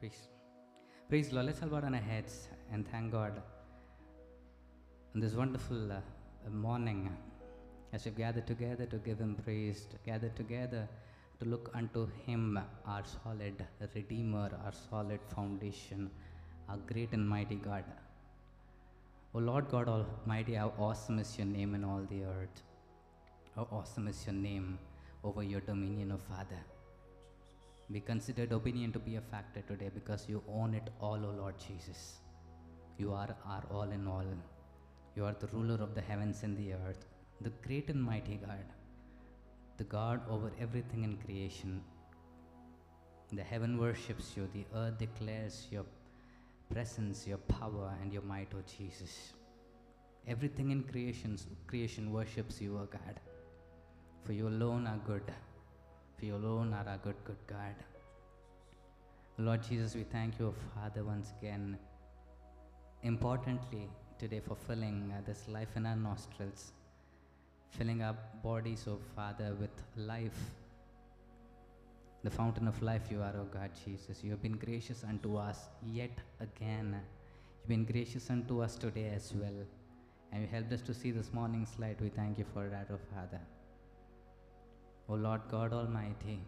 Praise. 0.00 0.28
Praise 1.08 1.32
Lord. 1.32 1.46
Let's 1.46 1.60
all 1.62 1.68
bow 1.68 1.80
down 1.80 1.94
our 1.94 2.00
heads 2.00 2.48
and 2.72 2.86
thank 2.88 3.10
God 3.10 3.42
on 5.14 5.20
this 5.20 5.34
wonderful 5.34 5.90
uh, 5.90 6.50
morning 6.50 7.16
as 7.92 8.04
we've 8.04 8.16
gathered 8.16 8.46
together 8.46 8.86
to 8.86 8.98
give 8.98 9.18
Him 9.18 9.34
praise, 9.44 9.86
to 9.90 9.96
gather 10.08 10.28
together 10.28 10.88
to 11.40 11.44
look 11.44 11.70
unto 11.74 12.06
Him, 12.26 12.60
our 12.86 13.02
solid 13.24 13.64
Redeemer, 13.94 14.50
our 14.64 14.72
solid 14.90 15.20
foundation, 15.34 16.10
our 16.68 16.76
great 16.76 17.12
and 17.12 17.28
mighty 17.28 17.56
God. 17.56 17.84
O 19.34 19.40
Lord 19.40 19.68
God 19.68 19.88
Almighty, 19.88 20.54
how 20.54 20.72
awesome 20.78 21.18
is 21.18 21.36
your 21.36 21.46
name 21.46 21.74
in 21.74 21.84
all 21.84 22.02
the 22.08 22.22
earth. 22.22 22.62
How 23.56 23.66
awesome 23.72 24.06
is 24.08 24.24
your 24.26 24.34
name 24.34 24.78
over 25.24 25.42
your 25.42 25.60
dominion, 25.60 26.12
O 26.12 26.18
Father. 26.18 26.62
We 27.90 28.00
consider 28.00 28.42
opinion 28.54 28.92
to 28.92 28.98
be 28.98 29.16
a 29.16 29.20
factor 29.20 29.62
today 29.62 29.90
because 29.92 30.28
you 30.28 30.42
own 30.46 30.74
it 30.74 30.90
all, 31.00 31.24
O 31.24 31.30
Lord 31.30 31.54
Jesus. 31.58 32.18
You 32.98 33.14
are 33.14 33.34
our 33.46 33.64
all 33.70 33.90
in 33.90 34.06
all. 34.06 34.26
You 35.16 35.24
are 35.24 35.34
the 35.40 35.46
ruler 35.48 35.82
of 35.82 35.94
the 35.94 36.02
heavens 36.02 36.42
and 36.42 36.56
the 36.56 36.74
earth, 36.74 37.06
the 37.40 37.50
great 37.66 37.88
and 37.88 38.02
mighty 38.02 38.36
God, 38.36 38.66
the 39.78 39.84
God 39.84 40.20
over 40.28 40.52
everything 40.60 41.02
in 41.04 41.16
creation. 41.16 41.80
The 43.32 43.42
heaven 43.42 43.78
worships 43.78 44.36
you, 44.36 44.48
the 44.52 44.66
earth 44.76 44.98
declares 44.98 45.66
your 45.70 45.86
presence, 46.70 47.26
your 47.26 47.38
power, 47.38 47.94
and 48.02 48.12
your 48.12 48.22
might, 48.22 48.52
O 48.54 48.62
Jesus. 48.76 49.32
Everything 50.26 50.72
in 50.72 50.82
creation, 50.82 51.38
creation 51.66 52.12
worships 52.12 52.60
you, 52.60 52.76
O 52.76 52.84
God. 52.84 53.20
For 54.24 54.34
you 54.34 54.46
alone 54.46 54.86
are 54.86 55.00
good. 55.06 55.32
You 56.20 56.34
alone 56.34 56.74
are 56.74 56.84
our 56.88 56.98
good, 56.98 57.14
good 57.24 57.36
God. 57.46 57.76
Lord 59.38 59.62
Jesus, 59.62 59.94
we 59.94 60.02
thank 60.02 60.40
you, 60.40 60.52
Father, 60.74 61.04
once 61.04 61.32
again. 61.38 61.78
Importantly, 63.04 63.88
today 64.18 64.40
for 64.40 64.56
filling 64.56 65.14
uh, 65.16 65.20
this 65.24 65.46
life 65.46 65.68
in 65.76 65.86
our 65.86 65.94
nostrils, 65.94 66.72
filling 67.70 68.02
our 68.02 68.16
bodies, 68.42 68.86
O 68.88 68.98
Father, 69.14 69.54
with 69.60 69.70
life. 69.96 70.40
The 72.24 72.30
fountain 72.30 72.66
of 72.66 72.82
life 72.82 73.12
you 73.12 73.22
are, 73.22 73.36
O 73.38 73.44
God 73.44 73.70
Jesus. 73.84 74.24
You 74.24 74.32
have 74.32 74.42
been 74.42 74.56
gracious 74.56 75.04
unto 75.08 75.36
us 75.36 75.68
yet 75.86 76.18
again. 76.40 77.00
You've 77.60 77.68
been 77.68 77.84
gracious 77.84 78.28
unto 78.28 78.60
us 78.60 78.74
today 78.74 79.12
as 79.14 79.32
well. 79.36 79.64
And 80.32 80.42
you 80.42 80.48
helped 80.48 80.72
us 80.72 80.82
to 80.82 80.92
see 80.92 81.12
this 81.12 81.32
morning's 81.32 81.78
light. 81.78 82.00
We 82.00 82.08
thank 82.08 82.38
you 82.38 82.44
for 82.52 82.68
that, 82.68 82.88
O 82.90 82.98
Father. 83.14 83.40
O 85.10 85.14
Lord 85.14 85.40
God 85.50 85.72
Almighty, 85.72 86.38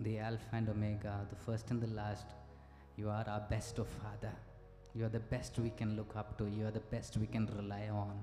the 0.00 0.18
Alpha 0.18 0.52
and 0.52 0.68
Omega, 0.68 1.26
the 1.30 1.36
first 1.36 1.70
and 1.70 1.80
the 1.80 1.86
last, 1.86 2.26
you 2.98 3.08
are 3.08 3.24
our 3.26 3.46
best, 3.48 3.78
O 3.78 3.84
Father. 3.84 4.34
You 4.94 5.06
are 5.06 5.08
the 5.08 5.20
best 5.20 5.58
we 5.58 5.70
can 5.70 5.96
look 5.96 6.16
up 6.16 6.36
to. 6.36 6.46
You 6.46 6.66
are 6.66 6.70
the 6.70 6.80
best 6.80 7.16
we 7.16 7.26
can 7.26 7.46
rely 7.56 7.88
on. 7.88 8.18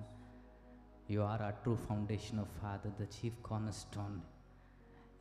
You 1.07 1.23
are 1.23 1.41
our 1.41 1.55
true 1.63 1.77
foundation, 1.87 2.37
O 2.39 2.45
Father, 2.61 2.91
the 2.99 3.07
chief 3.07 3.33
cornerstone. 3.41 4.21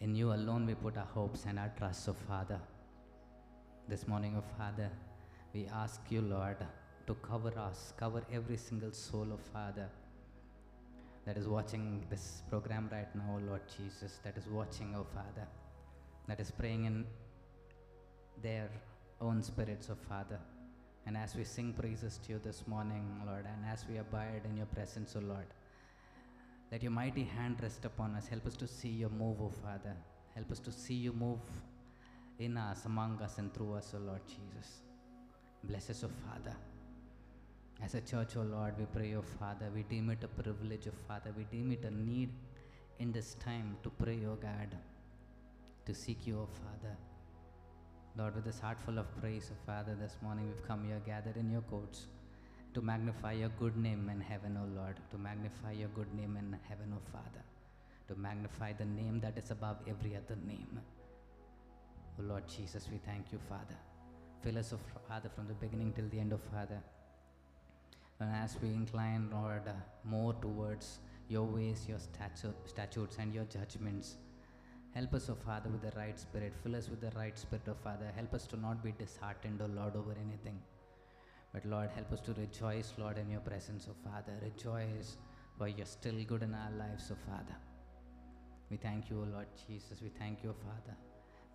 In 0.00 0.14
you 0.14 0.34
alone 0.34 0.66
we 0.66 0.74
put 0.74 0.98
our 0.98 1.06
hopes 1.06 1.46
and 1.48 1.58
our 1.58 1.72
trust, 1.78 2.06
O 2.10 2.12
Father. 2.12 2.60
This 3.88 4.06
morning, 4.06 4.36
O 4.36 4.42
Father, 4.58 4.90
we 5.54 5.68
ask 5.72 6.02
you, 6.10 6.20
Lord, 6.20 6.58
to 7.06 7.14
cover 7.14 7.58
us, 7.58 7.94
cover 7.96 8.22
every 8.30 8.58
single 8.58 8.92
soul, 8.92 9.28
O 9.32 9.38
Father, 9.54 9.88
that 11.24 11.36
is 11.36 11.46
watching 11.46 12.04
this 12.10 12.42
program 12.50 12.88
right 12.90 13.14
now, 13.14 13.38
Lord 13.46 13.62
Jesus, 13.76 14.18
that 14.24 14.36
is 14.36 14.46
watching, 14.48 14.94
O 14.96 15.04
Father, 15.04 15.46
that 16.26 16.40
is 16.40 16.50
praying 16.50 16.84
in 16.84 17.06
their 18.42 18.68
own 19.20 19.42
spirits, 19.42 19.88
O 19.90 19.94
Father. 20.08 20.40
And 21.06 21.16
as 21.16 21.34
we 21.34 21.44
sing 21.44 21.72
praises 21.72 22.18
to 22.24 22.32
you 22.32 22.40
this 22.42 22.66
morning, 22.66 23.04
Lord, 23.26 23.44
and 23.46 23.64
as 23.72 23.84
we 23.88 23.98
abide 23.98 24.42
in 24.44 24.56
your 24.56 24.66
presence, 24.66 25.14
O 25.16 25.20
Lord, 25.20 25.46
let 26.70 26.82
your 26.82 26.92
mighty 26.92 27.24
hand 27.24 27.58
rest 27.62 27.84
upon 27.84 28.14
us. 28.14 28.26
Help 28.26 28.46
us 28.46 28.56
to 28.56 28.66
see 28.66 28.88
your 28.88 29.10
move, 29.10 29.40
O 29.40 29.50
Father. 29.62 29.96
Help 30.34 30.50
us 30.50 30.58
to 30.60 30.72
see 30.72 30.94
you 30.94 31.12
move 31.12 31.40
in 32.38 32.56
us, 32.56 32.86
among 32.86 33.20
us, 33.20 33.38
and 33.38 33.52
through 33.52 33.74
us, 33.74 33.92
O 33.94 33.98
Lord 33.98 34.22
Jesus. 34.26 34.82
Bless 35.62 35.90
us, 35.90 36.02
O 36.02 36.08
Father. 36.26 36.56
As 37.84 37.94
a 37.94 38.00
church, 38.00 38.36
O 38.36 38.42
Lord, 38.42 38.74
we 38.78 38.84
pray, 38.84 39.16
O 39.16 39.22
Father, 39.22 39.68
we 39.74 39.82
deem 39.82 40.08
it 40.10 40.22
a 40.22 40.28
privilege, 40.28 40.86
O 40.86 40.92
Father, 41.08 41.32
we 41.36 41.44
deem 41.44 41.72
it 41.72 41.84
a 41.84 41.90
need 41.90 42.30
in 43.00 43.10
this 43.10 43.34
time 43.44 43.76
to 43.82 43.90
pray, 43.90 44.20
O 44.24 44.36
God, 44.36 44.76
to 45.86 45.92
seek 45.92 46.24
you, 46.24 46.38
O 46.38 46.46
Father. 46.46 46.96
Lord, 48.16 48.36
with 48.36 48.44
this 48.44 48.60
heart 48.60 48.78
full 48.78 48.98
of 48.98 49.06
praise, 49.20 49.50
O 49.52 49.56
Father, 49.66 49.96
this 50.00 50.16
morning 50.22 50.46
we've 50.46 50.66
come 50.66 50.84
here 50.84 51.02
gathered 51.04 51.36
in 51.36 51.50
your 51.50 51.62
courts 51.62 52.06
to 52.72 52.80
magnify 52.80 53.32
your 53.32 53.50
good 53.58 53.76
name 53.76 54.08
in 54.08 54.20
heaven, 54.20 54.56
O 54.62 54.80
Lord, 54.80 54.96
to 55.10 55.18
magnify 55.18 55.72
your 55.72 55.88
good 55.88 56.14
name 56.14 56.36
in 56.36 56.56
heaven, 56.68 56.94
O 56.94 57.00
Father, 57.10 57.44
to 58.06 58.14
magnify 58.14 58.74
the 58.74 58.84
name 58.84 59.18
that 59.20 59.36
is 59.36 59.50
above 59.50 59.78
every 59.88 60.14
other 60.14 60.38
name. 60.46 60.80
O 62.20 62.22
Lord 62.22 62.46
Jesus, 62.46 62.88
we 62.92 62.98
thank 62.98 63.32
you, 63.32 63.40
Father. 63.48 63.76
Fill 64.40 64.58
us, 64.58 64.72
O 64.72 64.78
Father, 65.08 65.30
from 65.34 65.48
the 65.48 65.54
beginning 65.54 65.92
till 65.92 66.08
the 66.08 66.20
end, 66.20 66.32
O 66.32 66.38
Father. 66.38 66.80
And 68.22 68.32
as 68.36 68.56
we 68.62 68.68
incline, 68.68 69.28
Lord, 69.32 69.66
uh, 69.66 69.72
more 70.04 70.34
towards 70.34 71.00
your 71.28 71.44
ways, 71.44 71.86
your 71.88 71.98
statu- 71.98 72.54
statutes, 72.72 73.16
and 73.18 73.34
your 73.34 73.44
judgments, 73.44 74.16
help 74.94 75.14
us, 75.14 75.28
O 75.28 75.34
Father, 75.34 75.70
with 75.70 75.82
the 75.82 75.94
right 75.98 76.18
spirit. 76.18 76.54
Fill 76.62 76.76
us 76.76 76.88
with 76.88 77.00
the 77.00 77.10
right 77.16 77.36
spirit, 77.36 77.68
O 77.68 77.74
Father. 77.74 78.12
Help 78.14 78.34
us 78.34 78.46
to 78.52 78.56
not 78.56 78.82
be 78.84 78.92
disheartened, 78.92 79.60
O 79.60 79.66
Lord, 79.66 79.96
over 79.96 80.14
anything. 80.26 80.60
But 81.52 81.66
Lord, 81.66 81.90
help 81.90 82.12
us 82.12 82.20
to 82.28 82.34
rejoice, 82.34 82.94
Lord, 82.96 83.18
in 83.18 83.28
your 83.28 83.40
presence, 83.40 83.88
O 83.90 83.94
Father. 84.08 84.34
Rejoice, 84.42 85.16
for 85.58 85.68
you're 85.68 85.92
still 85.98 86.24
good 86.24 86.42
in 86.42 86.54
our 86.54 86.70
lives, 86.78 87.10
O 87.10 87.16
Father. 87.28 87.56
We 88.70 88.76
thank 88.76 89.10
you, 89.10 89.20
O 89.20 89.26
Lord 89.36 89.48
Jesus. 89.66 90.00
We 90.00 90.10
thank 90.10 90.44
you, 90.44 90.50
O 90.50 90.54
Father. 90.68 90.96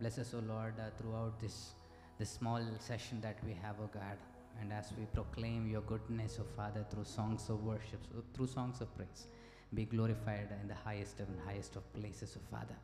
Bless 0.01 0.17
us, 0.19 0.33
O 0.33 0.39
Lord, 0.39 0.73
uh, 0.79 0.89
throughout 0.97 1.39
this, 1.39 1.75
this 2.19 2.29
small 2.29 2.61
session 2.79 3.21
that 3.21 3.37
we 3.45 3.53
have, 3.53 3.79
O 3.79 3.87
God. 3.87 4.17
And 4.59 4.73
as 4.73 4.91
we 4.97 5.05
proclaim 5.05 5.67
your 5.67 5.81
goodness, 5.81 6.39
O 6.41 6.45
Father, 6.55 6.85
through 6.89 7.05
songs 7.05 7.49
of 7.49 7.63
worship, 7.63 8.01
through 8.33 8.47
songs 8.47 8.81
of 8.81 8.95
praise, 8.95 9.27
be 9.73 9.85
glorified 9.85 10.49
in 10.61 10.67
the 10.67 10.75
highest 10.75 11.19
and 11.19 11.27
highest 11.45 11.75
of 11.75 11.93
places, 11.93 12.37
O 12.37 12.41
Father. 12.49 12.75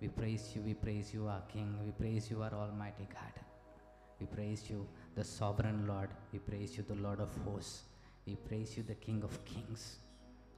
We 0.00 0.08
praise 0.08 0.52
you, 0.54 0.62
we 0.62 0.74
praise 0.74 1.12
you, 1.12 1.26
our 1.26 1.42
King. 1.52 1.76
We 1.84 1.90
praise 1.92 2.30
you, 2.30 2.42
our 2.42 2.54
Almighty 2.54 3.06
God. 3.12 3.34
We 4.20 4.26
praise 4.26 4.70
you, 4.70 4.86
the 5.14 5.24
sovereign 5.24 5.86
Lord. 5.86 6.10
We 6.32 6.38
praise 6.38 6.76
you, 6.76 6.84
the 6.86 6.94
Lord 6.94 7.20
of 7.20 7.36
hosts. 7.44 7.82
We 8.26 8.36
praise 8.36 8.76
you, 8.76 8.82
the 8.82 8.94
King 8.94 9.22
of 9.24 9.44
kings. 9.44 9.96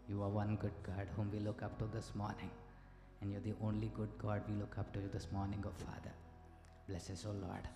You 0.09 0.23
are 0.23 0.29
one 0.29 0.57
good 0.57 0.73
God 0.83 1.09
whom 1.17 1.31
we 1.31 1.41
look 1.41 1.63
up 1.63 1.79
to 1.79 1.87
this 1.87 2.13
morning. 2.15 2.51
And 3.21 3.31
you're 3.31 3.41
the 3.41 3.55
only 3.63 3.91
good 3.95 4.11
God 4.19 4.43
we 4.49 4.55
look 4.55 4.77
up 4.79 4.93
to 4.93 5.01
this 5.13 5.29
morning, 5.33 5.63
O 5.67 5.71
Father. 5.85 6.13
Bless 6.89 7.11
us, 7.11 7.27
O 7.27 7.33
Lord. 7.33 7.69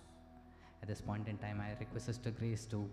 At 0.85 0.89
this 0.89 1.01
point 1.01 1.27
in 1.27 1.39
time, 1.39 1.59
I 1.59 1.71
request 1.79 2.05
Sister 2.05 2.29
Grace 2.29 2.67
to 2.67 2.87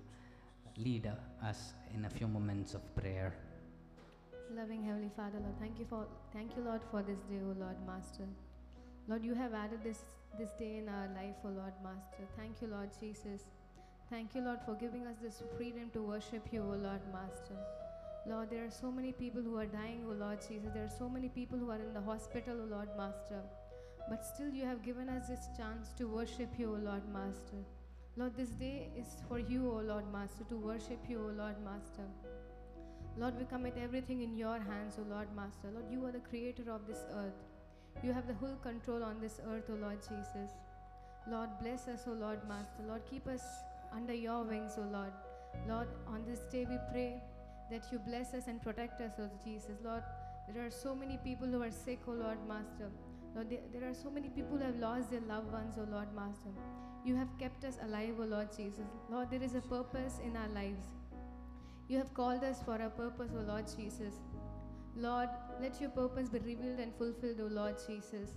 lead 0.79 1.13
us 1.45 1.75
in 1.95 2.07
a 2.07 2.09
few 2.09 2.27
moments 2.27 2.73
of 2.73 2.81
prayer. 2.97 3.35
Loving 4.51 4.83
Heavenly 4.83 5.11
Father, 5.15 5.39
Lord, 5.39 5.59
thank 5.61 5.79
you 5.79 5.85
for 5.85 6.07
thank 6.33 6.57
you, 6.57 6.63
Lord, 6.63 6.81
for 6.91 7.03
this 7.03 7.19
day, 7.29 7.41
O 7.45 7.53
Lord 7.61 7.77
Master. 7.87 8.27
Lord, 9.09 9.23
you 9.23 9.35
have 9.35 9.53
added 9.53 9.81
this 9.85 10.07
this 10.39 10.53
day 10.53 10.79
in 10.79 10.89
our 10.89 11.09
life, 11.09 11.37
O 11.45 11.49
Lord 11.49 11.75
Master. 11.85 12.25
Thank 12.39 12.63
you, 12.63 12.69
Lord 12.69 12.89
Jesus. 12.99 13.45
Thank 14.09 14.35
you, 14.35 14.41
Lord, 14.41 14.61
for 14.65 14.75
giving 14.75 15.07
us 15.07 15.19
this 15.23 15.43
freedom 15.59 15.91
to 15.93 16.01
worship 16.01 16.49
you, 16.51 16.63
O 16.63 16.75
Lord 16.87 17.05
Master. 17.13 17.59
Lord, 18.27 18.49
there 18.49 18.65
are 18.65 18.71
so 18.71 18.91
many 18.91 19.13
people 19.13 19.43
who 19.43 19.59
are 19.59 19.67
dying, 19.67 20.07
O 20.09 20.15
Lord 20.15 20.41
Jesus. 20.49 20.73
There 20.73 20.87
are 20.87 20.97
so 20.99 21.11
many 21.11 21.29
people 21.29 21.59
who 21.59 21.71
are 21.71 21.83
in 21.89 21.93
the 21.93 22.07
hospital, 22.09 22.57
O 22.63 22.65
Lord 22.75 22.89
Master. 22.97 23.43
But 24.09 24.25
still, 24.25 24.49
you 24.49 24.65
have 24.65 24.83
given 24.83 25.11
us 25.11 25.29
this 25.29 25.47
chance 25.59 25.93
to 25.99 26.09
worship 26.09 26.59
you, 26.59 26.71
O 26.71 26.79
Lord 26.91 27.07
Master. 27.13 27.63
Lord, 28.15 28.37
this 28.37 28.51
day 28.51 28.91
is 28.95 29.07
for 29.27 29.39
you, 29.39 29.71
O 29.71 29.81
Lord 29.81 30.05
Master, 30.13 30.45
to 30.51 30.57
worship 30.57 30.99
you, 31.09 31.19
O 31.19 31.33
Lord 31.33 31.57
Master. 31.65 32.05
Lord, 33.17 33.39
we 33.39 33.47
commit 33.47 33.79
everything 33.83 34.21
in 34.21 34.37
your 34.37 34.59
hands, 34.59 34.99
O 34.99 35.09
Lord 35.09 35.29
Master. 35.35 35.71
Lord, 35.73 35.87
you 35.91 36.05
are 36.05 36.13
the 36.13 36.19
creator 36.19 36.71
of 36.71 36.87
this 36.87 37.05
earth. 37.15 37.41
You 38.05 38.13
have 38.13 38.27
the 38.27 38.35
whole 38.35 38.57
control 38.57 39.03
on 39.03 39.19
this 39.19 39.41
earth, 39.49 39.71
O 39.71 39.77
Lord 39.81 40.03
Jesus. 40.03 40.51
Lord, 41.27 41.49
bless 41.63 41.89
us, 41.89 42.03
O 42.07 42.13
Lord 42.13 42.47
Master. 42.47 42.83
Lord, 42.87 43.01
keep 43.09 43.27
us 43.27 43.41
under 43.97 44.13
your 44.13 44.43
wings, 44.45 44.73
O 44.77 44.83
Lord. 44.93 45.13
Lord, 45.67 45.89
on 46.07 46.23
this 46.27 46.41
day 46.53 46.67
we 46.69 46.77
pray 46.91 47.23
that 47.71 47.91
you 47.91 47.99
bless 47.99 48.35
us 48.35 48.45
and 48.47 48.61
protect 48.61 49.01
us, 49.01 49.13
O 49.21 49.31
Jesus. 49.43 49.79
Lord, 49.83 50.03
there 50.53 50.67
are 50.67 50.71
so 50.71 50.95
many 50.95 51.17
people 51.25 51.47
who 51.47 51.63
are 51.63 51.71
sick, 51.71 52.01
O 52.07 52.13
Lord 52.13 52.47
Master. 52.47 52.91
Lord, 53.35 53.49
there, 53.73 53.89
are 53.89 53.95
so 53.95 54.11
many 54.11 54.29
people 54.29 54.59
who 54.59 54.65
have 54.65 54.77
lost 54.77 55.11
their 55.11 55.23
loved 55.23 55.51
ones, 55.51 55.77
O 55.79 55.91
Lord 55.91 56.15
Master. 56.15 56.51
You 57.05 57.17
have 57.17 57.37
kept 57.39 57.65
us 57.65 57.79
alive, 57.83 58.15
O 58.21 58.25
Lord 58.25 58.51
Jesus. 58.57 58.87
Lord, 59.11 59.29
there 59.31 59.43
is 59.43 59.57
a 59.57 59.61
purpose 59.61 60.21
in 60.25 60.37
our 60.37 60.49
lives. 60.49 60.85
You 61.89 61.99
have 61.99 62.15
called 62.15 62.45
us 62.45 62.63
for 62.63 62.77
a 62.77 62.91
purpose, 62.91 63.33
O 63.37 63.43
Lord 63.43 63.65
Jesus. 63.77 64.15
Lord, 64.97 65.29
let 65.61 65.81
your 65.81 65.91
purpose 65.91 66.29
be 66.29 66.39
revealed 66.39 66.79
and 66.79 66.95
fulfilled, 66.95 67.41
O 67.41 67.47
Lord 67.47 67.77
Jesus. 67.87 68.31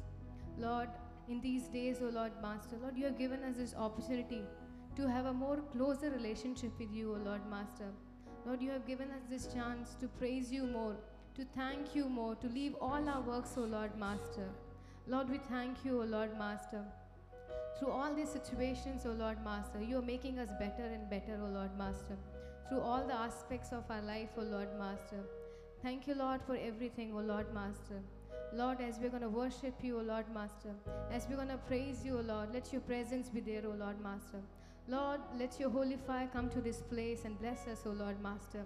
Lord, 0.57 0.89
in 1.29 1.41
these 1.41 1.67
days, 1.67 1.97
O 2.01 2.09
Lord 2.09 2.31
Master. 2.41 2.77
Lord, 2.81 2.97
you 2.97 3.05
have 3.05 3.19
given 3.19 3.43
us 3.43 3.55
this 3.55 3.75
opportunity 3.75 4.41
to 4.95 5.07
have 5.07 5.27
a 5.27 5.33
more 5.33 5.57
closer 5.71 6.09
relationship 6.09 6.71
with 6.79 6.91
you, 6.91 7.13
O 7.13 7.17
Lord 7.23 7.47
Master. 7.49 7.91
Lord, 8.47 8.61
you 8.61 8.71
have 8.71 8.87
given 8.87 9.11
us 9.11 9.23
this 9.29 9.47
chance 9.53 9.95
to 9.99 10.07
praise 10.07 10.51
you 10.51 10.65
more, 10.65 10.95
to 11.35 11.45
thank 11.55 11.95
you 11.95 12.09
more, 12.09 12.35
to 12.35 12.47
leave 12.47 12.75
all 12.81 13.09
our 13.09 13.21
works, 13.21 13.53
O 13.57 13.61
Lord 13.61 13.97
Master. 13.97 14.49
Lord, 15.07 15.29
we 15.29 15.37
thank 15.37 15.85
you, 15.85 16.01
O 16.01 16.05
Lord 16.05 16.37
Master. 16.37 16.83
Through 17.77 17.91
all 17.91 18.13
these 18.15 18.29
situations, 18.29 19.05
O 19.05 19.11
Lord 19.11 19.43
Master, 19.43 19.81
you 19.81 19.97
are 19.97 20.01
making 20.01 20.39
us 20.39 20.49
better 20.59 20.85
and 20.85 21.09
better, 21.09 21.37
O 21.43 21.49
Lord 21.49 21.77
Master. 21.77 22.17
Through 22.69 22.81
all 22.81 23.05
the 23.05 23.13
aspects 23.13 23.73
of 23.73 23.83
our 23.89 24.01
life, 24.01 24.29
O 24.37 24.41
Lord 24.41 24.69
Master. 24.79 25.19
Thank 25.83 26.07
you, 26.07 26.15
Lord, 26.15 26.41
for 26.41 26.55
everything, 26.55 27.13
O 27.13 27.19
Lord 27.19 27.53
Master. 27.53 28.01
Lord, 28.53 28.79
as 28.79 28.97
we're 28.97 29.09
going 29.09 29.23
to 29.23 29.29
worship 29.29 29.73
you, 29.81 29.99
O 29.99 30.01
Lord 30.01 30.25
Master, 30.33 30.73
as 31.11 31.27
we're 31.29 31.35
going 31.35 31.49
to 31.49 31.57
praise 31.57 32.05
you, 32.05 32.17
O 32.17 32.21
Lord, 32.21 32.53
let 32.53 32.71
your 32.71 32.81
presence 32.81 33.27
be 33.27 33.41
there, 33.41 33.63
O 33.65 33.75
Lord 33.77 34.01
Master. 34.01 34.39
Lord, 34.87 35.19
let 35.37 35.59
your 35.59 35.69
holy 35.69 35.97
fire 35.97 36.29
come 36.31 36.49
to 36.51 36.61
this 36.61 36.77
place 36.77 37.25
and 37.25 37.39
bless 37.41 37.67
us, 37.67 37.81
O 37.85 37.89
Lord 37.89 38.21
Master. 38.21 38.63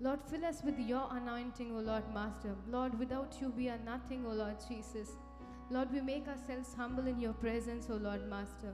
Lord, 0.00 0.18
fill 0.30 0.44
us 0.44 0.62
with 0.64 0.78
your 0.78 1.06
anointing, 1.10 1.76
O 1.76 1.80
Lord 1.80 2.04
Master. 2.12 2.54
Lord, 2.70 2.98
without 2.98 3.36
you 3.40 3.52
we 3.56 3.68
are 3.68 3.78
nothing, 3.84 4.24
O 4.26 4.30
Lord 4.30 4.56
Jesus. 4.68 5.10
Lord, 5.70 5.92
we 5.92 6.00
make 6.00 6.26
ourselves 6.28 6.74
humble 6.74 7.06
in 7.06 7.20
your 7.20 7.34
presence, 7.34 7.88
O 7.90 7.96
Lord 7.96 8.28
Master. 8.28 8.72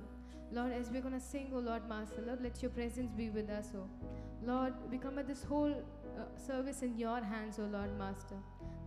Lord, 0.53 0.73
as 0.73 0.91
we're 0.91 1.01
going 1.01 1.15
to 1.15 1.21
sing, 1.21 1.51
O 1.53 1.59
Lord 1.59 1.89
Master, 1.89 2.23
Lord, 2.25 2.41
let 2.41 2.63
your 2.63 2.71
presence 2.71 3.11
be 3.17 3.31
with 3.31 3.51
us, 3.51 3.71
O. 3.75 3.89
Lord, 4.45 4.75
we 4.91 4.99
commit 4.99 5.27
this 5.27 5.43
whole 5.43 5.73
uh, 5.73 6.23
service 6.47 6.83
in 6.83 6.97
your 6.97 7.21
hands, 7.21 7.59
O 7.59 7.65
Lord 7.65 7.99
Master. 7.99 8.37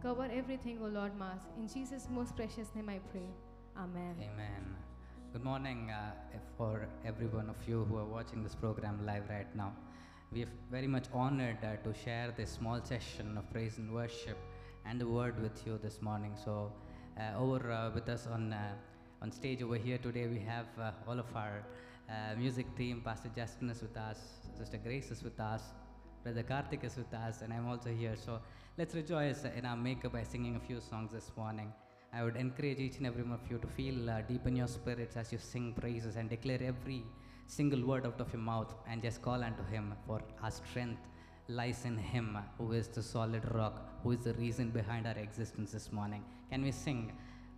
Cover 0.01 0.29
everything, 0.31 0.79
O 0.81 0.87
Lord 0.87 1.17
Master. 1.19 1.49
In 1.59 1.67
Jesus' 1.67 2.07
most 2.09 2.35
precious 2.35 2.69
name 2.75 2.87
I 2.87 2.99
pray. 3.11 3.29
Amen. 3.75 4.15
Amen. 4.21 4.75
Good 5.33 5.43
morning 5.43 5.91
uh, 5.91 6.11
for 6.57 6.87
every 7.05 7.27
one 7.27 7.49
of 7.49 7.57
you 7.67 7.85
who 7.89 7.97
are 7.97 8.05
watching 8.05 8.41
this 8.41 8.55
program 8.55 9.05
live 9.05 9.29
right 9.29 9.53
now. 9.53 9.73
We 10.31 10.43
are 10.43 10.49
very 10.71 10.87
much 10.87 11.07
honored 11.13 11.57
uh, 11.61 11.75
to 11.83 11.93
share 11.93 12.33
this 12.37 12.51
small 12.51 12.79
session 12.83 13.37
of 13.37 13.51
praise 13.51 13.77
and 13.77 13.93
worship 13.93 14.37
and 14.85 15.01
the 15.01 15.07
word 15.07 15.41
with 15.41 15.65
you 15.65 15.77
this 15.83 16.01
morning. 16.01 16.33
So, 16.43 16.71
over 17.37 17.71
uh, 17.71 17.91
with 17.93 18.09
us 18.09 18.27
on 18.27 18.53
uh, 18.53 18.73
on 19.21 19.31
stage 19.31 19.61
over 19.63 19.75
here 19.75 19.97
today, 19.97 20.27
we 20.27 20.39
have 20.39 20.67
uh, 20.79 20.91
all 21.07 21.19
of 21.19 21.35
our 21.35 21.63
uh, 22.09 22.35
music 22.37 22.67
team. 22.75 23.01
Pastor 23.03 23.29
Justin 23.35 23.69
is 23.69 23.81
with 23.81 23.97
us, 23.97 24.19
Sister 24.57 24.77
Grace 24.77 25.09
is 25.11 25.23
with 25.23 25.39
us, 25.39 25.61
Brother 26.23 26.43
Karthik 26.43 26.83
is 26.83 26.95
with 26.95 27.13
us, 27.13 27.41
and 27.41 27.51
I'm 27.51 27.67
also 27.67 27.89
here. 27.89 28.15
So, 28.15 28.39
let's 28.77 28.93
rejoice 28.93 29.43
in 29.45 29.65
our 29.65 29.75
maker 29.75 30.09
by 30.09 30.23
singing 30.23 30.55
a 30.55 30.59
few 30.59 30.79
songs 30.79 31.11
this 31.11 31.31
morning. 31.35 31.73
I 32.13 32.23
would 32.23 32.35
encourage 32.35 32.79
each 32.79 32.97
and 32.97 33.07
every 33.07 33.23
one 33.23 33.33
of 33.33 33.51
you 33.51 33.57
to 33.57 33.67
feel 33.67 34.09
uh, 34.09 34.21
deep 34.21 34.45
in 34.47 34.55
your 34.55 34.67
spirits 34.67 35.17
as 35.17 35.31
you 35.31 35.37
sing 35.37 35.73
praises 35.73 36.15
and 36.15 36.29
declare 36.29 36.61
every 36.61 37.03
single 37.47 37.83
word 37.85 38.05
out 38.05 38.19
of 38.21 38.31
your 38.31 38.41
mouth 38.41 38.73
and 38.87 39.01
just 39.01 39.21
call 39.21 39.43
unto 39.43 39.63
Him 39.65 39.93
for 40.05 40.21
our 40.43 40.51
strength 40.51 41.01
lies 41.47 41.85
in 41.85 41.97
Him 41.97 42.37
who 42.57 42.73
is 42.73 42.87
the 42.87 43.01
solid 43.01 43.43
rock, 43.53 43.89
who 44.03 44.11
is 44.11 44.19
the 44.19 44.33
reason 44.33 44.69
behind 44.69 45.07
our 45.07 45.17
existence 45.17 45.71
this 45.71 45.91
morning. 45.91 46.23
Can 46.49 46.63
we 46.63 46.71
sing? 46.71 47.11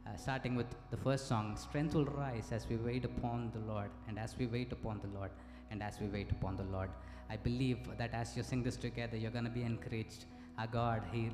Uh, 0.07 0.15
starting 0.15 0.55
with 0.55 0.67
the 0.89 0.97
first 0.97 1.27
song, 1.27 1.55
Strength 1.55 1.93
will 1.93 2.05
rise 2.05 2.51
as 2.51 2.67
we 2.67 2.77
wait 2.77 3.05
upon 3.05 3.51
the 3.51 3.59
Lord, 3.71 3.89
and 4.07 4.17
as 4.17 4.35
we 4.37 4.47
wait 4.47 4.71
upon 4.71 4.99
the 4.99 5.07
Lord, 5.07 5.31
and 5.71 5.83
as 5.83 5.99
we 5.99 6.07
wait 6.07 6.31
upon 6.31 6.55
the 6.55 6.63
Lord. 6.63 6.89
I 7.29 7.37
believe 7.37 7.77
that 7.97 8.13
as 8.13 8.35
you 8.35 8.41
sing 8.41 8.63
this 8.63 8.75
together, 8.75 9.17
you're 9.17 9.31
going 9.31 9.43
to 9.43 9.51
be 9.51 9.63
encouraged. 9.63 10.25
Our 10.57 10.67
God, 10.67 11.03
He 11.11 11.31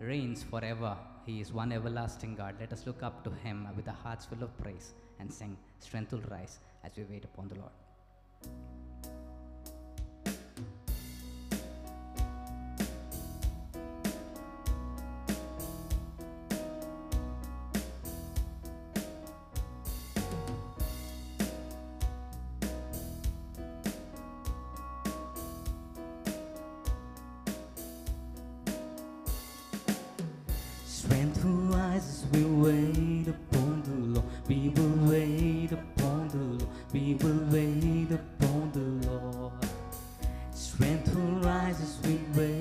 reigns 0.00 0.42
forever. 0.42 0.96
He 1.24 1.40
is 1.40 1.52
one 1.52 1.72
everlasting 1.72 2.34
God. 2.34 2.56
Let 2.58 2.72
us 2.72 2.86
look 2.86 3.02
up 3.02 3.22
to 3.24 3.30
Him 3.30 3.68
with 3.76 3.86
our 3.86 3.94
hearts 3.94 4.24
full 4.24 4.42
of 4.42 4.56
praise 4.58 4.94
and 5.20 5.32
sing, 5.32 5.56
Strength 5.80 6.12
will 6.12 6.22
rise 6.30 6.58
as 6.84 6.92
we 6.96 7.04
wait 7.04 7.24
upon 7.24 7.48
the 7.48 7.56
Lord. 7.56 7.72
Will 41.66 41.72
rise 41.72 41.80
as 41.80 41.98
we 42.06 42.55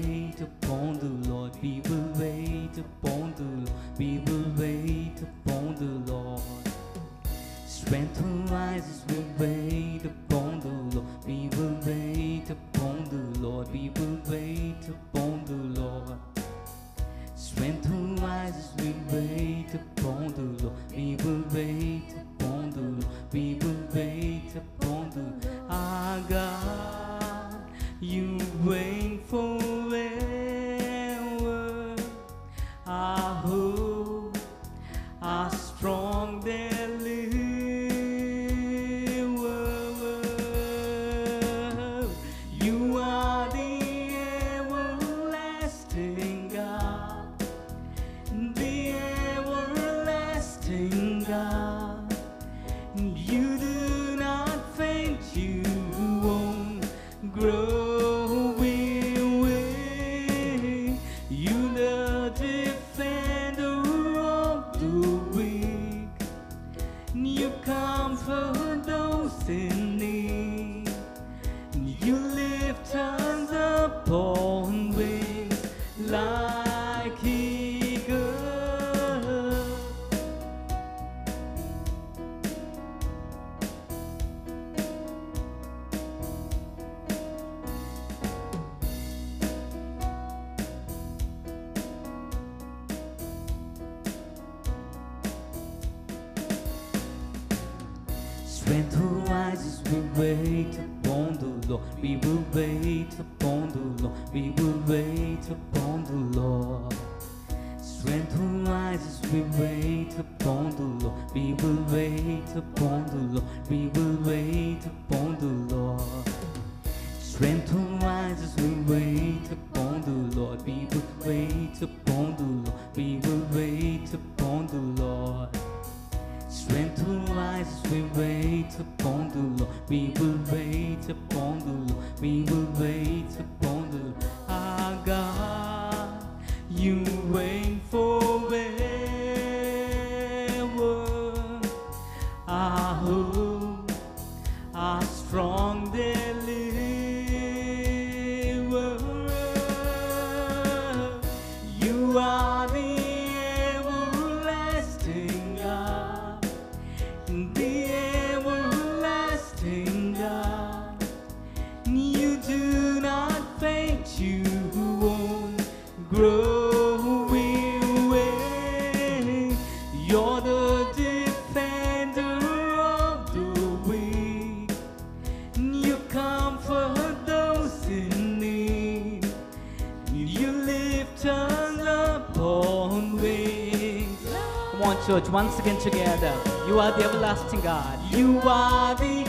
once 185.36 185.60
again 185.60 185.78
together. 185.78 186.34
You 186.66 186.80
are 186.80 186.94
the 186.94 187.04
everlasting 187.04 187.60
God. 187.60 188.00
You 188.10 188.40
are 188.46 188.96
the 188.96 189.25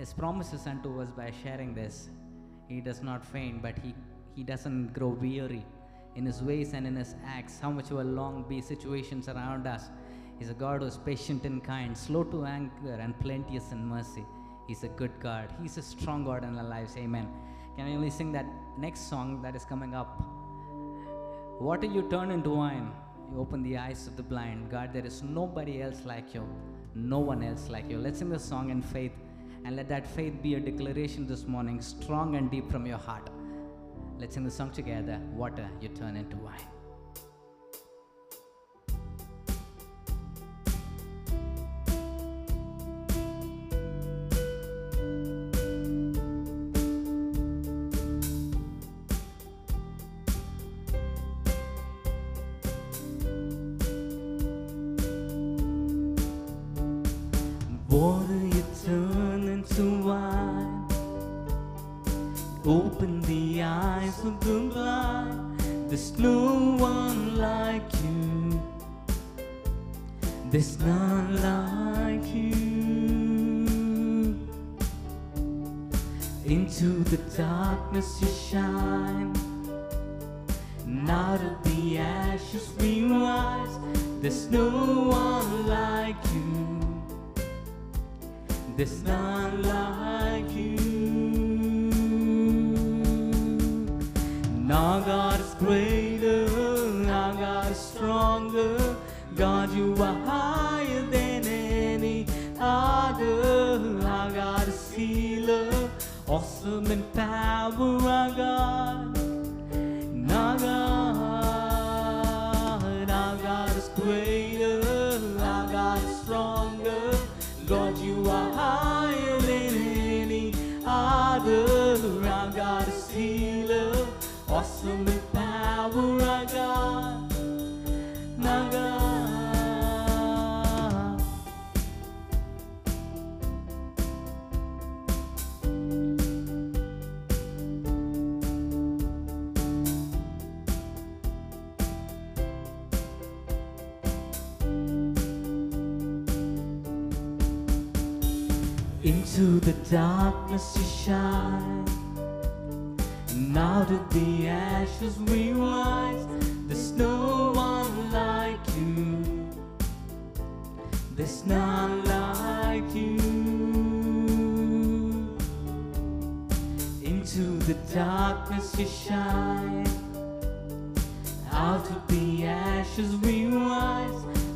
His 0.00 0.14
promises 0.14 0.66
unto 0.66 1.02
us 1.02 1.10
by 1.12 1.30
sharing 1.42 1.74
this. 1.74 2.08
He 2.68 2.80
does 2.80 3.02
not 3.02 3.22
faint, 3.22 3.60
but 3.60 3.78
He, 3.78 3.94
he 4.34 4.42
doesn't 4.42 4.94
grow 4.94 5.08
weary 5.08 5.62
in 6.16 6.24
His 6.24 6.42
ways 6.42 6.72
and 6.72 6.86
in 6.86 6.96
His 6.96 7.14
acts. 7.26 7.60
How 7.60 7.70
much 7.70 7.90
will 7.90 8.06
long 8.20 8.46
be 8.48 8.62
situations 8.62 9.28
around 9.28 9.66
us? 9.66 9.90
He's 10.38 10.48
a 10.48 10.54
God 10.54 10.80
who 10.80 10.86
is 10.86 10.96
patient 10.96 11.44
and 11.44 11.62
kind, 11.62 11.94
slow 11.94 12.24
to 12.24 12.46
anger, 12.46 12.94
and 12.94 13.20
plenteous 13.20 13.72
in 13.72 13.84
mercy. 13.84 14.24
He's 14.66 14.84
a 14.84 14.88
good 14.88 15.12
God. 15.20 15.52
He's 15.60 15.76
a 15.76 15.82
strong 15.82 16.24
God 16.24 16.44
in 16.44 16.56
our 16.56 16.64
lives. 16.64 16.96
Amen. 16.96 17.28
Can 17.76 17.84
we 17.84 17.92
only 17.92 18.08
sing 18.08 18.32
that 18.32 18.46
next 18.78 19.10
song 19.10 19.42
that 19.42 19.54
is 19.54 19.66
coming 19.66 19.94
up? 19.94 20.18
Water 21.60 21.86
you 21.86 22.08
turn 22.08 22.30
into 22.30 22.48
wine. 22.48 22.90
You 23.30 23.38
open 23.38 23.62
the 23.62 23.76
eyes 23.76 24.06
of 24.06 24.16
the 24.16 24.22
blind. 24.22 24.70
God, 24.70 24.94
there 24.94 25.04
is 25.04 25.22
nobody 25.22 25.82
else 25.82 26.06
like 26.06 26.32
you. 26.32 26.48
No 26.94 27.18
one 27.18 27.42
else 27.42 27.68
like 27.68 27.90
you. 27.90 27.98
Let's 27.98 28.20
sing 28.20 28.30
the 28.30 28.38
song 28.38 28.70
in 28.70 28.80
faith 28.80 29.12
and 29.64 29.76
let 29.76 29.88
that 29.88 30.06
faith 30.06 30.34
be 30.42 30.54
a 30.54 30.60
declaration 30.60 31.26
this 31.26 31.46
morning, 31.46 31.80
strong 31.80 32.36
and 32.36 32.50
deep 32.50 32.70
from 32.70 32.86
your 32.86 32.98
heart. 32.98 33.28
Let's 34.18 34.34
sing 34.34 34.44
the 34.44 34.50
song 34.50 34.70
together. 34.70 35.20
Water 35.32 35.68
you 35.80 35.88
turn 35.88 36.16
into 36.16 36.36
wine. 36.36 36.79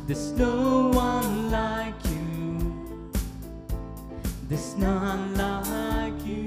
There's 0.07 0.31
no 0.33 0.89
one 0.89 1.49
like 1.49 1.95
you. 2.05 3.11
There's 4.47 4.75
none 4.75 5.35
like 5.35 6.25
you. 6.25 6.45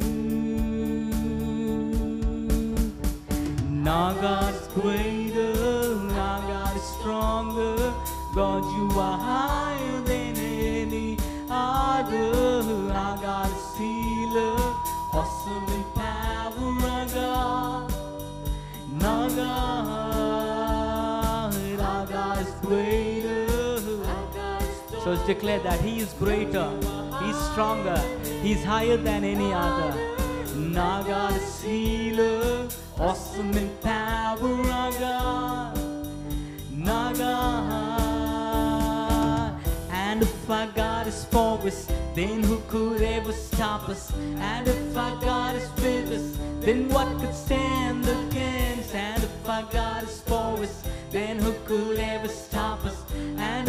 And 3.31 3.85
declare 25.29 25.61
that 25.61 25.81
He 25.83 26.01
is 26.01 26.15
greater, 26.15 26.71
He's 27.23 27.37
stronger, 27.53 27.99
He's 28.43 28.65
higher 28.65 28.97
than 28.97 29.25
any 29.25 29.53
other. 29.53 29.93
And 30.55 30.79
our 30.79 31.05
awesome 32.99 33.53
in 33.53 33.69
power, 33.83 34.39
our 34.73 34.93
God. 34.93 35.77
And 36.73 36.89
our 36.89 37.15
God. 37.15 37.59
And 39.91 40.23
if 40.23 40.51
our 40.51 40.69
God 40.69 41.07
is 41.07 41.27
for 41.27 41.59
us, 41.59 41.87
then 42.15 42.43
who 42.43 42.63
could 42.67 43.03
ever 43.03 43.33
stop 43.33 43.91
us? 43.91 44.11
And 44.39 44.67
if 44.67 44.97
our 44.97 45.21
God 45.21 45.57
is 45.57 45.71
with 45.83 46.11
us, 46.11 46.39
then 46.61 46.89
what 46.89 47.07
could 47.21 47.35
stand 47.35 48.09
against? 48.09 48.95
And 48.95 49.23
if 49.23 49.49
our 49.49 49.65
God 49.71 50.05
is 50.05 50.23
for 50.23 50.59
us, 50.63 50.83
then 51.11 51.39
who 51.39 51.53
could 51.67 51.99
ever 51.99 52.29
stop 52.29 52.83
us? 52.87 53.05
And 53.37 53.69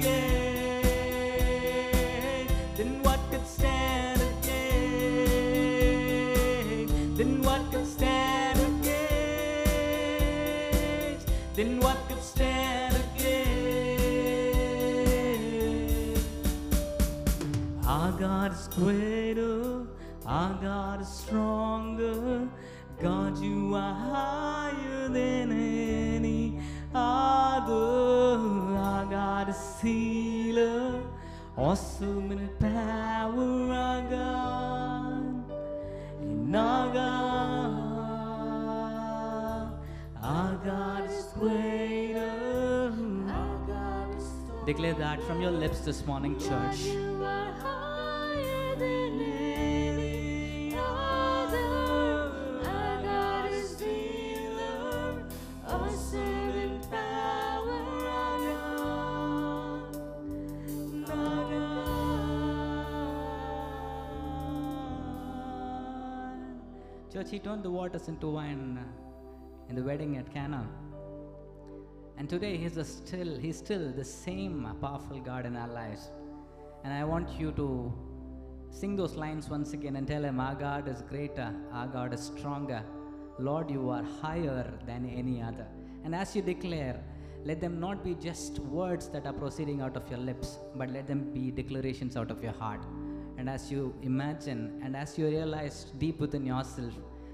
Then 11.53 11.79
what 11.81 11.97
could 12.07 12.21
stand 12.21 12.95
again? 12.95 13.41
Our 17.85 18.11
God 18.13 18.53
is 18.53 18.67
greater, 18.69 19.85
our 20.25 20.53
God 20.61 21.01
is 21.01 21.09
stronger. 21.09 22.47
God, 23.01 23.37
you 23.39 23.75
are 23.75 23.93
higher 23.95 25.09
than 25.09 25.51
any 25.51 26.59
other. 26.93 27.73
Our 27.73 29.05
God 29.05 29.49
is 29.49 29.81
healer, 29.81 31.01
awesome 31.57 32.31
in 32.31 32.47
power, 32.59 33.73
our 33.73 34.01
God. 34.09 35.43
And 36.21 36.55
our 36.55 36.93
God, 36.93 37.80
our 40.21 40.55
God 40.57 41.09
is 41.09 41.25
greater. 41.33 42.51
Declare 44.65 44.93
that 44.93 45.21
from 45.23 45.41
your 45.41 45.49
lips 45.49 45.79
this 45.79 46.05
morning, 46.05 46.39
church. 46.39 46.81
You 46.81 47.23
are 47.23 47.51
higher 47.53 48.75
than. 48.75 49.19
Our 52.63 53.01
God 53.01 53.51
is 53.51 53.79
healer, 53.79 55.25
awesome 55.67 56.51
in 56.51 56.79
power. 56.91 57.81
Our 58.07 58.39
God, 61.07 61.07
God. 61.07 61.51
Church, 67.11 67.31
he 67.31 67.39
turned 67.39 67.63
the 67.63 67.71
waters 67.71 68.07
into 68.07 68.27
wine 68.27 68.77
in 69.71 69.77
the 69.77 69.83
wedding 69.83 70.17
at 70.17 70.29
Cana. 70.33 70.67
And 72.17 72.29
today 72.29 72.57
he's 72.57 72.77
still 72.85 73.37
he's 73.43 73.57
still 73.57 73.85
the 73.99 74.03
same 74.03 74.55
powerful 74.81 75.21
God 75.21 75.45
in 75.45 75.55
our 75.55 75.69
lives. 75.69 76.09
And 76.83 76.93
I 76.93 77.05
want 77.05 77.29
you 77.39 77.53
to 77.53 77.67
sing 78.69 78.97
those 78.97 79.15
lines 79.15 79.47
once 79.49 79.71
again 79.71 79.95
and 79.95 80.05
tell 80.05 80.25
him 80.25 80.41
our 80.41 80.55
God 80.55 80.89
is 80.89 81.01
greater, 81.13 81.49
our 81.71 81.87
God 81.87 82.13
is 82.13 82.19
stronger. 82.19 82.83
Lord, 83.39 83.71
you 83.71 83.89
are 83.89 84.03
higher 84.21 84.69
than 84.85 85.09
any 85.09 85.41
other. 85.41 85.67
And 86.03 86.13
as 86.13 86.35
you 86.35 86.41
declare, 86.41 87.01
let 87.45 87.61
them 87.61 87.79
not 87.79 88.03
be 88.03 88.15
just 88.15 88.59
words 88.59 89.07
that 89.09 89.25
are 89.25 89.33
proceeding 89.41 89.79
out 89.81 89.95
of 89.95 90.09
your 90.09 90.19
lips, 90.19 90.57
but 90.75 90.89
let 90.89 91.07
them 91.07 91.31
be 91.33 91.49
declarations 91.49 92.17
out 92.17 92.29
of 92.29 92.43
your 92.43 92.53
heart. 92.63 92.85
And 93.37 93.49
as 93.49 93.71
you 93.71 93.95
imagine 94.01 94.81
and 94.83 94.97
as 94.97 95.17
you 95.17 95.27
realize 95.27 95.85
deep 95.97 96.19
within 96.19 96.45
yourself 96.45 96.93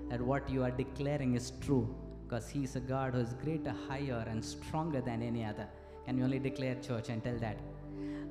that 0.10 0.22
what 0.22 0.48
you 0.50 0.64
are 0.64 0.72
declaring 0.72 1.34
is 1.36 1.52
true, 1.62 1.88
because 2.28 2.50
He 2.50 2.64
is 2.64 2.76
a 2.76 2.80
God 2.80 3.14
who 3.14 3.20
is 3.22 3.34
greater, 3.44 3.74
higher, 3.88 4.26
and 4.30 4.44
stronger 4.44 5.02
than 5.02 5.22
any 5.22 5.46
other. 5.46 5.68
Can 6.06 6.18
you 6.18 6.24
only 6.26 6.40
declare, 6.40 6.76
church, 6.76 7.10
and 7.10 7.24
tell 7.24 7.38
that? 7.40 7.58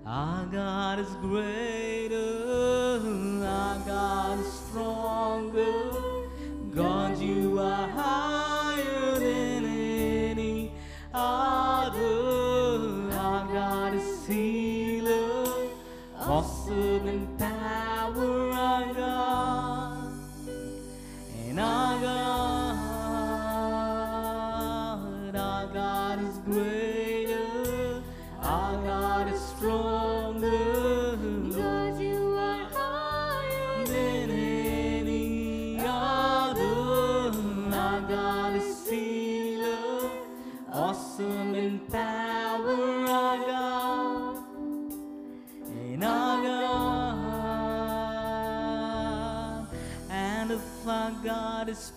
Our 0.04 0.46
God 0.46 0.98
is 1.00 1.14
greater, 1.16 3.00
our 3.44 3.78
God 3.86 4.38
is 4.38 4.52
stronger. 4.52 5.90
God, 6.74 7.18
you 7.18 7.58
are 7.58 7.88
higher 7.88 9.18
than 9.18 9.64
any 9.64 10.72
other. 11.14 11.65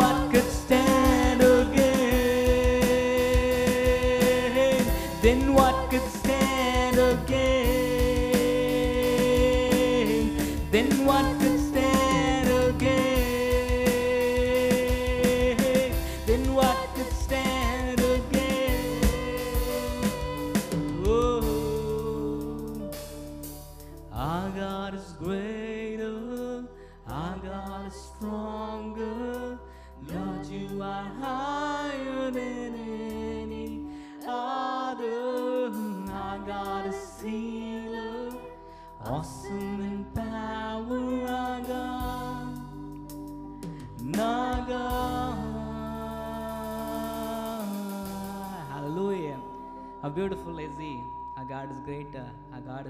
what 0.00 0.29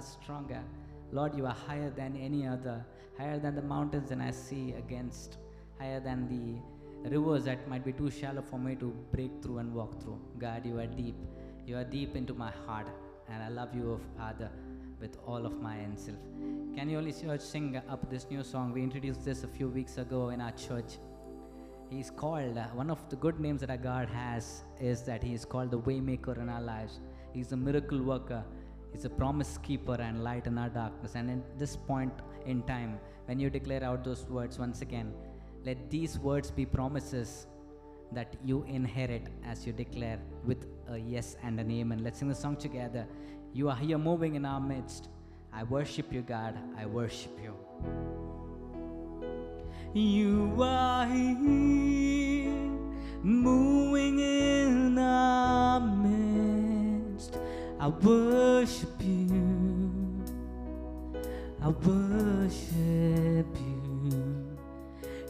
is 0.01 0.17
stronger. 0.21 0.63
Lord, 1.13 1.37
you 1.37 1.47
are 1.47 1.59
higher 1.69 1.91
than 1.91 2.17
any 2.17 2.47
other, 2.47 2.85
higher 3.19 3.39
than 3.39 3.55
the 3.55 3.67
mountains 3.75 4.11
and 4.11 4.23
I 4.23 4.31
see 4.31 4.75
against, 4.83 5.37
higher 5.79 6.01
than 6.01 6.21
the 6.33 7.11
rivers 7.11 7.45
that 7.45 7.69
might 7.69 7.85
be 7.85 7.93
too 7.93 8.11
shallow 8.11 8.43
for 8.51 8.59
me 8.59 8.75
to 8.77 8.89
break 9.13 9.33
through 9.43 9.59
and 9.59 9.75
walk 9.75 10.01
through. 10.03 10.19
God, 10.39 10.65
you 10.65 10.79
are 10.79 10.87
deep. 10.87 11.17
You 11.67 11.77
are 11.77 11.85
deep 11.85 12.17
into 12.17 12.35
my 12.35 12.51
heart, 12.67 12.89
and 13.29 13.43
I 13.43 13.49
love 13.49 13.75
you, 13.75 13.85
oh 13.93 14.01
Father, 14.17 14.51
with 15.01 15.19
all 15.27 15.45
of 15.51 15.61
my 15.61 15.77
self. 15.97 16.19
Can 16.77 16.89
you 16.89 16.99
only 16.99 17.13
sing 17.13 17.77
up 17.77 18.11
this 18.11 18.27
new 18.31 18.43
song? 18.43 18.73
We 18.73 18.83
introduced 18.83 19.25
this 19.25 19.45
a 19.45 19.49
few 19.49 19.69
weeks 19.69 19.99
ago 19.99 20.31
in 20.31 20.41
our 20.41 20.53
church. 20.53 20.99
He's 21.91 22.11
called, 22.23 22.57
uh, 22.57 22.69
one 22.81 22.91
of 22.97 23.09
the 23.11 23.17
good 23.17 23.41
names 23.41 23.61
that 23.63 23.71
our 23.71 23.83
God 23.91 24.09
has 24.09 24.63
is 24.81 25.03
that 25.03 25.23
He 25.29 25.35
is 25.35 25.45
called 25.45 25.71
the 25.73 25.79
Waymaker 25.79 26.39
in 26.39 26.49
our 26.49 26.63
lives. 26.63 27.01
He's 27.33 27.53
a 27.53 27.57
miracle 27.57 28.03
worker. 28.03 28.45
He's 28.93 29.05
a 29.05 29.11
promise 29.11 29.59
keeper 29.63 29.95
and 29.95 30.25
light 30.25 30.47
in 30.47 30.59
our 30.59 30.69
darkness. 30.69 31.13
And 31.15 31.31
in 31.31 31.43
this 31.59 31.77
point 31.77 32.13
in 32.47 32.63
time, 32.65 32.99
when 33.27 33.39
you 33.39 33.51
declare 33.51 33.85
out 33.85 34.05
those 34.05 34.25
words 34.25 34.59
once 34.59 34.83
again, 34.83 35.13
let 35.65 35.91
these 35.91 36.19
words 36.19 36.51
be 36.51 36.67
promises 36.67 37.47
that 38.13 38.35
you 38.45 38.65
inherit 38.65 39.29
as 39.45 39.67
you 39.67 39.73
declare 39.73 40.19
with 40.45 40.67
a 40.89 40.99
yes 40.99 41.37
and 41.43 41.61
an 41.61 41.71
amen. 41.71 42.03
Let's 42.03 42.19
sing 42.19 42.29
the 42.29 42.35
song 42.35 42.57
together. 42.57 43.07
You 43.53 43.69
are 43.69 43.77
here 43.77 43.99
moving 43.99 44.35
in 44.35 44.45
our 44.45 44.61
midst. 44.61 45.09
I 45.53 45.65
worship 45.65 46.13
you, 46.13 46.23
God. 46.23 46.57
I 46.77 46.87
worship 46.87 47.39
you. 47.43 47.55
You 49.93 50.57
are 50.63 51.07
here, 51.07 52.53
moving 53.23 54.21
in 54.21 54.99
our 54.99 55.81
midst. 55.81 57.37
I 57.83 57.89
worship 57.89 59.01
you. 59.01 59.91
I 61.63 61.69
worship 61.69 63.47
you. 63.57 64.59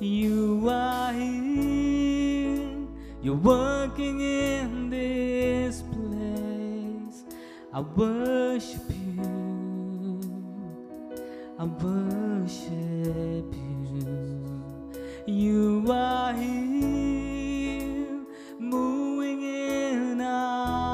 You 0.00 0.68
are 0.68 1.12
here, 1.12 2.76
you're 3.22 3.36
working 3.36 4.20
in 4.20 4.90
this 4.90 5.82
place. 5.82 7.22
I 7.72 7.80
worship 7.82 8.82
you. 8.88 10.20
I 11.56 11.64
worship 11.66 13.54
you. 13.94 14.64
You 15.26 15.84
are 15.88 16.32
here, 16.32 18.24
moving 18.58 19.42
in 19.44 20.20
our. 20.20 20.89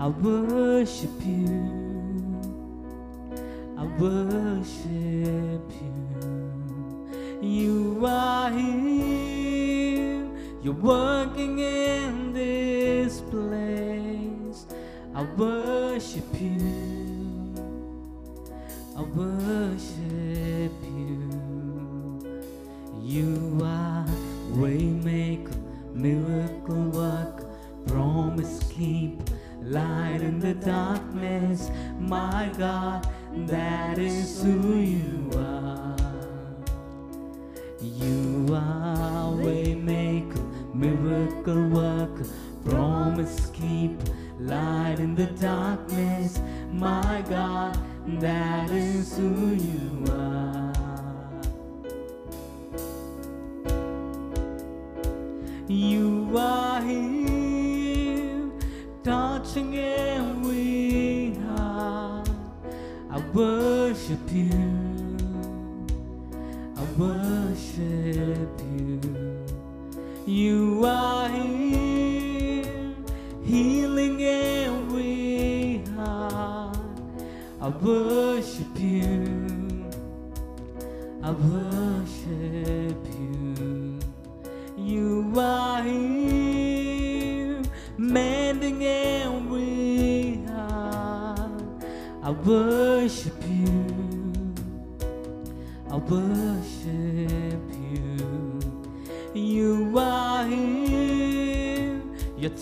I 0.00 0.06
worship 0.06 1.10
you. 1.26 1.88
I 3.76 3.84
worship 3.98 5.68
you. 5.82 7.40
You 7.42 8.06
are 8.06 8.50
here, 8.50 10.24
you're 10.62 10.72
working 10.74 11.58
in 11.58 12.32
this 12.32 13.20
place. 13.22 14.66
I 15.16 15.22
worship 15.36 16.32
you. 16.40 17.54
I 18.96 19.02
worship 19.02 20.07
in 30.38 30.60
the 30.60 30.66
darkness. 30.66 31.70
My 31.98 32.50
God, 32.56 33.08
that 33.48 33.98
is 33.98 34.42
who 34.42 34.76
you 34.76 35.30
are. 35.36 35.96
You 37.80 38.46
are 38.54 39.32
waymaker, 39.32 40.74
miracle 40.74 41.68
worker, 41.70 42.26
promise 42.64 43.50
keep, 43.52 43.98
light 44.38 44.96
in 44.98 45.14
the 45.16 45.26
darkness. 45.26 46.40
My 46.72 47.24
God, 47.28 47.76
that 48.20 48.70
is 48.70 49.16
who 49.16 49.54
you 49.54 50.04
are. 50.12 50.37
Worship 64.08 64.32
you. 64.32 65.16
I 66.76 66.82
worship 66.96 68.60
you. 68.74 69.00
You 70.24 70.84
are 70.86 71.28
here, 71.28 72.94
healing 73.44 74.22
every 74.22 75.82
heart. 75.94 76.78
I 77.60 77.68
worship 77.68 78.78
you. 78.78 79.84
I 81.22 81.30
worship 81.32 83.04
you. 83.20 83.98
You 84.78 85.32
are 85.36 85.82
here, 85.82 87.60
mending 87.98 88.84
every 88.84 90.42
heart. 90.46 91.50
I 92.22 92.30
worship 92.30 92.97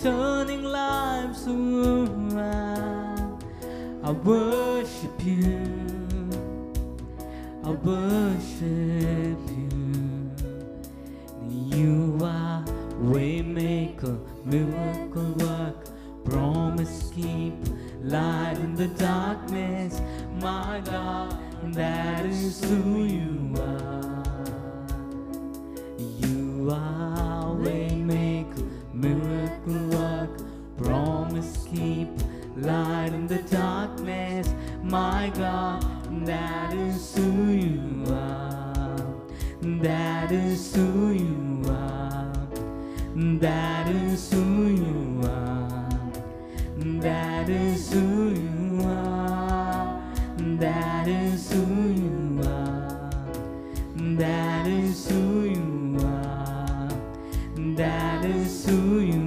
turning 0.01 0.63
lives 0.63 1.47
around. 1.47 3.43
I 4.03 4.11
worship 4.11 5.23
you. 5.23 5.75
I 7.63 7.71
worship 7.71 9.39
you. 9.49 10.31
You 11.49 12.19
are 12.21 12.63
waymaker, 13.01 14.19
miracle 14.45 15.33
work, 15.45 15.89
promise 16.25 17.11
keep, 17.15 17.55
light 18.01 18.57
in 18.57 18.75
the 18.75 18.87
darkness. 18.87 20.01
My 20.39 20.81
God, 20.85 21.37
that 21.73 22.16
My 34.89 35.29
God, 35.35 35.83
that 36.25 36.73
is 36.73 37.13
who 37.13 37.51
you 37.51 38.05
are. 38.09 38.95
That 39.61 40.31
is 40.31 40.73
who 40.73 41.11
you 41.11 41.61
are. 41.69 42.33
That 43.15 43.89
is 43.89 44.31
who 44.31 44.67
you 44.67 45.21
are. 45.27 45.89
That 46.77 47.49
is 47.49 47.91
who 47.91 48.29
you 48.29 48.81
are. 48.85 50.01
That 50.37 51.07
is 51.09 51.51
who 51.51 51.89
you 51.89 52.41
are. 52.45 53.11
That 53.97 54.67
is 54.67 55.09
who 55.09 55.43
you 55.43 55.97
are. 55.99 56.89
is 58.25 58.65
who 58.65 58.99
you 58.99 59.21
are. 59.21 59.26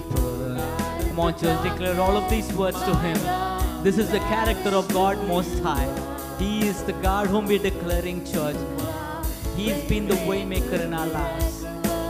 Come 1.11 1.19
on, 1.19 1.37
church, 1.37 1.61
declare 1.61 1.99
all 1.99 2.15
of 2.15 2.29
these 2.29 2.49
words 2.53 2.79
to 2.83 2.95
Him. 2.99 3.17
This 3.83 3.97
is 3.97 4.09
the 4.11 4.19
character 4.19 4.69
of 4.69 4.87
God 4.93 5.17
Most 5.27 5.59
High. 5.59 5.89
He 6.39 6.65
is 6.65 6.83
the 6.83 6.93
God 6.93 7.27
whom 7.27 7.47
we're 7.47 7.59
declaring, 7.59 8.23
church. 8.23 8.55
He's 9.57 9.83
been 9.89 10.07
the 10.07 10.15
waymaker 10.23 10.79
in 10.79 10.93
our 10.93 11.07
lives. 11.07 11.65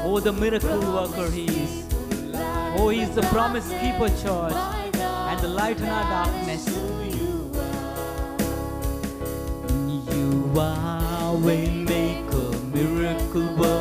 Oh, 0.06 0.20
the 0.20 0.32
miracle 0.32 0.80
worker 0.94 1.32
He 1.32 1.46
is. 1.46 1.84
Oh, 2.78 2.90
He's 2.90 3.10
the 3.16 3.24
promise 3.24 3.68
keeper, 3.70 4.10
church, 4.22 4.54
and 4.94 5.40
the 5.40 5.48
light 5.48 5.80
in 5.80 5.90
our 5.90 6.04
darkness. 6.04 6.68
You 10.14 10.54
are 10.58 11.34
waymaker, 11.38 12.72
miracle 12.72 13.56
worker, 13.56 13.81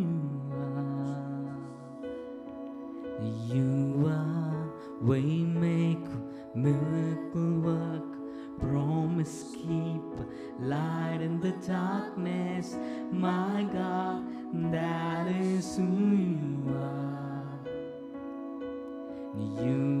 You 3.21 4.07
are 4.07 4.71
waymaker, 5.03 6.55
miracle 6.55 7.59
work, 7.61 8.59
promise 8.59 9.55
keep, 9.55 10.01
light 10.59 11.19
in 11.21 11.39
the 11.39 11.51
darkness. 11.67 12.75
My 13.11 13.67
God, 13.71 14.25
that 14.71 15.27
is 15.27 15.77
who 15.77 15.83
you 15.83 16.75
are. 16.75 17.59
You 19.37 20.00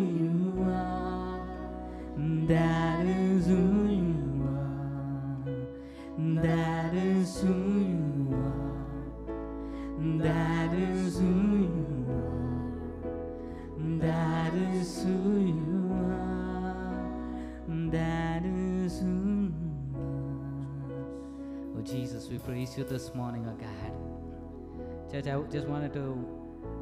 Praise 22.61 22.77
you 22.77 22.83
this 22.83 23.15
morning, 23.15 23.47
oh 23.49 23.57
God. 23.57 25.11
Church, 25.11 25.25
I 25.25 25.41
just 25.51 25.67
wanted 25.67 25.93
to 25.93 26.23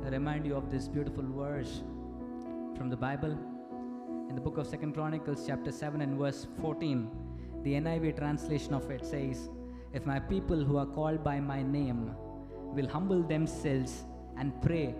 remind 0.03 0.45
you 0.45 0.57
of 0.57 0.69
this 0.69 0.89
beautiful 0.89 1.23
verse 1.23 1.83
from 2.75 2.89
the 2.89 2.97
Bible 2.97 3.31
in 4.27 4.35
the 4.35 4.41
book 4.41 4.57
of 4.57 4.67
Second 4.67 4.93
Chronicles, 4.93 5.45
chapter 5.47 5.71
7 5.71 6.01
and 6.01 6.19
verse 6.19 6.47
14. 6.59 7.09
The 7.63 7.75
NIV 7.75 8.17
translation 8.17 8.73
of 8.73 8.91
it 8.91 9.05
says, 9.05 9.49
If 9.93 10.05
my 10.05 10.19
people 10.19 10.61
who 10.61 10.75
are 10.75 10.85
called 10.85 11.23
by 11.23 11.39
my 11.39 11.63
name 11.63 12.13
will 12.75 12.89
humble 12.89 13.23
themselves 13.23 14.03
and 14.37 14.61
pray 14.61 14.93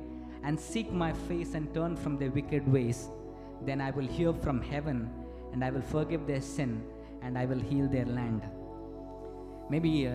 and 0.46 0.58
seek 0.58 0.94
my 0.94 1.12
face 1.12 1.56
and 1.56 1.74
turn 1.74 1.98
from 1.98 2.18
their 2.18 2.32
wicked 2.32 2.65
ways, 2.72 3.10
then 3.65 3.82
I 3.82 3.92
will 3.92 4.08
hear 4.08 4.32
from 4.32 4.62
heaven 4.62 5.10
and 5.52 5.62
I 5.62 5.72
will 5.72 5.82
forgive 5.82 6.26
their 6.26 6.39
sin 6.39 6.82
and 7.22 7.38
I 7.38 7.44
will 7.48 7.60
heal 7.60 7.89
their 7.89 8.06
land. 8.06 8.44
Maybe 9.70 10.08
uh, 10.08 10.13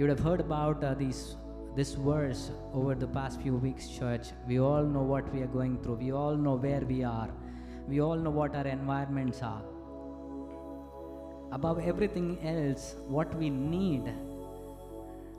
you 0.00 0.06
would 0.06 0.16
have 0.16 0.24
heard 0.24 0.40
about 0.40 0.82
uh, 0.82 0.94
these 0.94 1.36
this 1.76 1.92
verse 1.92 2.50
over 2.72 2.94
the 2.94 3.06
past 3.06 3.38
few 3.42 3.56
weeks, 3.56 3.86
church. 3.86 4.28
We 4.48 4.58
all 4.58 4.82
know 4.82 5.02
what 5.02 5.30
we 5.30 5.42
are 5.42 5.52
going 5.56 5.76
through. 5.82 5.96
We 5.96 6.10
all 6.10 6.36
know 6.36 6.54
where 6.54 6.80
we 6.80 7.04
are. 7.04 7.28
We 7.86 8.00
all 8.00 8.16
know 8.16 8.30
what 8.30 8.56
our 8.56 8.66
environments 8.66 9.42
are. 9.42 9.62
Above 11.52 11.80
everything 11.80 12.38
else, 12.42 12.94
what 13.08 13.34
we 13.34 13.50
need 13.50 14.10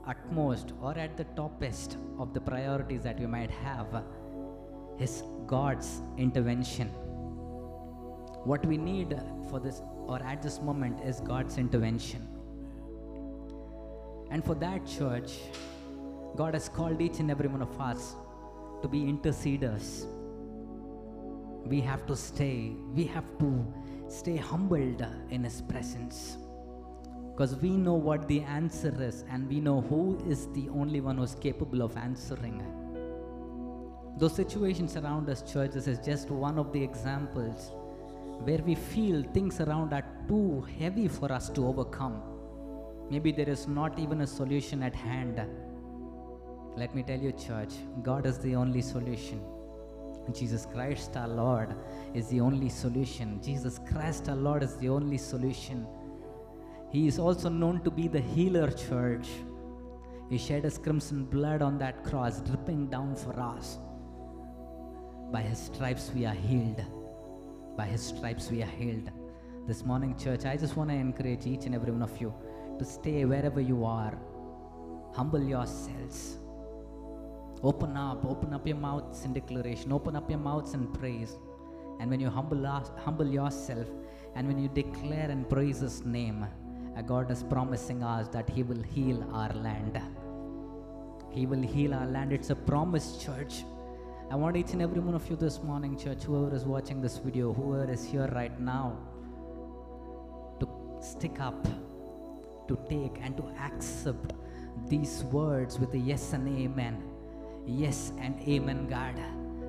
at 0.06 0.32
most 0.32 0.74
or 0.80 0.96
at 0.96 1.16
the 1.16 1.24
toppest 1.40 1.96
of 2.20 2.32
the 2.32 2.40
priorities 2.40 3.02
that 3.02 3.18
we 3.18 3.26
might 3.26 3.50
have 3.50 4.04
is 5.00 5.24
God's 5.44 6.02
intervention. 6.18 6.86
What 8.44 8.64
we 8.64 8.76
need 8.76 9.20
for 9.50 9.58
this 9.58 9.82
or 10.06 10.22
at 10.22 10.40
this 10.40 10.60
moment 10.60 11.00
is 11.04 11.18
God's 11.18 11.58
intervention. 11.58 12.31
And 14.32 14.42
for 14.42 14.54
that, 14.54 14.86
church, 14.86 15.32
God 16.36 16.54
has 16.54 16.66
called 16.66 17.02
each 17.02 17.18
and 17.18 17.30
every 17.30 17.48
one 17.48 17.60
of 17.60 17.78
us 17.78 18.14
to 18.80 18.88
be 18.88 19.00
interceders. 19.00 20.06
We 21.66 21.82
have 21.82 22.06
to 22.06 22.16
stay, 22.16 22.72
we 22.94 23.04
have 23.04 23.26
to 23.40 23.66
stay 24.08 24.38
humbled 24.38 25.04
in 25.28 25.44
His 25.44 25.60
presence. 25.60 26.38
Because 27.30 27.56
we 27.56 27.70
know 27.70 27.92
what 27.92 28.26
the 28.26 28.40
answer 28.40 28.94
is, 29.02 29.24
and 29.30 29.46
we 29.50 29.60
know 29.60 29.82
who 29.82 30.18
is 30.26 30.48
the 30.54 30.70
only 30.70 31.02
one 31.02 31.18
who's 31.18 31.34
capable 31.34 31.82
of 31.82 31.94
answering. 31.98 32.62
Those 34.16 34.34
situations 34.34 34.96
around 34.96 35.28
us, 35.28 35.42
churches, 35.42 35.86
is 35.86 35.98
just 35.98 36.30
one 36.30 36.58
of 36.58 36.72
the 36.72 36.82
examples 36.82 37.70
where 38.44 38.58
we 38.58 38.76
feel 38.76 39.22
things 39.34 39.60
around 39.60 39.92
are 39.92 40.04
too 40.26 40.66
heavy 40.78 41.06
for 41.06 41.30
us 41.30 41.50
to 41.50 41.66
overcome. 41.66 42.22
Maybe 43.10 43.32
there 43.32 43.48
is 43.48 43.68
not 43.68 43.98
even 43.98 44.22
a 44.22 44.26
solution 44.26 44.82
at 44.82 44.94
hand. 44.94 45.40
Let 46.76 46.94
me 46.94 47.02
tell 47.02 47.18
you, 47.18 47.32
church, 47.32 47.74
God 48.02 48.26
is 48.26 48.38
the 48.38 48.54
only 48.54 48.80
solution. 48.80 49.42
Jesus 50.32 50.66
Christ 50.72 51.16
our 51.16 51.28
Lord 51.28 51.74
is 52.14 52.28
the 52.28 52.40
only 52.40 52.68
solution. 52.68 53.42
Jesus 53.42 53.80
Christ 53.90 54.28
our 54.28 54.36
Lord 54.36 54.62
is 54.62 54.76
the 54.76 54.88
only 54.88 55.18
solution. 55.18 55.86
He 56.90 57.08
is 57.08 57.18
also 57.18 57.48
known 57.48 57.82
to 57.82 57.90
be 57.90 58.06
the 58.06 58.20
healer, 58.20 58.70
church. 58.70 59.28
He 60.30 60.38
shed 60.38 60.64
his 60.64 60.78
crimson 60.78 61.24
blood 61.24 61.60
on 61.60 61.76
that 61.78 62.04
cross, 62.04 62.40
dripping 62.40 62.88
down 62.88 63.16
for 63.16 63.38
us. 63.38 63.78
By 65.30 65.42
his 65.42 65.58
stripes 65.58 66.10
we 66.14 66.24
are 66.24 66.34
healed. 66.34 66.82
By 67.76 67.86
his 67.86 68.02
stripes 68.02 68.50
we 68.50 68.62
are 68.62 68.66
healed. 68.78 69.10
This 69.66 69.84
morning, 69.84 70.16
church, 70.16 70.44
I 70.44 70.56
just 70.56 70.76
want 70.76 70.90
to 70.90 70.96
encourage 70.96 71.46
each 71.46 71.66
and 71.66 71.74
every 71.74 71.92
one 71.92 72.02
of 72.02 72.20
you 72.20 72.32
to 72.78 72.84
stay 72.84 73.24
wherever 73.24 73.60
you 73.60 73.84
are. 73.84 74.18
Humble 75.14 75.42
yourselves. 75.42 76.38
Open 77.62 77.96
up, 77.96 78.24
open 78.24 78.52
up 78.52 78.66
your 78.66 78.76
mouths 78.76 79.24
in 79.24 79.32
declaration, 79.32 79.92
open 79.92 80.16
up 80.16 80.28
your 80.28 80.40
mouths 80.40 80.74
in 80.74 80.88
praise. 80.88 81.36
And 82.00 82.10
when 82.10 82.18
you 82.18 82.28
humble, 82.28 82.64
humble 82.66 83.28
yourself, 83.28 83.86
and 84.34 84.48
when 84.48 84.58
you 84.58 84.68
declare 84.68 85.30
and 85.30 85.48
praise 85.48 85.80
His 85.80 86.04
name, 86.04 86.44
uh, 86.96 87.02
God 87.02 87.30
is 87.30 87.42
promising 87.44 88.02
us 88.02 88.28
that 88.28 88.48
He 88.50 88.62
will 88.62 88.82
heal 88.82 89.22
our 89.32 89.52
land. 89.52 90.00
He 91.30 91.46
will 91.46 91.62
heal 91.62 91.94
our 91.94 92.06
land. 92.06 92.32
It's 92.32 92.50
a 92.50 92.56
promise, 92.56 93.22
church. 93.22 93.64
I 94.30 94.34
want 94.34 94.56
each 94.56 94.72
and 94.72 94.82
every 94.82 95.00
one 95.00 95.14
of 95.14 95.28
you 95.30 95.36
this 95.36 95.62
morning, 95.62 95.96
church, 95.96 96.24
whoever 96.24 96.54
is 96.54 96.64
watching 96.64 97.00
this 97.00 97.18
video, 97.18 97.52
whoever 97.52 97.90
is 97.92 98.04
here 98.04 98.28
right 98.34 98.58
now, 98.58 98.96
to 100.58 100.68
stick 101.00 101.38
up, 101.38 101.66
to 102.72 102.88
take, 102.88 103.20
and 103.22 103.36
to 103.36 103.44
accept 103.60 104.32
these 104.88 105.24
words 105.24 105.78
with 105.78 105.92
a 105.94 105.98
yes 105.98 106.32
and 106.32 106.48
amen. 106.48 107.02
Yes 107.66 108.12
and 108.18 108.40
amen, 108.48 108.88
God. 108.88 109.14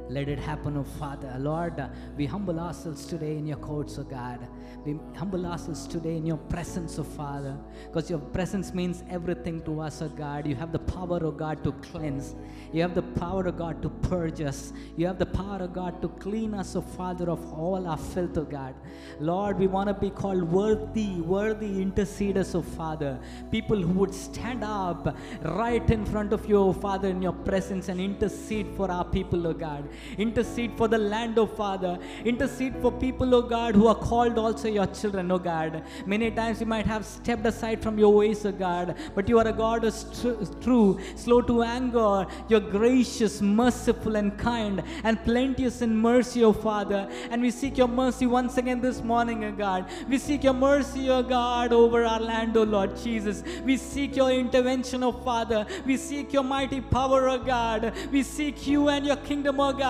Let 0.10 0.28
it 0.28 0.38
happen, 0.38 0.78
oh 0.78 0.84
Father. 0.84 1.34
Lord, 1.40 1.82
we 2.18 2.26
humble 2.26 2.60
ourselves 2.60 3.06
today 3.06 3.38
in 3.38 3.48
your 3.48 3.58
courts, 3.58 3.98
oh 3.98 4.04
God. 4.04 4.48
We 4.86 5.00
humble 5.16 5.46
ourselves 5.46 5.88
today 5.88 6.18
in 6.18 6.26
your 6.26 6.38
presence, 6.38 7.00
oh 7.00 7.04
Father. 7.04 7.58
Because 7.86 8.10
your 8.10 8.20
presence 8.20 8.74
means 8.74 9.04
everything 9.10 9.62
to 9.64 9.80
us, 9.80 10.02
oh 10.02 10.10
God. 10.10 10.46
You 10.46 10.56
have 10.56 10.74
the 10.74 10.80
power, 10.80 11.20
oh 11.24 11.32
God, 11.32 11.64
to 11.64 11.72
cleanse. 11.74 12.36
You 12.74 12.82
have 12.82 12.96
the 12.96 13.02
power, 13.02 13.48
oh 13.48 13.52
God, 13.52 13.82
to 13.82 13.90
purge 13.90 14.42
us. 14.42 14.74
You 14.98 15.08
have 15.08 15.20
the 15.20 15.26
power, 15.26 15.60
oh 15.62 15.68
God, 15.68 16.02
to 16.02 16.10
clean 16.10 16.54
us, 16.54 16.76
oh 16.76 16.82
Father, 16.82 17.30
of 17.30 17.54
all 17.54 17.88
our 17.88 17.98
filth, 17.98 18.38
oh 18.38 18.44
God. 18.44 18.76
Lord, 19.22 19.58
we 19.58 19.68
want 19.68 19.88
to 19.88 19.94
be 19.94 20.10
called 20.10 20.44
worthy, 20.44 21.22
worthy 21.22 21.82
interceders, 21.84 22.56
oh 22.56 22.62
Father. 22.62 23.20
People 23.52 23.82
who 23.82 23.94
would 24.00 24.14
stand 24.14 24.66
up 24.66 25.16
right 25.44 25.90
in 25.90 26.06
front 26.06 26.34
of 26.34 26.46
you, 26.48 26.58
oh 26.58 26.74
Father, 26.74 27.08
in 27.08 27.22
your 27.22 27.34
presence 27.34 27.88
and 27.88 28.02
intercede 28.02 28.68
for 28.76 28.92
our 28.92 29.06
people, 29.06 29.48
oh 29.48 29.54
God. 29.54 29.88
Intercede 30.18 30.74
for 30.78 30.88
the 30.88 30.98
land, 30.98 31.38
oh 31.38 31.46
Father. 31.46 31.98
Intercede 32.26 32.76
for 32.82 32.92
people, 32.92 33.34
oh 33.36 33.42
God, 33.42 33.76
who 33.76 33.88
are 33.88 33.96
called 33.96 34.38
also 34.38 34.68
your 34.68 34.88
children, 34.88 35.32
oh 35.32 35.40
God. 35.40 35.84
Many 36.06 36.32
times 36.32 36.60
you 36.60 36.66
might 36.66 36.86
have 36.86 37.06
stepped 37.06 37.46
aside 37.46 37.82
from 37.82 37.98
your 37.98 38.14
ways, 38.14 38.46
oh 38.46 38.52
God, 38.52 38.96
but 39.16 39.30
you 39.30 39.40
are 39.40 39.48
a 39.48 39.54
God 39.54 39.84
who's 39.84 40.06
tr- 40.22 40.46
true, 40.62 41.00
slow 41.16 41.42
to 41.42 41.64
anger. 41.64 42.26
You're 42.48 42.60
gracious, 42.60 43.42
merciful, 43.42 44.16
and 44.16 44.38
kind, 44.38 44.84
and 45.04 45.24
plenteous 45.24 45.82
in 45.82 45.96
mercy, 45.96 46.44
oh 46.44 46.54
Father. 46.54 47.10
And 47.30 47.42
we 47.42 47.52
seek 47.52 47.78
your 47.78 47.88
mercy 47.88 48.26
once 48.26 48.58
again 48.58 48.82
this 48.82 49.02
morning, 49.02 49.44
oh 49.46 49.52
God. 49.52 49.86
We 50.10 50.18
seek 50.18 50.44
your 50.44 50.54
mercy, 50.54 51.10
oh 51.10 51.24
God, 51.24 51.74
over 51.74 52.04
our 52.06 52.20
land, 52.20 52.58
oh 52.58 52.64
Lord 52.64 52.98
Jesus. 52.98 53.44
We 53.64 53.78
seek 53.78 54.16
your 54.16 54.32
intervention, 54.32 55.04
oh 55.04 55.12
Father. 55.12 55.66
We 55.86 55.98
seek 55.98 56.34
your 56.34 56.44
mighty 56.44 56.82
power, 56.82 57.30
oh 57.30 57.40
God. 57.40 57.94
We 58.12 58.24
seek 58.24 58.68
you 58.68 58.90
and 58.90 59.06
your 59.06 59.18
kingdom, 59.18 59.60
oh 59.60 59.74
God. 59.74 59.83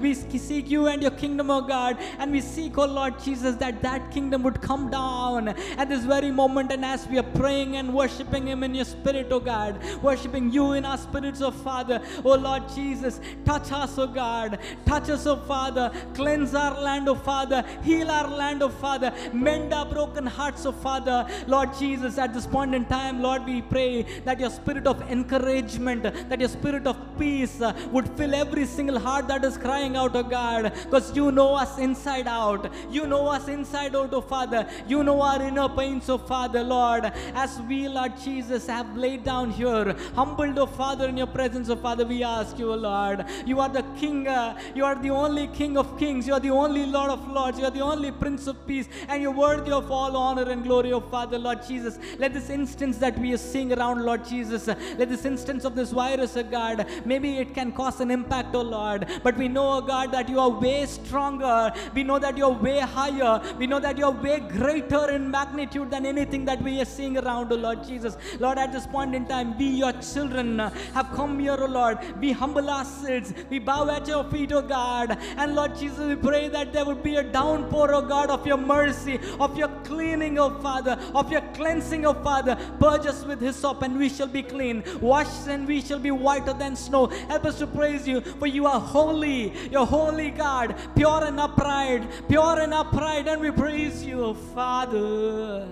We 0.00 0.14
seek 0.14 0.70
you 0.70 0.86
and 0.86 1.02
your 1.02 1.10
kingdom, 1.12 1.50
oh 1.50 1.60
God. 1.60 1.98
And 2.18 2.32
we 2.32 2.40
seek, 2.40 2.78
oh 2.78 2.86
Lord 2.86 3.18
Jesus, 3.22 3.56
that 3.56 3.82
that 3.82 4.10
kingdom 4.10 4.42
would 4.42 4.60
come 4.60 4.90
down 4.90 5.48
at 5.48 5.88
this 5.88 6.04
very 6.04 6.30
moment. 6.30 6.72
And 6.72 6.84
as 6.84 7.06
we 7.06 7.18
are 7.18 7.30
praying 7.34 7.76
and 7.76 7.94
worshiping 7.94 8.46
Him 8.48 8.62
in 8.62 8.74
your 8.74 8.84
spirit, 8.84 9.28
oh 9.30 9.40
God, 9.40 9.80
worshiping 10.02 10.50
you 10.52 10.72
in 10.72 10.84
our 10.84 10.98
spirits, 10.98 11.40
oh 11.40 11.50
Father, 11.50 12.00
oh 12.24 12.34
Lord 12.34 12.64
Jesus, 12.74 13.20
touch 13.44 13.72
us, 13.72 13.98
oh 13.98 14.06
God. 14.06 14.58
Touch 14.86 15.10
us, 15.10 15.26
oh 15.26 15.36
Father. 15.36 15.92
Cleanse 16.14 16.54
our 16.54 16.80
land, 16.80 17.08
oh 17.08 17.14
Father. 17.14 17.64
Heal 17.82 18.10
our 18.10 18.28
land, 18.28 18.62
oh 18.62 18.68
Father. 18.68 19.12
Mend 19.32 19.72
our 19.72 19.86
broken 19.86 20.26
hearts, 20.26 20.66
oh 20.66 20.72
Father. 20.72 21.26
Lord 21.46 21.70
Jesus, 21.78 22.18
at 22.18 22.34
this 22.34 22.46
point 22.46 22.74
in 22.74 22.84
time, 22.86 23.22
Lord, 23.22 23.44
we 23.44 23.62
pray 23.62 24.02
that 24.24 24.40
your 24.40 24.50
spirit 24.50 24.86
of 24.86 25.00
encouragement, 25.10 26.02
that 26.02 26.40
your 26.40 26.48
spirit 26.48 26.86
of 26.86 26.96
peace 27.18 27.60
uh, 27.60 27.72
would 27.92 28.08
fill 28.16 28.34
every 28.34 28.66
single 28.66 28.98
heart 28.98 29.27
that 29.28 29.44
is 29.44 29.56
crying 29.56 29.96
out, 29.96 30.16
oh 30.16 30.22
God, 30.22 30.72
because 30.84 31.14
you 31.14 31.30
know 31.30 31.54
us 31.54 31.78
inside 31.78 32.26
out. 32.26 32.70
You 32.90 33.06
know 33.06 33.28
us 33.28 33.48
inside 33.48 33.94
out, 33.94 34.12
oh 34.12 34.20
Father. 34.20 34.68
You 34.86 35.04
know 35.04 35.20
our 35.22 35.40
inner 35.42 35.68
pains, 35.68 36.08
oh 36.08 36.18
Father, 36.18 36.62
Lord. 36.62 37.12
As 37.34 37.60
we, 37.62 37.88
Lord 37.88 38.12
Jesus, 38.22 38.66
have 38.66 38.96
laid 38.96 39.24
down 39.24 39.50
here, 39.50 39.96
humbled, 40.14 40.58
oh 40.58 40.66
Father, 40.66 41.08
in 41.08 41.16
your 41.16 41.26
presence, 41.26 41.68
oh 41.68 41.76
Father, 41.76 42.04
we 42.04 42.22
ask 42.24 42.58
you, 42.58 42.74
Lord. 42.74 43.24
You 43.46 43.60
are 43.60 43.68
the 43.68 43.84
King, 43.98 44.26
uh, 44.26 44.58
you 44.74 44.84
are 44.84 44.94
the 44.94 45.10
only 45.10 45.46
King 45.48 45.76
of 45.76 45.98
kings, 45.98 46.26
you 46.26 46.34
are 46.34 46.40
the 46.40 46.50
only 46.50 46.86
Lord 46.86 47.10
of 47.10 47.28
lords, 47.28 47.58
you 47.58 47.64
are 47.64 47.70
the 47.70 47.80
only 47.80 48.10
Prince 48.10 48.46
of 48.46 48.66
peace, 48.66 48.88
and 49.08 49.22
you're 49.22 49.32
worthy 49.32 49.70
of 49.70 49.90
all 49.90 50.16
honor 50.16 50.50
and 50.50 50.64
glory, 50.64 50.92
oh 50.92 51.00
Father, 51.00 51.38
Lord 51.38 51.66
Jesus. 51.66 51.98
Let 52.18 52.32
this 52.34 52.50
instance 52.50 52.98
that 52.98 53.18
we 53.18 53.32
are 53.32 53.38
seeing 53.38 53.72
around, 53.72 54.02
Lord 54.02 54.24
Jesus, 54.24 54.68
uh, 54.68 54.74
let 54.96 55.08
this 55.08 55.24
instance 55.24 55.64
of 55.64 55.74
this 55.74 55.90
virus, 55.92 56.36
oh 56.36 56.42
God, 56.42 56.86
maybe 57.04 57.38
it 57.38 57.54
can 57.54 57.72
cause 57.72 58.00
an 58.00 58.10
impact, 58.10 58.54
oh 58.54 58.62
Lord, 58.62 59.06
but 59.22 59.36
we 59.36 59.48
know, 59.48 59.74
oh 59.74 59.80
God, 59.80 60.12
that 60.12 60.28
you 60.28 60.38
are 60.40 60.50
way 60.50 60.86
stronger. 60.86 61.72
We 61.94 62.02
know 62.02 62.18
that 62.18 62.36
you 62.36 62.44
are 62.44 62.52
way 62.52 62.80
higher. 62.80 63.40
We 63.58 63.66
know 63.66 63.80
that 63.80 63.98
you 63.98 64.04
are 64.04 64.12
way 64.12 64.40
greater 64.40 65.10
in 65.10 65.30
magnitude 65.30 65.90
than 65.90 66.06
anything 66.06 66.44
that 66.46 66.62
we 66.62 66.80
are 66.80 66.84
seeing 66.84 67.18
around, 67.18 67.52
oh 67.52 67.56
Lord 67.56 67.84
Jesus. 67.84 68.16
Lord, 68.38 68.58
at 68.58 68.72
this 68.72 68.86
point 68.86 69.14
in 69.14 69.26
time, 69.26 69.56
we, 69.58 69.66
your 69.66 69.92
children, 69.92 70.58
have 70.58 71.10
come 71.14 71.38
here, 71.38 71.56
oh 71.58 71.66
Lord. 71.66 71.98
We 72.20 72.32
humble 72.32 72.68
ourselves. 72.68 73.32
We 73.50 73.58
bow 73.58 73.88
at 73.90 74.06
your 74.06 74.24
feet, 74.24 74.52
oh 74.52 74.62
God. 74.62 75.18
And 75.36 75.54
Lord 75.54 75.76
Jesus, 75.76 75.98
we 75.98 76.16
pray 76.16 76.48
that 76.48 76.72
there 76.72 76.84
would 76.84 77.02
be 77.02 77.16
a 77.16 77.22
downpour, 77.22 77.94
oh 77.94 78.02
God, 78.02 78.30
of 78.30 78.46
your 78.46 78.56
mercy, 78.56 79.18
of 79.40 79.56
your 79.56 79.68
cleaning, 79.84 80.38
oh 80.38 80.58
Father, 80.60 80.98
of 81.14 81.30
your 81.30 81.42
cleansing, 81.54 82.06
oh 82.06 82.14
Father. 82.14 82.56
Purge 82.80 83.06
us 83.06 83.24
with 83.24 83.40
hyssop 83.40 83.82
and 83.82 83.98
we 83.98 84.08
shall 84.08 84.26
be 84.26 84.42
clean. 84.42 84.82
Wash 85.00 85.46
and 85.48 85.66
we 85.66 85.80
shall 85.80 85.98
be 85.98 86.10
whiter 86.10 86.52
than 86.52 86.76
snow. 86.76 87.06
Help 87.06 87.44
us 87.44 87.58
to 87.58 87.66
praise 87.66 88.06
you, 88.06 88.20
for 88.20 88.46
you 88.46 88.66
are 88.66 88.80
holy. 88.80 89.07
You're 89.08 89.86
holy, 89.86 90.30
God, 90.30 90.76
pure 90.94 91.24
and 91.24 91.40
upright, 91.40 92.28
pure 92.28 92.60
and 92.60 92.74
upright, 92.74 93.26
and 93.26 93.40
we 93.40 93.50
praise 93.50 94.04
you, 94.04 94.34
Father. 94.54 95.66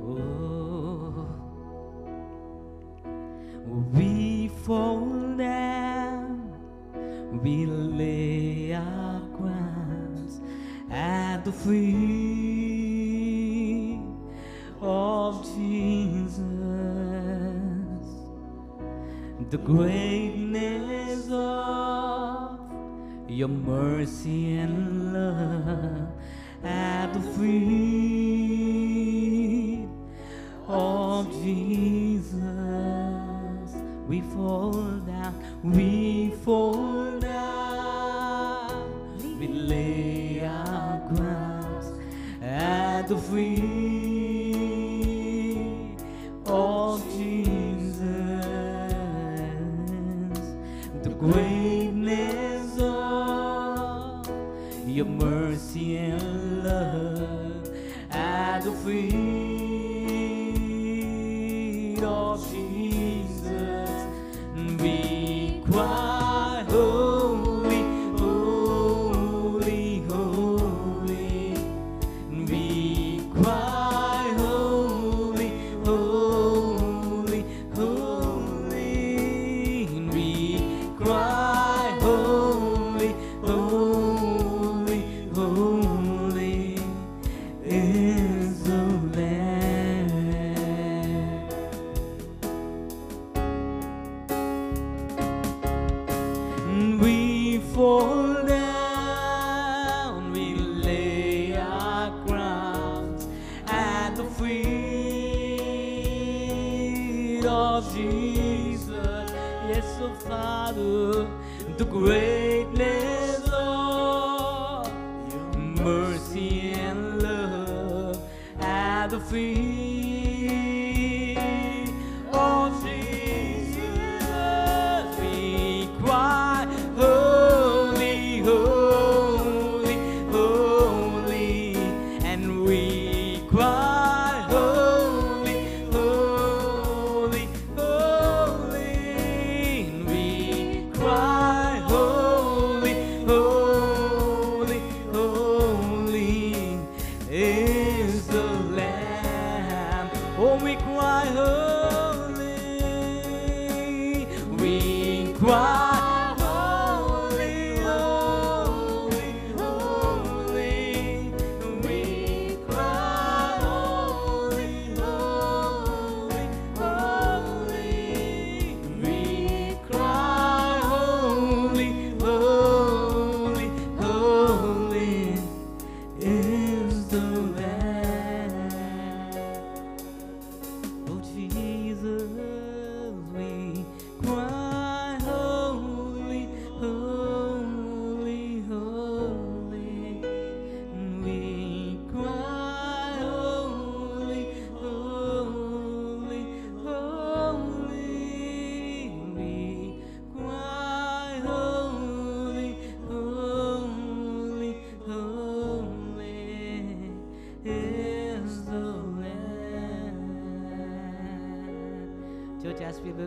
Oh, 0.00 1.26
We 3.92 4.48
fall 4.64 5.36
down, 5.36 6.52
we 7.42 7.66
lay 7.66 8.72
our 8.74 9.20
crowns 9.36 10.40
at 10.90 11.44
the 11.44 11.52
feet 11.52 12.54
of 14.80 15.44
Jesus. 15.56 16.53
The 19.54 19.60
greatness 19.60 21.28
of 21.30 22.58
your 23.28 23.46
mercy 23.46 24.56
and 24.56 25.12
love 25.12 26.08
at 26.64 27.12
the 27.12 27.20
feet 27.38 27.86
of 30.66 31.30
Jesus. 31.40 32.34
We 34.08 34.22
fall 34.22 34.72
down, 35.06 35.34
we 35.62 36.32
fall 36.44 37.20
down, 37.20 38.88
we 39.38 39.46
lay 39.46 40.44
our 40.44 40.98
crowns. 41.14 41.92
At 42.42 43.06
the 43.06 43.18
feet 43.18 43.93
greatness 51.32 52.78
of 52.80 54.28
your 54.86 55.06
mercy 55.06 55.96
and 55.96 56.62
love 56.62 57.70
at 58.10 58.60
the 58.60 58.72
feet 58.72 59.33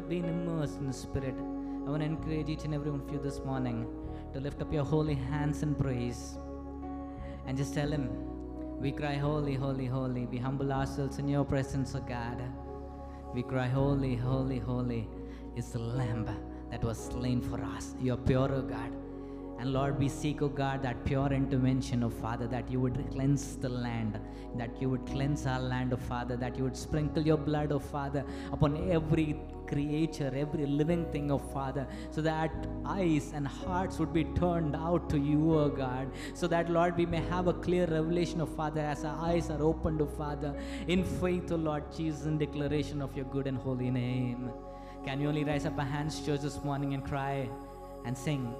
been 0.08 0.26
immersed 0.26 0.80
in 0.80 0.88
the 0.88 0.94
Spirit, 0.94 1.36
I 1.86 1.90
want 1.90 2.02
to 2.02 2.06
encourage 2.06 2.48
each 2.48 2.64
and 2.64 2.74
every 2.74 2.90
one 2.90 3.02
of 3.02 3.12
you 3.12 3.20
this 3.22 3.40
morning 3.44 3.86
to 4.32 4.40
lift 4.40 4.62
up 4.62 4.72
your 4.72 4.86
holy 4.86 5.16
hands 5.16 5.64
in 5.64 5.76
praise 5.76 6.38
and 7.46 7.58
just 7.58 7.74
tell 7.74 7.90
Him, 7.90 8.10
We 8.80 8.94
cry, 8.94 9.16
Holy, 9.16 9.56
holy, 9.56 9.86
holy. 9.86 10.26
We 10.26 10.38
humble 10.38 10.72
ourselves 10.72 11.20
in 11.20 11.28
your 11.28 11.44
presence, 11.44 11.94
O 11.94 12.00
God. 12.00 12.42
We 13.34 13.44
cry, 13.44 13.68
Holy, 13.68 14.16
holy, 14.16 14.60
holy 14.60 15.10
is 15.58 15.72
the 15.72 15.80
Lamb 15.80 16.30
that 16.72 16.84
was 16.84 16.98
slain 16.98 17.42
for 17.42 17.62
us. 17.62 17.94
You 18.00 18.14
are 18.14 18.18
pure, 18.18 18.54
O 18.54 18.62
God. 18.62 18.94
And 19.60 19.74
Lord, 19.74 20.00
we 20.00 20.08
seek, 20.08 20.42
O 20.42 20.48
God, 20.48 20.84
that 20.84 21.04
pure 21.04 21.34
intervention, 21.34 22.04
O 22.04 22.10
Father, 22.10 22.48
that 22.48 22.72
you 22.72 22.80
would 22.80 23.12
cleanse 23.12 23.58
the 23.58 23.70
land, 23.70 24.20
that 24.56 24.82
you 24.82 24.90
would 24.90 25.06
cleanse 25.06 25.46
our 25.46 25.60
land, 25.60 25.94
O 25.94 25.98
Father, 25.98 26.38
that 26.38 26.58
you 26.58 26.64
would 26.64 26.78
sprinkle 26.78 27.24
your 27.26 27.38
blood, 27.38 27.74
O 27.74 27.80
Father, 27.80 28.24
upon 28.54 28.90
every 28.90 29.36
creature, 29.68 30.32
every 30.36 30.66
living 30.66 31.06
thing, 31.12 31.32
of 31.32 31.42
Father, 31.52 31.86
so 32.12 32.22
that 32.22 32.52
eyes 32.86 33.32
and 33.34 33.48
hearts 33.48 34.00
would 34.00 34.14
be 34.14 34.24
turned 34.24 34.76
out 34.76 35.10
to 35.10 35.18
you, 35.18 35.54
O 35.54 35.70
God, 35.70 36.12
so 36.34 36.48
that, 36.48 36.70
Lord, 36.70 36.96
we 36.98 37.06
may 37.06 37.22
have 37.30 37.48
a 37.48 37.54
clear 37.54 37.86
revelation 37.86 38.42
of 38.42 38.50
Father 38.56 38.82
as 38.82 39.04
our 39.04 39.18
eyes 39.26 39.50
are 39.50 39.62
opened, 39.62 40.02
O 40.02 40.06
Father, 40.06 40.56
in 40.88 41.04
faith, 41.04 41.52
O 41.52 41.56
Lord 41.56 41.84
Jesus, 41.96 42.26
in 42.26 42.38
declaration 42.38 43.02
of 43.02 43.16
your 43.16 43.26
good 43.26 43.48
and 43.48 43.58
holy 43.58 43.92
name. 43.92 44.52
Can 45.06 45.22
you 45.22 45.28
only 45.28 45.44
raise 45.44 45.66
up 45.66 45.78
our 45.78 45.86
hands, 45.86 46.26
church, 46.26 46.42
this 46.42 46.64
morning 46.64 46.94
and 46.94 47.06
cry 47.06 47.50
and 48.06 48.18
sing? 48.18 48.54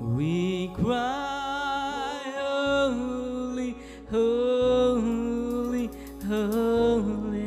We 0.00 0.68
cry, 0.74 2.22
holy, 2.36 3.76
holy, 4.10 5.90
holy. 6.26 7.39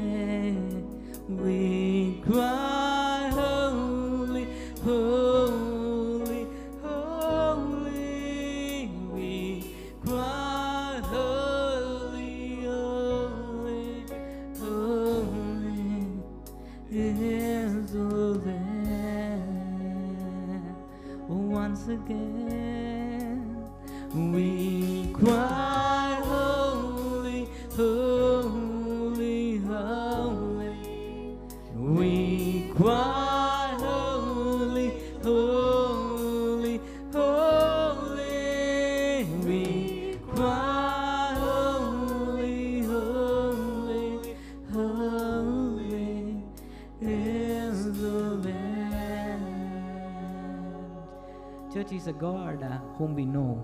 Is 52.03 52.07
a 52.07 52.11
God 52.11 52.61
uh, 52.61 52.79
whom 52.97 53.15
we 53.15 53.23
know 53.23 53.63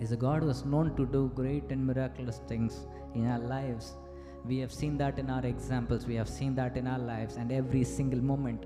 is 0.00 0.10
a 0.10 0.16
God 0.16 0.42
who 0.42 0.48
is 0.48 0.64
known 0.64 0.96
to 0.96 1.06
do 1.06 1.30
great 1.36 1.70
and 1.70 1.86
miraculous 1.86 2.40
things 2.48 2.86
in 3.14 3.28
our 3.28 3.38
lives. 3.38 3.92
We 4.44 4.58
have 4.58 4.72
seen 4.72 4.98
that 4.98 5.20
in 5.20 5.30
our 5.30 5.46
examples, 5.46 6.04
we 6.04 6.16
have 6.16 6.28
seen 6.28 6.56
that 6.56 6.76
in 6.76 6.88
our 6.88 6.98
lives, 6.98 7.36
and 7.36 7.52
every 7.52 7.84
single 7.84 8.20
moment, 8.20 8.64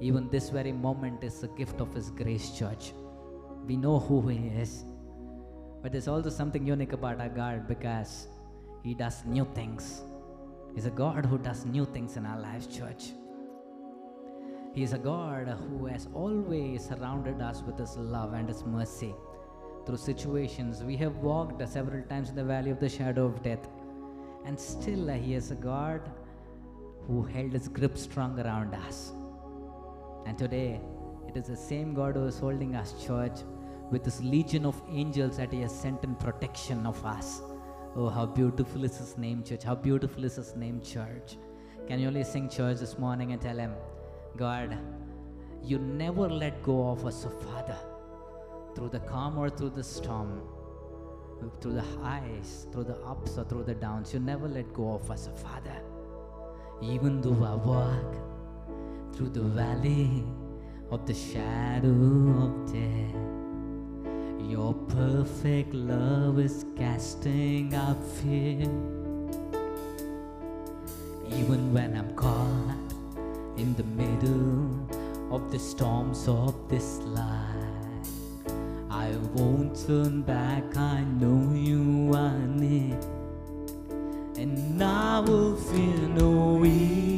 even 0.00 0.28
this 0.28 0.48
very 0.48 0.72
moment, 0.72 1.22
is 1.22 1.44
a 1.44 1.48
gift 1.48 1.80
of 1.80 1.94
His 1.94 2.10
grace, 2.10 2.50
church. 2.58 2.92
We 3.64 3.76
know 3.76 4.00
who 4.00 4.26
He 4.26 4.48
is. 4.64 4.84
But 5.82 5.92
there's 5.92 6.08
also 6.08 6.30
something 6.30 6.66
unique 6.66 6.94
about 6.94 7.20
our 7.20 7.28
God 7.28 7.68
because 7.68 8.26
He 8.82 8.94
does 8.94 9.24
new 9.24 9.46
things. 9.54 10.02
He's 10.74 10.86
a 10.86 10.96
God 11.04 11.26
who 11.26 11.38
does 11.38 11.64
new 11.64 11.84
things 11.84 12.16
in 12.16 12.26
our 12.26 12.40
lives, 12.40 12.66
church. 12.66 13.12
He 14.76 14.82
is 14.82 14.92
a 14.92 14.98
God 14.98 15.48
who 15.48 15.86
has 15.86 16.06
always 16.12 16.84
surrounded 16.84 17.40
us 17.40 17.62
with 17.62 17.78
His 17.78 17.96
love 17.96 18.34
and 18.34 18.46
His 18.46 18.62
mercy 18.62 19.14
through 19.86 19.96
situations. 19.96 20.84
We 20.84 20.98
have 20.98 21.16
walked 21.16 21.66
several 21.66 22.02
times 22.10 22.28
in 22.28 22.36
the 22.36 22.44
valley 22.44 22.72
of 22.72 22.78
the 22.78 22.90
shadow 22.90 23.24
of 23.24 23.42
death, 23.42 23.66
and 24.44 24.60
still 24.60 25.08
He 25.08 25.32
is 25.32 25.50
a 25.50 25.54
God 25.54 26.02
who 27.06 27.22
held 27.22 27.52
His 27.54 27.68
grip 27.68 27.96
strong 27.96 28.38
around 28.38 28.74
us. 28.74 29.12
And 30.26 30.36
today, 30.36 30.82
it 31.26 31.38
is 31.38 31.46
the 31.46 31.56
same 31.56 31.94
God 31.94 32.14
who 32.14 32.26
is 32.26 32.38
holding 32.38 32.76
us, 32.76 33.02
church, 33.02 33.38
with 33.90 34.04
His 34.04 34.22
legion 34.22 34.66
of 34.66 34.82
angels 34.90 35.38
that 35.38 35.54
He 35.54 35.62
has 35.62 35.74
sent 35.74 36.04
in 36.04 36.16
protection 36.16 36.84
of 36.84 37.02
us. 37.02 37.40
Oh, 37.94 38.10
how 38.10 38.26
beautiful 38.26 38.84
is 38.84 38.98
His 38.98 39.16
name, 39.16 39.42
church! 39.42 39.62
How 39.62 39.74
beautiful 39.74 40.22
is 40.24 40.36
His 40.36 40.54
name, 40.54 40.82
church! 40.82 41.38
Can 41.88 41.98
you 41.98 42.08
only 42.08 42.24
sing 42.24 42.50
church 42.50 42.80
this 42.80 42.98
morning 42.98 43.32
and 43.32 43.40
tell 43.40 43.56
Him, 43.56 43.72
God, 44.36 44.76
you 45.62 45.78
never 45.78 46.28
let 46.28 46.62
go 46.62 46.90
of 46.90 47.06
us, 47.06 47.26
Father, 47.44 47.78
through 48.74 48.90
the 48.90 49.00
calm 49.00 49.38
or 49.38 49.48
through 49.48 49.70
the 49.70 49.82
storm, 49.82 50.42
through 51.60 51.72
the 51.72 51.84
highs, 52.02 52.66
through 52.70 52.84
the 52.84 52.96
ups 52.98 53.38
or 53.38 53.44
through 53.44 53.64
the 53.64 53.74
downs. 53.74 54.12
You 54.12 54.20
never 54.20 54.46
let 54.46 54.72
go 54.74 54.92
of 54.92 55.10
us, 55.10 55.30
Father. 55.36 55.80
Even 56.82 57.22
though 57.22 57.44
I 57.44 57.54
walk 57.54 58.16
through 59.14 59.30
the 59.30 59.40
valley 59.40 60.24
of 60.90 61.06
the 61.06 61.14
shadow 61.14 61.88
of 61.88 62.72
death, 62.72 63.16
your 64.50 64.74
perfect 64.74 65.72
love 65.72 66.38
is 66.38 66.66
casting 66.76 67.74
out 67.74 68.04
fear. 68.04 68.68
Even 71.30 71.72
when 71.72 71.96
I'm 71.96 72.14
caught 72.14 72.85
in 73.56 73.74
the 73.74 73.84
middle 73.84 74.88
of 75.34 75.50
the 75.50 75.58
storms 75.58 76.28
of 76.28 76.54
this 76.68 76.98
life. 76.98 77.32
I 78.90 79.10
won't 79.34 79.76
turn 79.86 80.22
back, 80.22 80.76
I 80.76 81.00
know 81.20 81.52
you 81.54 82.12
are 82.14 82.38
near, 82.38 82.98
and 84.36 84.82
I 84.82 85.20
will 85.20 85.56
fear 85.56 86.08
no 86.08 86.64
evil, 86.64 87.16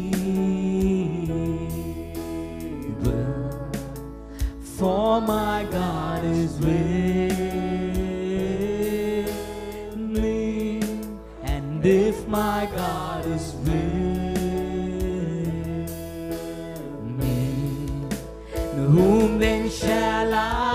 for 4.60 5.20
my 5.20 5.66
God 5.70 6.24
is 6.24 6.58
with 6.58 6.68
me, 9.96 10.80
and 11.42 11.84
if 11.84 12.26
my 12.26 12.68
God 12.74 12.97
shall 19.80 20.34
I? 20.34 20.67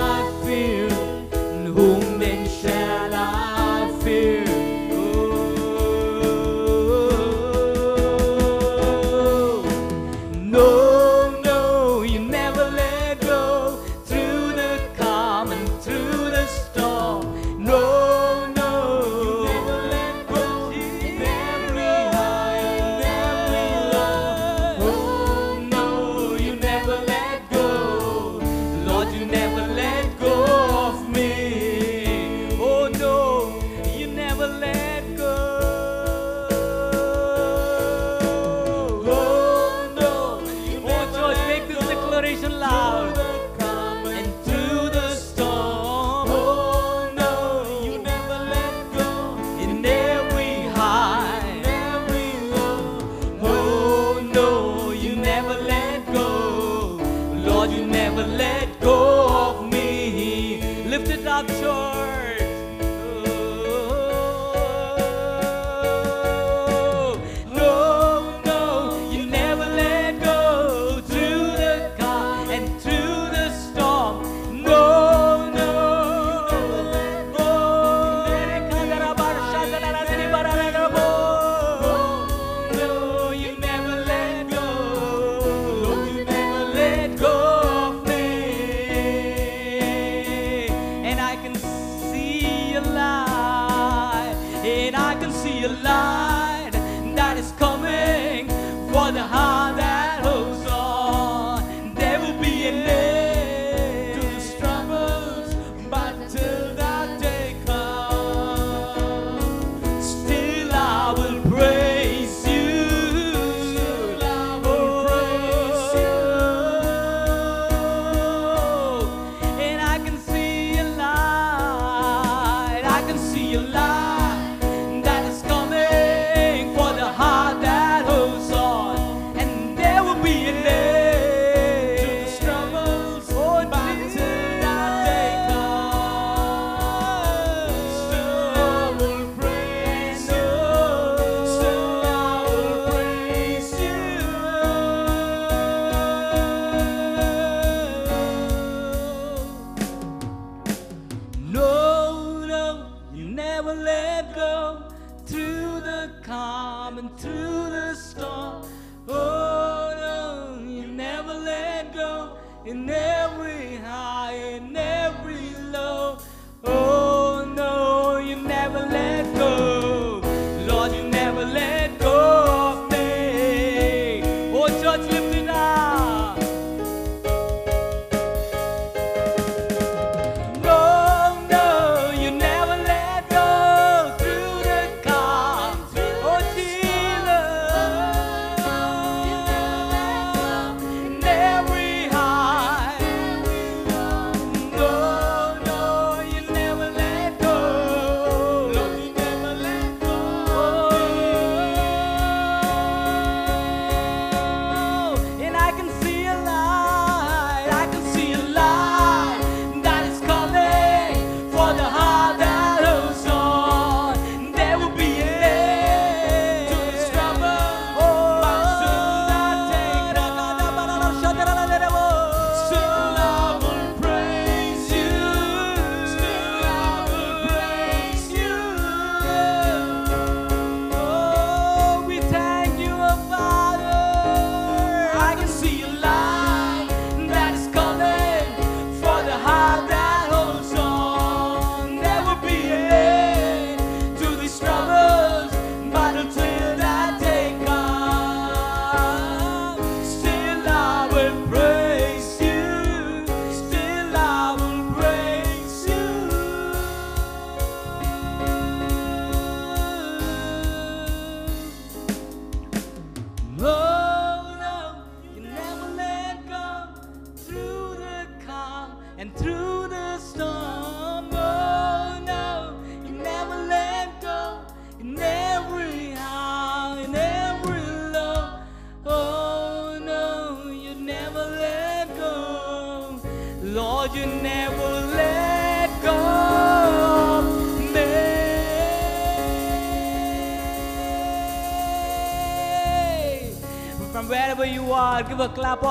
your 95.64 95.72
life. 95.82 96.32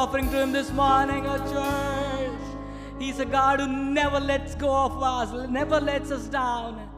Offering 0.02 0.28
to 0.30 0.36
Him 0.42 0.50
this 0.50 0.72
morning, 0.72 1.26
our 1.26 1.38
church. 1.48 2.40
He's 2.98 3.20
a 3.20 3.24
God 3.24 3.60
who 3.60 3.68
never 3.68 4.18
lets 4.18 4.56
go 4.56 4.68
of 4.68 5.00
us, 5.00 5.48
never 5.48 5.80
lets 5.80 6.10
us 6.10 6.26
down. 6.26 6.90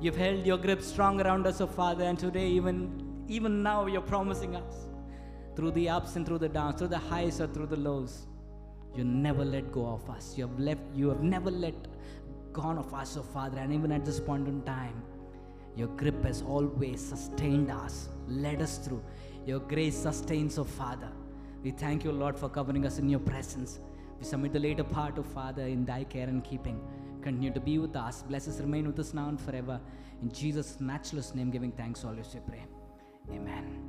You've 0.00 0.16
held 0.16 0.46
your 0.46 0.56
grip 0.56 0.80
strong 0.80 1.20
around 1.20 1.46
us, 1.46 1.60
O 1.60 1.66
Father, 1.66 2.04
and 2.04 2.18
today, 2.18 2.48
even, 2.48 3.26
even 3.28 3.62
now, 3.62 3.84
you're 3.84 4.00
promising 4.00 4.56
us 4.56 4.86
through 5.56 5.72
the 5.72 5.90
ups 5.90 6.16
and 6.16 6.24
through 6.24 6.38
the 6.38 6.48
downs, 6.48 6.78
through 6.78 6.88
the 6.88 6.96
highs 6.96 7.38
or 7.42 7.48
through 7.48 7.66
the 7.66 7.76
lows. 7.76 8.26
You 8.96 9.04
never 9.04 9.44
let 9.44 9.70
go 9.70 9.84
of 9.86 10.08
us. 10.08 10.32
You 10.38 10.48
have 10.48 10.58
left, 10.58 10.80
you 10.94 11.10
have 11.10 11.22
never 11.22 11.50
let 11.50 11.74
gone 12.54 12.78
of 12.78 12.94
us, 12.94 13.18
O 13.18 13.22
Father, 13.22 13.58
and 13.58 13.74
even 13.74 13.92
at 13.92 14.06
this 14.06 14.20
point 14.20 14.48
in 14.48 14.62
time, 14.62 15.02
your 15.76 15.88
grip 15.88 16.24
has 16.24 16.40
always 16.40 16.98
sustained 16.98 17.70
us, 17.70 18.08
led 18.26 18.62
us 18.62 18.78
through. 18.78 19.04
Your 19.44 19.60
grace 19.60 19.98
sustains, 19.98 20.58
O 20.58 20.64
Father. 20.64 21.10
We 21.62 21.72
thank 21.72 22.04
you, 22.04 22.12
Lord, 22.12 22.38
for 22.38 22.48
covering 22.48 22.86
us 22.86 22.98
in 22.98 23.08
your 23.08 23.20
presence. 23.20 23.80
We 24.18 24.24
submit 24.24 24.52
the 24.52 24.60
later 24.60 24.84
part, 24.84 25.18
O 25.18 25.22
Father, 25.22 25.62
in 25.62 25.84
thy 25.84 26.04
care 26.04 26.28
and 26.28 26.42
keeping. 26.44 26.80
Continue 27.20 27.52
to 27.52 27.60
be 27.60 27.78
with 27.78 27.96
us. 27.96 28.22
Bless 28.22 28.46
us, 28.46 28.60
remain 28.60 28.86
with 28.86 28.98
us 29.00 29.12
now 29.12 29.28
and 29.28 29.40
forever. 29.40 29.80
In 30.22 30.30
Jesus' 30.30 30.78
matchless 30.80 31.34
name, 31.34 31.50
giving 31.50 31.72
thanks 31.72 32.04
always 32.04 32.32
we 32.32 32.40
pray. 32.40 32.64
Amen. 33.32 33.88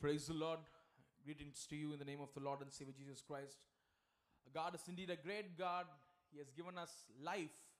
Praise 0.00 0.26
the 0.26 0.34
Lord. 0.34 0.58
Greetings 1.24 1.66
to 1.70 1.76
you 1.76 1.92
in 1.92 1.98
the 1.98 2.04
name 2.04 2.20
of 2.20 2.28
the 2.34 2.40
Lord 2.40 2.60
and 2.60 2.72
Savior 2.72 2.92
Jesus 2.98 3.22
Christ. 3.22 3.56
God 4.52 4.74
is 4.74 4.82
indeed 4.86 5.08
a 5.08 5.16
great 5.16 5.56
God. 5.56 5.86
He 6.30 6.38
has 6.38 6.50
given 6.50 6.76
us 6.76 6.90
life 7.24 7.71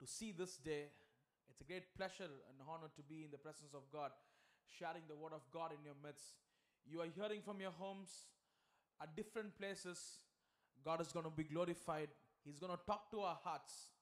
to 0.00 0.06
see 0.06 0.32
this 0.32 0.56
day. 0.56 0.90
It's 1.50 1.60
a 1.60 1.64
great 1.64 1.94
pleasure 1.96 2.30
and 2.48 2.58
honor 2.68 2.90
to 2.96 3.02
be 3.02 3.24
in 3.24 3.30
the 3.30 3.38
presence 3.38 3.74
of 3.74 3.82
God, 3.92 4.10
sharing 4.78 5.02
the 5.08 5.14
word 5.14 5.32
of 5.32 5.42
God 5.52 5.70
in 5.72 5.84
your 5.84 5.94
midst. 6.02 6.40
You 6.86 7.00
are 7.00 7.10
hearing 7.14 7.40
from 7.42 7.60
your 7.60 7.70
homes 7.70 8.10
at 9.00 9.16
different 9.16 9.56
places. 9.58 10.18
God 10.84 11.00
is 11.00 11.12
going 11.12 11.24
to 11.24 11.30
be 11.30 11.44
glorified. 11.44 12.08
He's 12.44 12.58
going 12.58 12.72
to 12.72 12.84
talk 12.86 13.10
to 13.12 13.20
our 13.20 13.38
hearts. 13.42 13.94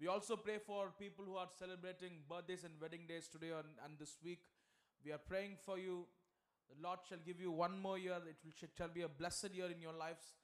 We 0.00 0.08
also 0.08 0.36
pray 0.36 0.58
for 0.58 0.92
people 0.98 1.24
who 1.24 1.36
are 1.36 1.48
celebrating 1.58 2.24
birthdays 2.28 2.64
and 2.64 2.74
wedding 2.80 3.06
days 3.08 3.28
today 3.28 3.50
and, 3.50 3.68
and 3.84 3.98
this 3.98 4.16
week. 4.24 4.40
We 5.04 5.12
are 5.12 5.18
praying 5.18 5.56
for 5.64 5.78
you 5.78 6.06
the 6.68 6.82
Lord 6.82 6.98
shall 7.08 7.18
give 7.24 7.40
you 7.40 7.50
one 7.50 7.80
more 7.80 7.98
year. 7.98 8.18
It 8.26 8.70
shall 8.76 8.88
be 8.88 9.02
a 9.02 9.08
blessed 9.08 9.54
year 9.54 9.66
in 9.66 9.80
your 9.80 9.92
lives. 9.92 10.34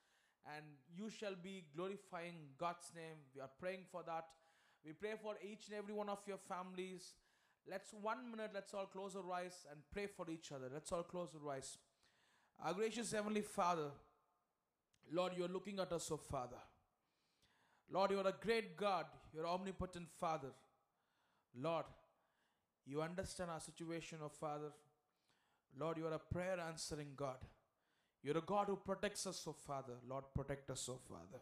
And 0.56 0.64
you 0.94 1.10
shall 1.10 1.34
be 1.40 1.64
glorifying 1.74 2.34
God's 2.58 2.90
name. 2.94 3.18
We 3.34 3.40
are 3.40 3.50
praying 3.60 3.84
for 3.90 4.02
that. 4.06 4.26
We 4.84 4.92
pray 4.92 5.14
for 5.20 5.34
each 5.42 5.68
and 5.68 5.76
every 5.76 5.94
one 5.94 6.08
of 6.08 6.18
your 6.26 6.38
families. 6.38 7.14
Let's 7.70 7.92
one 7.92 8.30
minute, 8.30 8.50
let's 8.54 8.74
all 8.74 8.86
close 8.86 9.14
our 9.14 9.32
eyes 9.32 9.66
and 9.70 9.80
pray 9.92 10.06
for 10.06 10.28
each 10.30 10.50
other. 10.52 10.68
Let's 10.72 10.90
all 10.90 11.04
close 11.04 11.30
our 11.34 11.52
eyes. 11.52 11.78
Our 12.64 12.74
gracious 12.74 13.12
Heavenly 13.12 13.42
Father, 13.42 13.90
Lord, 15.12 15.32
you're 15.36 15.48
looking 15.48 15.78
at 15.78 15.92
us, 15.92 16.10
oh 16.10 16.16
Father. 16.16 16.56
Lord, 17.90 18.10
you're 18.10 18.26
a 18.26 18.34
great 18.40 18.76
God. 18.76 19.06
You're 19.32 19.46
omnipotent 19.46 20.08
Father. 20.18 20.50
Lord, 21.54 21.84
you 22.86 23.02
understand 23.02 23.50
our 23.50 23.60
situation, 23.60 24.18
oh 24.24 24.28
Father. 24.28 24.72
Lord, 25.78 25.98
you 25.98 26.06
are 26.06 26.14
a 26.14 26.18
prayer 26.18 26.58
answering 26.60 27.12
God. 27.16 27.38
You're 28.22 28.38
a 28.38 28.42
God 28.42 28.66
who 28.68 28.76
protects 28.76 29.26
us, 29.26 29.42
O 29.46 29.52
Father. 29.52 29.94
Lord, 30.08 30.24
protect 30.34 30.70
us, 30.70 30.88
O 30.88 30.98
Father. 31.08 31.40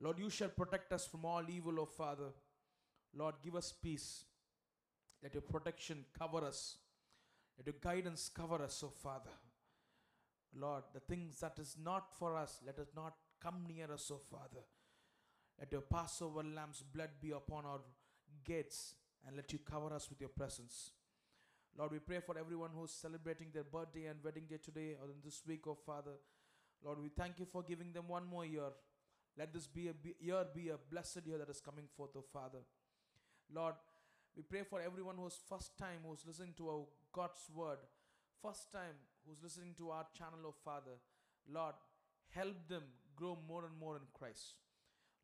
Lord, 0.00 0.18
you 0.18 0.30
shall 0.30 0.48
protect 0.48 0.92
us 0.92 1.06
from 1.06 1.24
all 1.24 1.44
evil, 1.48 1.80
O 1.80 1.84
Father. 1.84 2.32
Lord, 3.14 3.36
give 3.42 3.56
us 3.56 3.72
peace. 3.72 4.24
Let 5.22 5.34
your 5.34 5.42
protection 5.42 6.04
cover 6.18 6.44
us. 6.44 6.76
Let 7.56 7.66
your 7.66 7.76
guidance 7.80 8.30
cover 8.34 8.62
us, 8.62 8.82
O 8.84 8.88
Father. 8.88 9.30
Lord, 10.54 10.82
the 10.92 11.00
things 11.00 11.38
that 11.40 11.58
is 11.58 11.76
not 11.82 12.14
for 12.18 12.36
us, 12.36 12.60
let 12.66 12.78
us 12.78 12.88
not 12.94 13.14
come 13.40 13.64
near 13.68 13.90
us, 13.92 14.10
O 14.10 14.20
Father. 14.30 14.64
Let 15.58 15.72
your 15.72 15.82
Passover 15.82 16.42
lamb's 16.42 16.82
blood 16.82 17.10
be 17.20 17.30
upon 17.30 17.64
our 17.64 17.80
gates 18.44 18.94
and 19.26 19.36
let 19.36 19.52
you 19.52 19.58
cover 19.58 19.94
us 19.94 20.08
with 20.10 20.20
your 20.20 20.30
presence. 20.30 20.90
Lord, 21.78 21.92
we 21.92 21.98
pray 22.00 22.20
for 22.20 22.36
everyone 22.38 22.70
who's 22.74 22.90
celebrating 22.90 23.48
their 23.52 23.64
birthday 23.64 24.06
and 24.06 24.22
wedding 24.22 24.44
day 24.48 24.58
today 24.62 24.96
or 25.00 25.08
in 25.08 25.16
this 25.24 25.42
week, 25.46 25.66
oh 25.66 25.78
Father. 25.86 26.12
Lord, 26.84 27.00
we 27.00 27.08
thank 27.08 27.38
you 27.38 27.46
for 27.46 27.62
giving 27.62 27.92
them 27.92 28.08
one 28.08 28.26
more 28.26 28.44
year. 28.44 28.72
Let 29.38 29.52
this 29.52 29.66
be 29.66 29.88
a 29.88 29.94
be- 29.94 30.16
year 30.20 30.44
be 30.54 30.68
a 30.68 30.76
blessed 30.90 31.26
year 31.26 31.38
that 31.38 31.48
is 31.48 31.60
coming 31.60 31.86
forth, 31.96 32.10
oh 32.16 32.24
Father. 32.32 32.58
Lord, 33.54 33.74
we 34.36 34.42
pray 34.42 34.62
for 34.68 34.80
everyone 34.80 35.16
who's 35.16 35.38
first 35.48 35.76
time 35.78 36.00
who's 36.06 36.24
listening 36.26 36.54
to 36.58 36.68
our 36.68 36.84
God's 37.12 37.48
word, 37.54 37.78
first 38.42 38.72
time 38.72 38.96
who's 39.26 39.42
listening 39.42 39.74
to 39.78 39.90
our 39.90 40.06
channel, 40.16 40.40
oh 40.46 40.54
Father. 40.64 40.96
Lord, 41.50 41.74
help 42.28 42.68
them 42.68 42.82
grow 43.16 43.38
more 43.48 43.64
and 43.64 43.78
more 43.78 43.96
in 43.96 44.02
Christ. 44.12 44.54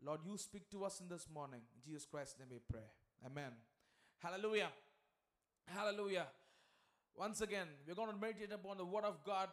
Lord, 0.04 0.20
you 0.24 0.36
speak 0.36 0.70
to 0.70 0.84
us 0.84 1.00
in 1.00 1.08
this 1.08 1.26
morning. 1.32 1.60
In 1.74 1.82
Jesus 1.84 2.06
Christ's 2.06 2.38
name 2.38 2.48
we 2.50 2.58
pray. 2.70 2.86
Amen. 3.26 3.52
Hallelujah. 4.18 4.68
Hallelujah. 5.66 6.26
Once 7.16 7.40
again, 7.40 7.66
we're 7.86 7.94
going 7.94 8.10
to 8.10 8.16
meditate 8.16 8.52
upon 8.52 8.76
the 8.76 8.84
Word 8.84 9.04
of 9.04 9.24
God. 9.24 9.48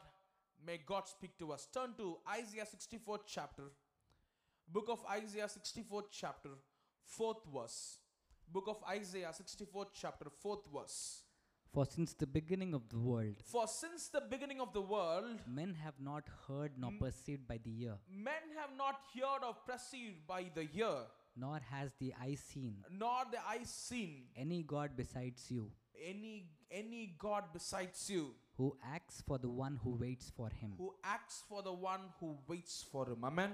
May 0.66 0.80
God 0.86 1.08
speak 1.08 1.38
to 1.40 1.52
us. 1.52 1.68
Turn 1.74 1.94
to 1.98 2.18
Isaiah 2.30 2.66
64th 2.66 3.22
chapter. 3.28 3.64
Book 4.68 4.88
of 4.90 5.00
Isaiah 5.10 5.46
64th 5.48 6.06
chapter, 6.12 6.50
4th 7.20 7.44
verse. 7.54 8.00
Book 8.52 8.66
of 8.68 8.78
Isaiah 8.90 9.32
64th 9.34 9.88
chapter, 9.94 10.26
4th 10.44 10.64
verse. 10.74 11.22
For 11.74 11.86
since 11.86 12.14
the 12.14 12.28
beginning 12.28 12.74
of 12.74 12.88
the 12.90 12.98
world, 12.98 13.36
For 13.44 13.68
since 13.68 14.08
the 14.08 14.22
beginning 14.22 14.62
of 14.62 14.72
the 14.74 14.82
world, 14.82 15.40
men 15.48 15.76
have 15.84 15.96
not 16.00 16.24
heard 16.48 16.72
nor 16.78 16.92
perceived 17.00 17.48
by 17.48 17.60
the 17.64 17.74
ear, 17.84 17.96
men 18.10 18.44
have 18.60 18.70
not 18.78 18.96
heard 19.14 19.44
or 19.46 19.56
perceived 19.68 20.26
by 20.26 20.46
the 20.56 20.68
ear, 20.74 21.00
nor 21.36 21.60
has 21.70 21.92
the 22.00 22.14
eye 22.22 22.36
seen 22.36 22.78
nor 22.90 23.24
the 23.30 23.40
eye 23.46 23.64
seen 23.66 24.24
any 24.38 24.64
God 24.64 24.92
besides 24.96 25.52
you, 25.52 25.70
any 26.02 26.48
any 26.72 27.14
God 27.20 27.44
besides 27.52 28.10
you. 28.10 28.34
who 28.58 28.78
acts 28.82 29.22
for 29.28 29.38
the 29.38 29.50
one 29.50 29.78
who 29.84 29.98
waits 29.98 30.32
for 30.38 30.50
him. 30.50 30.72
who 30.78 30.94
acts 31.04 31.44
for 31.50 31.62
the 31.62 31.74
one 31.74 32.00
who 32.22 32.38
waits 32.48 32.86
for 32.90 33.06
him. 33.10 33.26
Amen. 33.26 33.52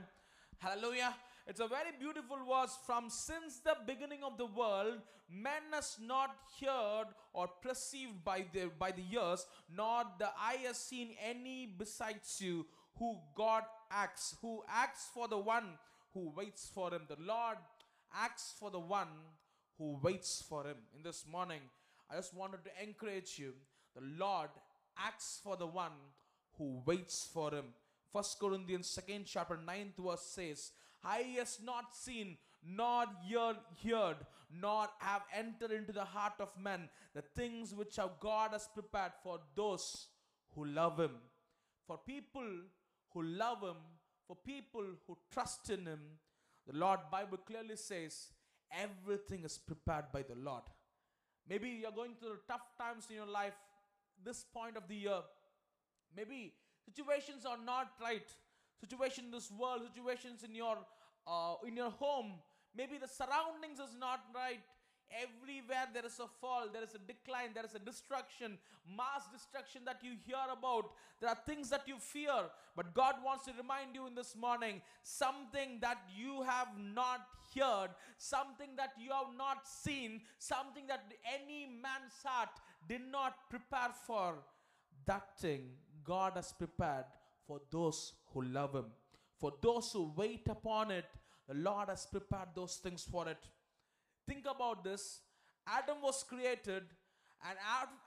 Hallelujah. 0.62 1.16
It's 1.47 1.59
a 1.59 1.68
very 1.68 1.89
beautiful 1.99 2.38
verse 2.47 2.78
from 2.86 3.09
since 3.09 3.62
the 3.66 3.76
beginning 3.88 4.20
of 4.24 4.38
the 4.38 4.45
world, 4.45 4.99
man 5.28 5.64
has 5.74 5.97
not 5.99 6.36
heard 6.64 7.07
or 7.34 7.47
perceived 7.47 8.24
by 8.24 8.45
the 8.53 8.70
by 8.78 8.91
the 8.91 9.01
ears, 9.12 9.47
nor 9.76 10.03
the 10.20 10.30
eye 10.39 10.59
has 10.68 10.78
seen 10.78 11.16
any 11.20 11.66
besides 11.66 12.39
you 12.39 12.68
who 12.99 13.18
God 13.36 13.64
acts, 13.89 14.36
who 14.39 14.62
acts 14.70 15.09
for 15.12 15.28
the 15.28 15.39
one 15.39 15.80
who 16.14 16.32
waits 16.38 16.70
for 16.72 16.93
him. 16.93 17.07
The 17.07 17.18
Lord 17.20 17.57
acts 18.14 18.53
for 18.59 18.70
the 18.70 18.80
one 18.80 19.07
who 19.80 19.97
waits 20.03 20.43
for 20.47 20.64
him. 20.68 20.78
In 20.95 21.01
this 21.01 21.26
morning, 21.28 21.62
I 22.07 22.18
just 22.18 22.36
wanted 22.36 22.59
to 22.66 22.84
encourage 22.84 23.39
you. 23.39 23.53
The 23.95 24.03
Lord 24.16 24.49
acts 24.95 25.39
for 25.43 25.57
the 25.57 25.66
one 25.66 25.97
who 26.59 26.84
waits 26.86 27.28
for 27.34 27.49
him. 27.49 27.74
First 28.14 28.39
Corinthians 28.39 28.88
second 28.88 29.26
chapter 29.26 29.57
9th 29.57 29.97
verse 29.97 30.22
says, 30.22 30.72
Eye 31.03 31.36
has 31.38 31.59
not 31.64 31.95
seen, 31.95 32.38
nor 32.64 33.05
ear 33.30 33.55
heard, 33.84 34.18
nor 34.53 34.88
have 34.99 35.22
entered 35.34 35.72
into 35.72 35.91
the 35.93 36.03
heart 36.03 36.34
of 36.39 36.51
man 36.59 36.89
the 37.16 37.22
things 37.22 37.74
which 37.74 37.97
our 37.99 38.12
God 38.20 38.51
has 38.51 38.68
prepared 38.74 39.14
for 39.24 39.39
those 39.55 40.07
who 40.55 40.66
love 40.66 40.99
him. 40.99 41.12
For 41.88 41.97
people 41.97 42.47
who 43.14 43.24
love 43.24 43.62
him, 43.62 43.78
for 44.28 44.36
people 44.36 44.86
who 45.07 45.18
trust 45.32 45.70
in 45.70 45.86
him, 45.86 45.99
the 46.68 46.78
Lord 46.78 46.99
Bible 47.12 47.38
clearly 47.38 47.76
says 47.76 48.30
everything 48.72 49.43
is 49.43 49.57
prepared 49.57 50.05
by 50.14 50.22
the 50.22 50.36
Lord. 50.36 50.64
Maybe 51.49 51.70
you're 51.70 51.91
going 51.91 52.16
through 52.20 52.38
tough 52.47 52.78
times 52.78 53.07
in 53.09 53.16
your 53.16 53.26
life 53.26 53.53
this 54.24 54.45
point 54.53 54.78
of 54.78 54.88
the 54.88 54.95
year. 54.95 55.22
Maybe 56.16 56.53
situations 56.94 57.46
are 57.46 57.58
not 57.64 57.92
right. 58.02 58.28
Situation 58.80 59.26
in 59.26 59.32
this 59.32 59.52
world, 59.52 59.82
situations 59.94 60.44
in 60.44 60.56
your 60.56 60.78
uh, 61.28 61.56
in 61.68 61.76
your 61.76 61.92
home. 61.92 62.34
Maybe 62.76 62.98
the 62.98 63.08
surroundings 63.08 63.80
is 63.80 63.96
not 64.00 64.22
right. 64.34 64.62
Everywhere 65.12 65.88
there 65.94 66.06
is 66.06 66.20
a 66.20 66.28
fall, 66.39 66.70
there 66.72 66.84
is 66.84 66.96
a 66.96 67.00
decline, 67.00 67.50
there 67.54 67.66
is 67.66 67.76
a 67.76 67.80
destruction, 67.80 68.58
mass 68.88 69.28
destruction 69.32 69.82
that 69.86 70.00
you 70.02 70.12
hear 70.26 70.39
about. 70.52 70.92
There 71.20 71.30
are 71.30 71.38
things 71.46 71.70
that 71.70 71.86
you 71.86 71.98
fear, 72.00 72.48
but 72.78 72.94
God 72.94 73.16
wants 73.24 73.46
to 73.46 73.52
remind 73.58 73.94
you 73.94 74.08
in 74.08 74.16
this 74.16 74.38
morning 74.38 74.82
something 75.04 75.80
that 75.82 75.98
you 76.16 76.44
have 76.44 76.70
not 76.96 77.28
heard, 77.54 77.89
something 78.18 78.70
that 78.78 78.92
you 78.98 79.12
have 79.12 79.36
not 79.38 79.68
seen, 79.68 80.22
something 80.39 80.88
that 80.88 81.04
any 81.28 81.68
man's 81.68 82.16
heart 82.24 82.50
did 82.88 83.02
not 83.12 83.50
prepare 83.50 83.92
for. 84.08 84.36
That 85.06 85.38
thing 85.39 85.72
God 86.04 86.34
has 86.36 86.52
prepared 86.52 87.06
for 87.47 87.62
those 87.72 88.14
who 88.34 88.41
love 88.43 88.76
Him. 88.76 88.86
For 89.39 89.54
those 89.62 89.91
who 89.91 90.12
wait 90.16 90.47
upon 90.49 90.91
it, 90.91 91.06
the 91.47 91.56
Lord 91.56 91.89
has 91.89 92.06
prepared 92.06 92.49
those 92.56 92.76
things 92.76 93.04
for 93.04 93.28
it. 93.28 93.43
Think 94.28 94.45
about 94.49 94.84
this. 94.84 95.22
Adam 95.68 95.97
was 96.02 96.24
created, 96.24 96.84
and 97.47 97.58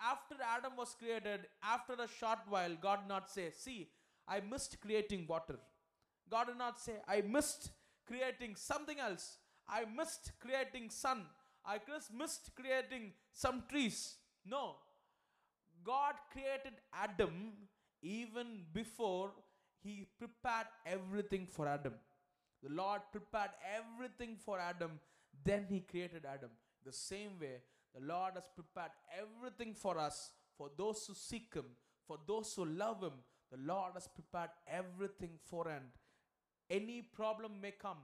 after 0.02 0.36
Adam 0.42 0.72
was 0.76 0.94
created, 0.98 1.40
after 1.62 1.94
a 1.94 2.08
short 2.08 2.38
while, 2.48 2.76
God 2.80 3.00
did 3.02 3.08
not 3.08 3.30
say, 3.30 3.50
See, 3.56 3.88
I 4.26 4.40
missed 4.40 4.80
creating 4.80 5.26
water. 5.28 5.58
God 6.30 6.46
did 6.46 6.58
not 6.58 6.80
say, 6.80 6.94
I 7.06 7.20
missed 7.22 7.70
creating 8.06 8.56
something 8.56 8.98
else. 8.98 9.38
I 9.68 9.84
missed 9.84 10.32
creating 10.40 10.90
sun. 10.90 11.22
I 11.64 11.78
just 11.86 12.12
missed 12.12 12.50
creating 12.54 13.12
some 13.32 13.64
trees. 13.68 14.16
No. 14.44 14.76
God 15.84 16.14
created 16.32 16.74
Adam 16.92 17.52
even 18.04 18.60
before 18.72 19.30
he 19.82 20.06
prepared 20.18 20.66
everything 20.84 21.46
for 21.50 21.66
Adam. 21.66 21.94
The 22.62 22.72
Lord 22.72 23.00
prepared 23.10 23.50
everything 23.76 24.36
for 24.44 24.60
Adam, 24.60 25.00
then 25.42 25.66
he 25.68 25.80
created 25.80 26.24
Adam. 26.26 26.50
The 26.84 26.92
same 26.92 27.38
way, 27.40 27.62
the 27.94 28.06
Lord 28.06 28.34
has 28.34 28.44
prepared 28.54 28.90
everything 29.18 29.74
for 29.74 29.98
us, 29.98 30.32
for 30.56 30.70
those 30.76 31.04
who 31.06 31.14
seek 31.14 31.54
him, 31.54 31.64
for 32.06 32.18
those 32.28 32.52
who 32.54 32.66
love 32.66 33.02
him. 33.02 33.12
The 33.50 33.58
Lord 33.58 33.92
has 33.94 34.08
prepared 34.08 34.50
everything 34.68 35.38
for 35.42 35.68
and 35.68 35.84
any 36.68 37.02
problem 37.02 37.60
may 37.60 37.70
come, 37.72 37.98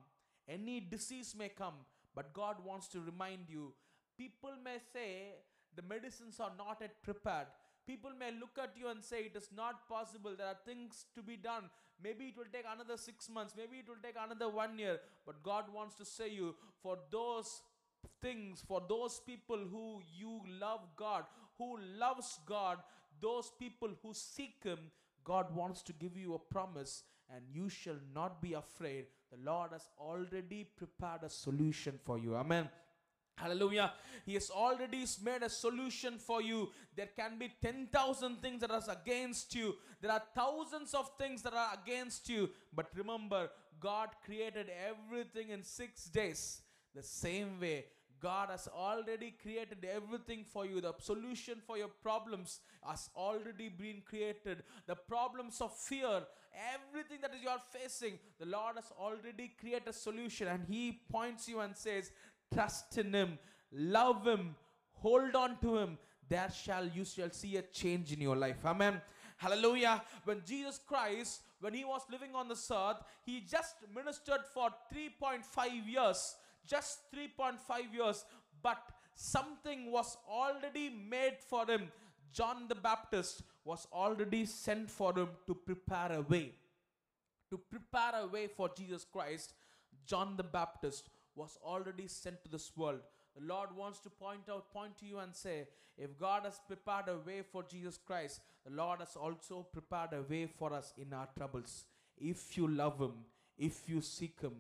any 0.49 0.81
disease 0.81 1.35
may 1.37 1.49
come, 1.49 1.75
but 2.15 2.33
God 2.33 2.57
wants 2.65 2.89
to 2.89 3.01
remind 3.01 3.49
you. 3.49 3.73
People 4.19 4.53
may 4.63 4.77
say 4.93 5.35
the 5.75 5.83
medicines 5.83 6.39
are 6.41 6.53
not 6.57 6.79
yet 6.81 7.03
prepared. 7.03 7.47
People 7.91 8.11
may 8.17 8.31
look 8.39 8.57
at 8.63 8.77
you 8.79 8.87
and 8.89 9.03
say 9.03 9.23
it 9.23 9.37
is 9.37 9.49
not 9.57 9.89
possible. 9.89 10.35
There 10.39 10.47
are 10.47 10.59
things 10.65 11.07
to 11.17 11.23
be 11.23 11.37
done. 11.37 11.65
Maybe 12.03 12.27
it 12.27 12.37
will 12.37 12.53
take 12.53 12.67
another 12.73 12.97
six 12.97 13.29
months. 13.29 13.55
Maybe 13.57 13.79
it 13.79 13.89
will 13.89 14.01
take 14.01 14.15
another 14.25 14.49
one 14.49 14.79
year. 14.79 15.01
But 15.27 15.43
God 15.43 15.65
wants 15.75 15.97
to 15.97 16.05
say 16.05 16.29
you 16.29 16.55
for 16.85 16.99
those 17.11 17.63
things, 18.23 18.63
for 18.67 18.81
those 18.89 19.21
people 19.27 19.59
who 19.73 20.01
you 20.17 20.41
love 20.61 20.87
God, 20.97 21.25
who 21.59 21.79
loves 21.99 22.39
God, 22.47 22.79
those 23.21 23.51
people 23.59 23.91
who 24.05 24.15
seek 24.15 24.63
Him, 24.63 24.79
God 25.25 25.53
wants 25.53 25.83
to 25.83 25.93
give 25.93 26.17
you 26.17 26.35
a 26.35 26.39
promise 26.39 27.03
and 27.35 27.43
you 27.53 27.69
shall 27.69 27.99
not 28.15 28.41
be 28.41 28.53
afraid. 28.53 29.07
The 29.33 29.51
Lord 29.51 29.73
has 29.73 29.89
already 29.99 30.69
prepared 30.77 31.25
a 31.25 31.29
solution 31.29 31.99
for 32.05 32.21
you. 32.21 32.37
Amen. 32.37 32.69
Hallelujah. 33.41 33.93
He 34.27 34.35
has 34.35 34.51
already 34.51 35.05
made 35.23 35.43
a 35.43 35.49
solution 35.49 36.19
for 36.19 36.43
you. 36.43 36.71
There 36.95 37.09
can 37.17 37.39
be 37.39 37.53
10,000 37.63 38.43
things 38.43 38.61
that 38.61 38.71
are 38.71 38.83
against 38.91 39.55
you. 39.55 39.77
There 40.01 40.13
are 40.13 40.23
thousands 40.35 40.95
of 40.95 41.11
things 41.19 41.43
that 41.43 41.55
are 41.55 41.79
against 41.83 42.29
you. 42.29 42.51
But 42.75 42.89
remember, 42.95 43.51
God 43.81 44.11
created 44.25 44.71
everything 44.89 45.51
in 45.51 45.63
six 45.63 46.05
days. 46.05 46.61
The 46.95 47.03
same 47.03 47.61
way, 47.61 47.87
God 48.21 48.51
has 48.51 48.69
already 48.69 49.35
created 49.43 49.87
everything 49.91 50.45
for 50.53 50.67
you. 50.67 50.81
The 50.81 50.93
solution 50.99 51.63
for 51.67 51.79
your 51.79 51.89
problems 51.89 52.61
has 52.87 53.09
already 53.17 53.69
been 53.71 54.03
created. 54.05 54.63
The 54.87 54.97
problems 54.97 55.61
of 55.61 55.75
fear, 55.77 56.23
everything 56.75 57.21
that 57.23 57.33
you 57.43 57.49
are 57.49 57.63
facing, 57.73 58.19
the 58.39 58.47
Lord 58.47 58.77
has 58.77 58.93
already 58.99 59.53
created 59.59 59.89
a 59.89 59.93
solution. 59.93 60.49
And 60.49 60.65
He 60.69 61.01
points 61.11 61.49
you 61.49 61.61
and 61.61 61.75
says, 61.75 62.11
Trust 62.53 62.99
in 62.99 63.13
Him, 63.13 63.39
love 63.73 64.27
Him, 64.27 64.55
hold 64.93 65.35
on 65.35 65.59
to 65.59 65.77
Him. 65.79 65.99
There 66.29 66.51
shall 66.51 66.87
you 66.87 67.05
shall 67.05 67.31
see 67.31 67.57
a 67.57 67.63
change 67.63 68.13
in 68.13 68.21
your 68.21 68.37
life. 68.37 68.65
Amen. 68.65 69.01
Hallelujah. 69.37 70.03
When 70.25 70.43
Jesus 70.47 70.79
Christ, 70.87 71.43
when 71.61 71.75
He 71.75 71.85
was 71.85 72.03
living 72.11 72.35
on 72.35 72.49
this 72.49 72.71
earth, 72.71 72.99
He 73.25 73.41
just 73.41 73.77
ministered 73.95 74.45
for 74.53 74.71
3.5 74.93 75.43
years 75.91 76.37
just 76.67 77.01
3.5 77.15 77.93
years, 77.93 78.25
but 78.63 78.79
something 79.15 79.91
was 79.91 80.17
already 80.29 80.91
made 80.91 81.37
for 81.49 81.67
him. 81.67 81.91
John 82.33 82.69
the 82.69 82.75
Baptist 82.75 83.43
was 83.65 83.87
already 83.93 84.47
sent 84.47 84.91
for 84.91 85.13
him 85.19 85.29
to 85.47 85.55
prepare 85.55 86.13
a 86.13 86.21
way. 86.21 86.53
To 87.51 87.59
prepare 87.59 88.23
a 88.23 88.27
way 88.27 88.47
for 88.47 88.71
Jesus 88.77 89.05
Christ, 89.05 89.55
John 90.07 90.37
the 90.37 90.45
Baptist 90.45 91.11
was 91.35 91.59
already 91.65 92.07
sent 92.07 92.43
to 92.43 92.51
this 92.51 92.73
world. 92.77 93.01
The 93.39 93.47
Lord 93.47 93.75
wants 93.77 94.01
to 94.01 94.11
point 94.11 94.49
out, 94.51 94.73
point 94.73 94.99
to 94.99 95.07
you 95.07 95.19
and 95.19 95.35
say, 95.35 95.69
if 95.97 96.19
God 96.19 96.43
has 96.45 96.61
prepared 96.67 97.09
a 97.09 97.19
way 97.19 97.43
for 97.43 97.63
Jesus 97.63 97.99
Christ, 97.99 98.41
the 98.65 98.75
Lord 98.75 99.01
has 99.01 99.17
also 99.17 99.67
prepared 99.73 100.13
a 100.13 100.23
way 100.23 100.47
for 100.47 100.73
us 100.73 100.93
in 100.97 101.13
our 101.13 101.29
troubles. 101.37 101.85
If 102.17 102.57
you 102.57 102.69
love 102.69 103.01
Him, 103.01 103.13
if 103.59 103.89
you 103.89 104.01
seek 104.01 104.41
Him, 104.41 104.55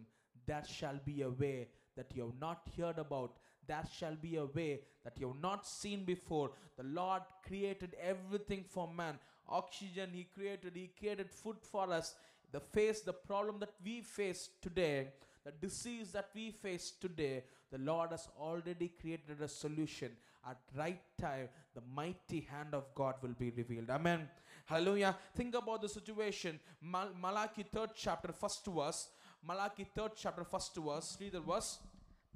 there 0.47 0.62
shall 0.66 0.99
be 1.05 1.23
a 1.23 1.31
way 1.31 1.68
that 1.97 2.12
you 2.14 2.23
have 2.23 2.41
not 2.41 2.68
heard 2.77 2.99
about. 2.99 3.37
There 3.66 3.85
shall 3.97 4.16
be 4.16 4.37
a 4.37 4.45
way 4.45 4.81
that 5.05 5.18
you 5.18 5.29
have 5.29 5.41
not 5.41 5.66
seen 5.66 6.05
before. 6.05 6.51
The 6.77 6.85
Lord 6.85 7.23
created 7.47 7.97
everything 8.03 8.64
for 8.68 8.93
man. 8.93 9.18
Oxygen 9.49 10.11
He 10.12 10.25
created, 10.25 10.73
He 10.75 10.91
created 10.99 11.31
food 11.31 11.57
for 11.61 11.91
us. 11.93 12.14
The 12.53 12.61
face, 12.61 13.01
the 13.01 13.12
problem 13.12 13.61
that 13.61 13.73
we 13.85 14.01
face 14.01 14.51
today, 14.61 15.09
the 15.45 15.53
disease 15.53 16.12
that 16.12 16.28
we 16.34 16.51
face 16.51 16.93
today, 17.01 17.45
the 17.70 17.78
Lord 17.78 18.11
has 18.11 18.28
already 18.38 18.88
created 19.01 19.41
a 19.41 19.49
solution. 19.49 20.11
At 20.49 20.59
right 20.76 21.01
time, 21.20 21.49
the 21.74 21.82
mighty 21.95 22.41
hand 22.41 22.74
of 22.74 22.84
God 22.95 23.14
will 23.22 23.34
be 23.38 23.51
revealed. 23.51 23.91
Amen. 23.91 24.28
Hallelujah. 24.66 25.16
Think 25.34 25.55
about 25.55 25.82
the 25.82 25.88
situation. 25.88 26.59
Mal- 26.80 27.12
Malachi 27.20 27.62
third 27.64 27.91
chapter, 27.95 28.32
first 28.32 28.64
verse. 28.66 29.11
Malachi 29.47 29.84
third 29.95 30.12
chapter, 30.16 30.45
first 30.45 30.74
verse. 30.76 31.16
Read 31.20 31.32
the 31.32 31.41
verse. 31.41 31.78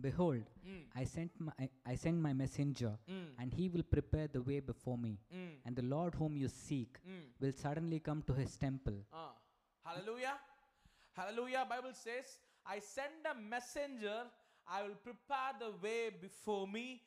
Behold, 0.01 0.43
Mm. 0.67 0.83
I 0.97 1.05
sent 1.05 1.31
my 1.39 1.53
I, 1.87 1.95
send 1.95 2.21
my 2.21 2.33
messenger, 2.33 2.99
Mm. 3.09 3.29
and 3.39 3.53
he 3.55 3.69
will 3.69 3.85
prepare 3.85 4.27
the 4.27 4.43
way 4.43 4.59
before 4.61 4.99
me. 4.99 5.21
Mm. 5.33 5.53
And 5.65 5.77
the 5.77 5.83
Lord 5.83 6.17
whom 6.17 6.37
you 6.37 6.49
seek 6.49 6.99
Mm. 7.07 7.23
will 7.41 7.53
suddenly 7.53 8.01
come 8.01 8.23
to 8.23 8.33
his 8.35 8.57
temple. 8.57 8.97
Ah. 9.13 9.33
hallelujah. 9.85 10.35
Hallelujah. 11.13 11.65
Bible 11.69 11.93
says, 11.95 12.39
I 12.67 12.79
send 12.79 13.27
a 13.31 13.35
messenger, 13.39 14.23
I 14.67 14.83
will 14.83 14.97
prepare 15.03 15.53
the 15.59 15.73
way 15.83 16.11
before 16.21 16.67
me. 16.67 17.03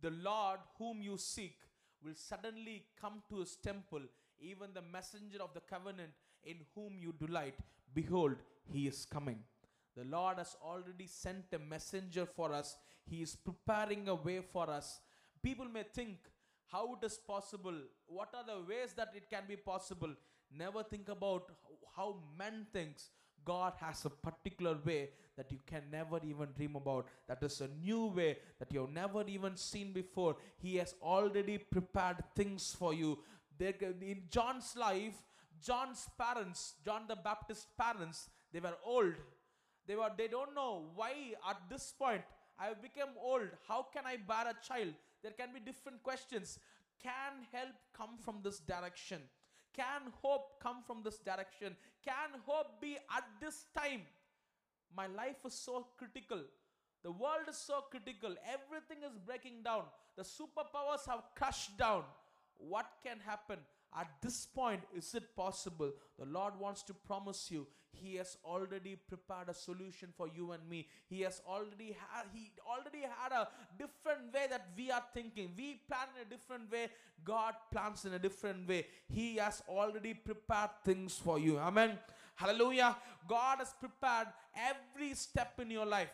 The 0.00 0.10
Lord 0.10 0.60
whom 0.78 1.02
you 1.02 1.16
seek 1.18 1.56
will 2.04 2.14
suddenly 2.14 2.84
come 3.00 3.22
to 3.30 3.38
his 3.38 3.56
temple, 3.56 4.02
even 4.40 4.68
the 4.74 4.82
messenger 4.82 5.38
of 5.40 5.54
the 5.54 5.60
covenant 5.60 6.10
in 6.44 6.56
whom 6.74 6.98
you 6.98 7.12
delight. 7.18 7.54
Behold, 7.94 8.36
he 8.72 8.86
is 8.86 9.04
coming. 9.04 9.38
The 9.96 10.04
Lord 10.04 10.38
has 10.38 10.56
already 10.62 11.06
sent 11.06 11.46
a 11.52 11.58
messenger 11.58 12.26
for 12.26 12.52
us. 12.52 12.76
He 13.04 13.22
is 13.22 13.34
preparing 13.34 14.08
a 14.08 14.14
way 14.14 14.40
for 14.40 14.70
us. 14.70 15.00
People 15.42 15.66
may 15.66 15.82
think 15.82 16.18
how 16.70 16.96
it 17.00 17.04
is 17.04 17.16
possible, 17.16 17.74
what 18.06 18.34
are 18.34 18.44
the 18.44 18.62
ways 18.68 18.92
that 18.96 19.12
it 19.16 19.30
can 19.30 19.44
be 19.48 19.56
possible. 19.56 20.10
Never 20.56 20.82
think 20.82 21.08
about 21.08 21.50
how 21.96 22.16
man 22.38 22.66
thinks. 22.72 23.10
God 23.44 23.74
has 23.80 24.04
a 24.04 24.10
particular 24.10 24.76
way 24.84 25.10
that 25.36 25.50
you 25.52 25.58
can 25.66 25.82
never 25.90 26.20
even 26.24 26.48
dream 26.56 26.76
about. 26.76 27.06
That 27.28 27.42
is 27.42 27.60
a 27.60 27.68
new 27.84 28.06
way 28.06 28.38
that 28.58 28.72
you 28.72 28.80
have 28.80 28.90
never 28.90 29.24
even 29.26 29.56
seen 29.56 29.92
before. 29.92 30.36
He 30.58 30.76
has 30.76 30.94
already 31.02 31.58
prepared 31.58 32.24
things 32.34 32.74
for 32.78 32.92
you. 32.92 33.18
In 33.60 34.22
John's 34.30 34.74
life, 34.76 35.14
John's 35.62 36.08
parents, 36.18 36.74
John 36.84 37.02
the 37.08 37.16
Baptist's 37.16 37.66
parents, 37.78 38.28
they 38.52 38.60
were 38.60 38.76
old. 38.84 39.14
They 39.86 39.96
were 39.96 40.10
they 40.16 40.28
don't 40.28 40.54
know 40.54 40.86
why 40.94 41.12
at 41.48 41.56
this 41.70 41.94
point 41.98 42.22
I 42.58 42.66
have 42.66 42.82
become 42.82 43.10
old. 43.20 43.48
How 43.66 43.86
can 43.92 44.04
I 44.06 44.16
bear 44.16 44.52
a 44.52 44.66
child? 44.66 44.94
There 45.22 45.32
can 45.32 45.52
be 45.52 45.60
different 45.60 46.02
questions. 46.02 46.58
Can 47.02 47.46
help 47.52 47.74
come 47.96 48.18
from 48.18 48.40
this 48.42 48.58
direction? 48.58 49.22
Can 49.78 50.12
hope 50.22 50.60
come 50.60 50.78
from 50.84 51.02
this 51.04 51.18
direction? 51.18 51.76
Can 52.04 52.30
hope 52.46 52.80
be 52.80 52.96
at 53.16 53.24
this 53.40 53.66
time? 53.76 54.00
My 54.96 55.06
life 55.06 55.36
is 55.46 55.54
so 55.54 55.86
critical. 55.96 56.40
The 57.04 57.12
world 57.12 57.48
is 57.48 57.56
so 57.56 57.84
critical. 57.88 58.34
Everything 58.56 59.04
is 59.08 59.16
breaking 59.24 59.62
down. 59.64 59.84
The 60.16 60.24
superpowers 60.24 61.06
have 61.08 61.22
crushed 61.36 61.78
down. 61.78 62.02
What 62.56 62.86
can 63.04 63.18
happen? 63.24 63.58
At 63.96 64.08
this 64.20 64.46
point, 64.46 64.80
is 64.96 65.14
it 65.14 65.36
possible? 65.36 65.92
The 66.18 66.26
Lord 66.26 66.58
wants 66.58 66.82
to 66.84 66.94
promise 66.94 67.48
you, 67.48 67.66
He 67.92 68.16
has 68.16 68.36
already 68.44 68.96
prepared 68.96 69.48
a 69.48 69.54
solution 69.54 70.10
for 70.16 70.28
you 70.28 70.52
and 70.52 70.68
me. 70.68 70.86
He 71.08 71.22
has 71.22 71.40
already 71.46 71.96
had 72.10 72.26
He 72.32 72.50
already 72.66 73.02
had 73.02 73.32
a 73.32 73.48
different 73.78 74.32
way 74.32 74.46
that 74.50 74.68
we 74.76 74.90
are 74.90 75.02
thinking. 75.14 75.50
We 75.56 75.80
plan 75.88 76.08
in 76.16 76.26
a 76.26 76.30
different 76.30 76.70
way. 76.70 76.88
God 77.24 77.54
plans 77.72 78.04
in 78.04 78.14
a 78.14 78.18
different 78.18 78.68
way. 78.68 78.86
He 79.08 79.36
has 79.36 79.62
already 79.68 80.14
prepared 80.14 80.70
things 80.84 81.16
for 81.16 81.38
you. 81.38 81.58
Amen. 81.58 81.98
Hallelujah. 82.36 82.96
God 83.26 83.58
has 83.58 83.74
prepared 83.80 84.28
every 84.54 85.14
step 85.14 85.58
in 85.60 85.70
your 85.70 85.86
life. 85.86 86.10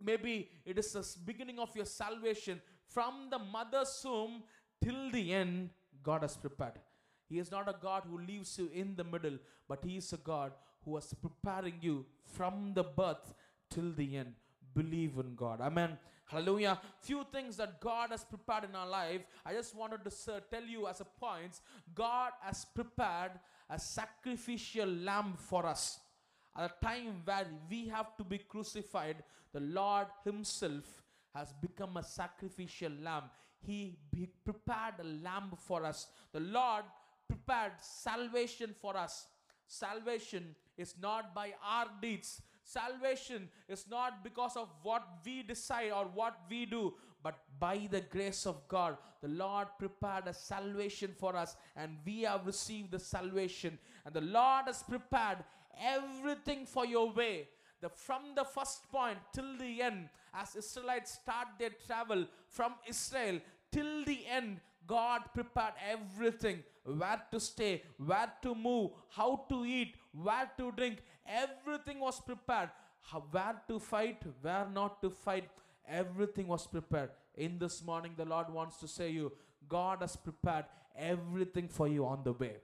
Maybe 0.00 0.48
it 0.64 0.78
is 0.78 0.92
the 0.92 1.06
beginning 1.24 1.58
of 1.58 1.74
your 1.76 1.84
salvation. 1.84 2.60
From 2.88 3.28
the 3.30 3.38
mother's 3.38 4.00
womb 4.04 4.42
till 4.82 5.10
the 5.10 5.32
end, 5.32 5.70
God 6.02 6.22
has 6.22 6.36
prepared. 6.36 6.78
He 7.28 7.38
is 7.38 7.50
not 7.50 7.68
a 7.68 7.74
God 7.80 8.02
who 8.08 8.18
leaves 8.18 8.58
you 8.58 8.70
in 8.74 8.94
the 8.96 9.04
middle, 9.04 9.38
but 9.68 9.84
He 9.84 9.96
is 9.96 10.12
a 10.12 10.16
God 10.16 10.52
who 10.84 10.96
is 10.96 11.14
preparing 11.20 11.74
you 11.80 12.04
from 12.24 12.72
the 12.74 12.82
birth 12.82 13.34
till 13.70 13.92
the 13.92 14.16
end. 14.16 14.34
Believe 14.74 15.18
in 15.18 15.34
God. 15.34 15.60
Amen. 15.60 15.98
Hallelujah. 16.26 16.80
Few 17.00 17.24
things 17.30 17.56
that 17.58 17.80
God 17.80 18.10
has 18.10 18.24
prepared 18.24 18.64
in 18.64 18.74
our 18.74 18.86
life. 18.88 19.20
I 19.44 19.52
just 19.52 19.76
wanted 19.76 20.02
to 20.04 20.42
tell 20.50 20.62
you 20.62 20.86
as 20.86 21.00
a 21.00 21.04
point 21.04 21.60
God 21.94 22.32
has 22.40 22.64
prepared 22.64 23.32
a 23.68 23.78
sacrificial 23.78 24.88
lamb 24.88 25.34
for 25.36 25.66
us 25.66 26.00
at 26.56 26.70
a 26.70 26.84
time 26.84 27.22
where 27.24 27.46
we 27.70 27.88
have 27.88 28.16
to 28.16 28.24
be 28.24 28.38
crucified, 28.38 29.22
the 29.52 29.60
Lord 29.60 30.06
Himself 30.24 31.02
has 31.34 31.52
become 31.52 31.96
a 31.96 32.02
sacrificial 32.02 32.92
lamb. 33.02 33.24
He 33.64 33.96
prepared 34.44 34.94
a 35.00 35.04
lamb 35.04 35.52
for 35.56 35.84
us. 35.84 36.08
The 36.32 36.40
Lord 36.40 36.84
prepared 37.28 37.72
salvation 37.80 38.74
for 38.78 38.96
us. 38.96 39.28
Salvation 39.72 40.54
is 40.76 40.94
not 41.00 41.34
by 41.34 41.54
our 41.66 41.86
deeds. 42.02 42.42
Salvation 42.62 43.48
is 43.70 43.86
not 43.90 44.22
because 44.22 44.54
of 44.54 44.68
what 44.82 45.02
we 45.24 45.42
decide 45.42 45.92
or 45.92 46.04
what 46.12 46.34
we 46.50 46.66
do, 46.66 46.92
but 47.22 47.38
by 47.58 47.88
the 47.90 48.02
grace 48.02 48.44
of 48.44 48.68
God. 48.68 48.98
The 49.22 49.28
Lord 49.28 49.68
prepared 49.78 50.26
a 50.26 50.34
salvation 50.34 51.12
for 51.18 51.34
us, 51.34 51.56
and 51.74 51.96
we 52.04 52.20
have 52.22 52.44
received 52.44 52.90
the 52.90 52.98
salvation. 52.98 53.78
And 54.04 54.12
the 54.14 54.20
Lord 54.20 54.64
has 54.66 54.82
prepared 54.82 55.38
everything 55.80 56.66
for 56.66 56.84
your 56.84 57.10
way. 57.10 57.48
The, 57.80 57.88
from 57.88 58.34
the 58.36 58.44
first 58.44 58.90
point 58.90 59.16
till 59.32 59.56
the 59.56 59.80
end, 59.80 60.10
as 60.34 60.54
Israelites 60.54 61.12
start 61.14 61.48
their 61.58 61.72
travel 61.86 62.26
from 62.50 62.74
Israel 62.86 63.40
till 63.70 64.04
the 64.04 64.26
end, 64.30 64.60
God 64.92 65.22
prepared 65.32 65.72
everything 65.90 66.62
where 66.84 67.20
to 67.30 67.40
stay, 67.40 67.82
where 67.96 68.30
to 68.42 68.54
move, 68.54 68.90
how 69.08 69.46
to 69.48 69.64
eat, 69.64 69.94
where 70.12 70.50
to 70.58 70.70
drink. 70.72 70.98
Everything 71.26 71.98
was 71.98 72.20
prepared. 72.20 72.68
Where 73.30 73.54
to 73.68 73.78
fight, 73.78 74.22
where 74.42 74.66
not 74.72 75.00
to 75.02 75.08
fight. 75.08 75.48
Everything 75.88 76.46
was 76.46 76.66
prepared. 76.66 77.10
In 77.34 77.58
this 77.58 77.82
morning, 77.82 78.12
the 78.18 78.26
Lord 78.26 78.50
wants 78.50 78.76
to 78.80 78.88
say 78.88 79.08
to 79.08 79.14
you, 79.14 79.32
God 79.66 80.02
has 80.02 80.14
prepared 80.14 80.66
everything 80.94 81.68
for 81.68 81.88
you 81.88 82.04
on 82.06 82.22
the 82.22 82.34
way. 82.34 82.56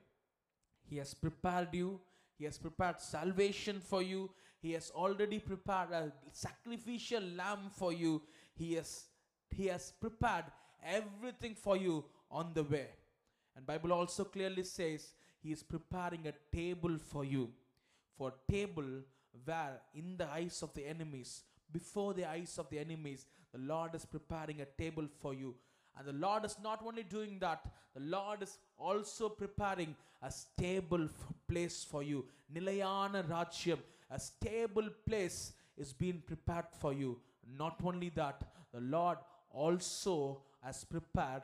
He 0.91 0.99
has 0.99 1.15
prepared 1.15 1.69
you. 1.73 1.99
He 2.37 2.45
has 2.45 2.59
prepared 2.59 3.01
salvation 3.01 3.81
for 3.81 4.03
you. 4.03 4.31
He 4.61 4.73
has 4.73 4.93
already 4.95 5.39
prepared 5.39 5.93
a 5.93 6.13
sacrificial 6.33 7.23
lamb 7.23 7.71
for 7.73 7.91
you. 7.93 8.21
He 8.55 8.75
has, 8.75 9.07
he 9.51 9.67
has 9.69 9.93
prepared 9.99 10.45
everything 10.85 11.55
for 11.55 11.77
you 11.77 12.05
on 12.31 12.53
the 12.55 12.63
way. 12.63 12.89
And 13.57 13.67
Bible 13.67 13.93
also 13.93 14.25
clearly 14.25 14.63
says 14.63 15.13
he 15.43 15.53
is 15.53 15.63
preparing 15.63 16.27
a 16.27 16.57
table 16.57 16.97
for 16.99 17.25
you. 17.25 17.51
For 18.17 18.33
table 18.51 19.03
where 19.45 19.81
in 19.95 20.17
the 20.17 20.29
eyes 20.29 20.63
of 20.63 20.75
the 20.75 20.87
enemies, 20.87 21.43
before 21.73 22.15
the 22.15 22.29
eyes 22.29 22.59
of 22.59 22.69
the 22.71 22.79
enemies, 22.79 23.27
the 23.53 23.59
Lord 23.59 23.95
is 23.95 24.05
preparing 24.05 24.61
a 24.61 24.65
table 24.65 25.07
for 25.21 25.35
you. 25.35 25.55
And 25.97 26.07
the 26.07 26.13
Lord 26.13 26.45
is 26.45 26.57
not 26.63 26.83
only 26.87 27.03
doing 27.03 27.39
that, 27.41 27.61
the 27.95 28.01
Lord 28.01 28.43
is 28.43 28.59
also 28.77 29.29
preparing 29.29 29.95
a 30.23 30.31
stable 30.31 31.09
place 31.49 31.85
for 31.85 32.03
you. 32.03 32.25
Nilayana 32.55 33.25
Rajyam, 33.25 33.79
a 34.11 34.19
stable 34.19 34.89
place 35.07 35.53
is 35.77 35.93
being 35.93 36.23
prepared 36.27 36.67
for 36.81 36.93
you. 36.93 37.19
Not 37.57 37.81
only 37.85 38.11
that, 38.11 38.43
the 38.73 38.81
Lord 38.81 39.19
also 39.51 40.43
has 40.63 40.85
prepared 40.85 41.43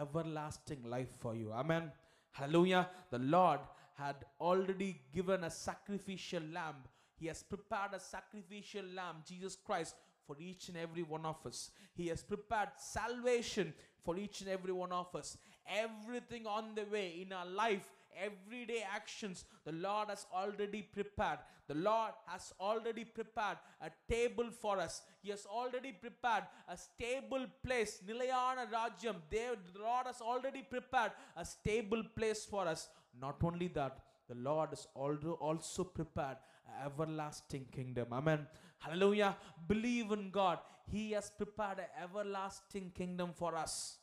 everlasting 0.00 0.82
life 0.84 1.10
for 1.18 1.34
you. 1.34 1.52
Amen. 1.52 1.90
Hallelujah. 2.32 2.88
The 3.10 3.18
Lord 3.18 3.60
had 3.94 4.16
already 4.40 5.00
given 5.14 5.44
a 5.44 5.50
sacrificial 5.50 6.42
lamb. 6.52 6.76
He 7.16 7.26
has 7.26 7.42
prepared 7.42 7.92
a 7.94 8.00
sacrificial 8.00 8.84
lamb, 8.94 9.16
Jesus 9.28 9.56
Christ, 9.56 9.94
for 10.26 10.36
each 10.38 10.68
and 10.68 10.78
every 10.78 11.02
one 11.02 11.26
of 11.26 11.44
us. 11.44 11.70
He 11.94 12.08
has 12.08 12.22
prepared 12.22 12.70
salvation 12.78 13.74
for 14.04 14.16
each 14.16 14.40
and 14.40 14.50
every 14.50 14.72
one 14.72 14.92
of 14.92 15.14
us. 15.14 15.36
Everything 15.68 16.46
on 16.46 16.74
the 16.74 16.84
way 16.90 17.20
in 17.20 17.32
our 17.32 17.46
life, 17.46 17.88
everyday 18.16 18.82
actions, 18.82 19.44
the 19.64 19.72
Lord 19.72 20.08
has 20.08 20.26
already 20.32 20.82
prepared. 20.82 21.38
The 21.68 21.74
Lord 21.74 22.12
has 22.26 22.52
already 22.60 23.04
prepared 23.04 23.58
a 23.80 23.90
table 24.10 24.50
for 24.50 24.78
us. 24.78 25.02
He 25.22 25.30
has 25.30 25.46
already 25.46 25.92
prepared 25.92 26.44
a 26.68 26.76
stable 26.76 27.46
place. 27.64 28.02
Nilayana 28.06 28.66
Rajyam. 28.70 29.16
The 29.30 29.56
Lord 29.78 30.06
has 30.06 30.20
already 30.20 30.62
prepared 30.62 31.12
a 31.36 31.44
stable 31.44 32.02
place 32.16 32.44
for 32.44 32.66
us. 32.66 32.88
Not 33.20 33.36
only 33.44 33.68
that, 33.68 33.98
the 34.28 34.34
Lord 34.34 34.70
has 34.70 34.86
also 34.94 35.84
prepared 35.84 36.38
an 36.66 36.86
everlasting 36.86 37.66
kingdom. 37.70 38.08
Amen. 38.12 38.46
Hallelujah. 38.78 39.36
Believe 39.68 40.10
in 40.12 40.30
God. 40.30 40.58
He 40.90 41.12
has 41.12 41.30
prepared 41.30 41.78
an 41.78 41.86
everlasting 42.02 42.90
kingdom 42.94 43.30
for 43.34 43.54
us. 43.54 43.98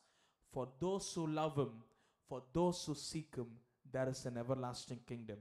For 0.53 0.69
those 0.79 1.11
who 1.13 1.27
love 1.27 1.57
Him, 1.57 1.71
for 2.29 2.43
those 2.53 2.85
who 2.85 2.95
seek 2.95 3.35
Him, 3.35 3.47
there 3.91 4.09
is 4.09 4.25
an 4.25 4.37
everlasting 4.37 4.99
kingdom. 5.07 5.37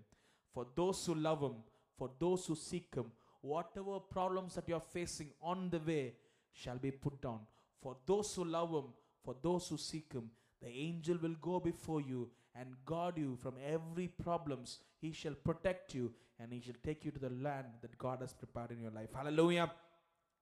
For 0.53 0.67
those 0.75 1.05
who 1.07 1.15
love 1.15 1.43
Him, 1.43 1.57
for 1.99 2.11
those 2.19 2.47
who 2.47 2.55
seek 2.55 2.95
Him, 2.95 3.11
whatever 3.41 3.99
problems 4.01 4.55
that 4.55 4.69
you 4.69 4.75
are 4.75 4.81
facing 4.81 5.31
on 5.43 5.71
the 5.71 5.79
way 5.79 6.15
shall 6.53 6.79
be 6.79 6.91
put 6.91 7.21
down. 7.21 7.41
For 7.83 7.97
those 8.07 8.35
who 8.35 8.45
love 8.45 8.71
Him, 8.71 8.85
for 9.25 9.37
those 9.43 9.69
who 9.69 9.77
seek 9.77 10.13
Him, 10.13 10.31
the 10.63 10.69
angel 10.69 11.19
will 11.21 11.37
go 11.41 11.61
before 11.61 12.01
you 12.01 12.31
and 12.55 12.75
guard 12.85 13.19
you 13.19 13.37
from 13.37 13.55
every 13.67 14.09
problems. 14.09 14.79
He 15.01 15.13
shall 15.13 15.35
protect 15.35 15.95
you 15.95 16.13
and 16.39 16.53
he 16.53 16.61
shall 16.61 16.75
take 16.83 17.05
you 17.05 17.11
to 17.11 17.19
the 17.19 17.31
land 17.31 17.67
that 17.83 17.97
God 17.99 18.21
has 18.21 18.33
prepared 18.33 18.71
in 18.71 18.81
your 18.81 18.91
life. 18.91 19.11
Hallelujah. 19.15 19.71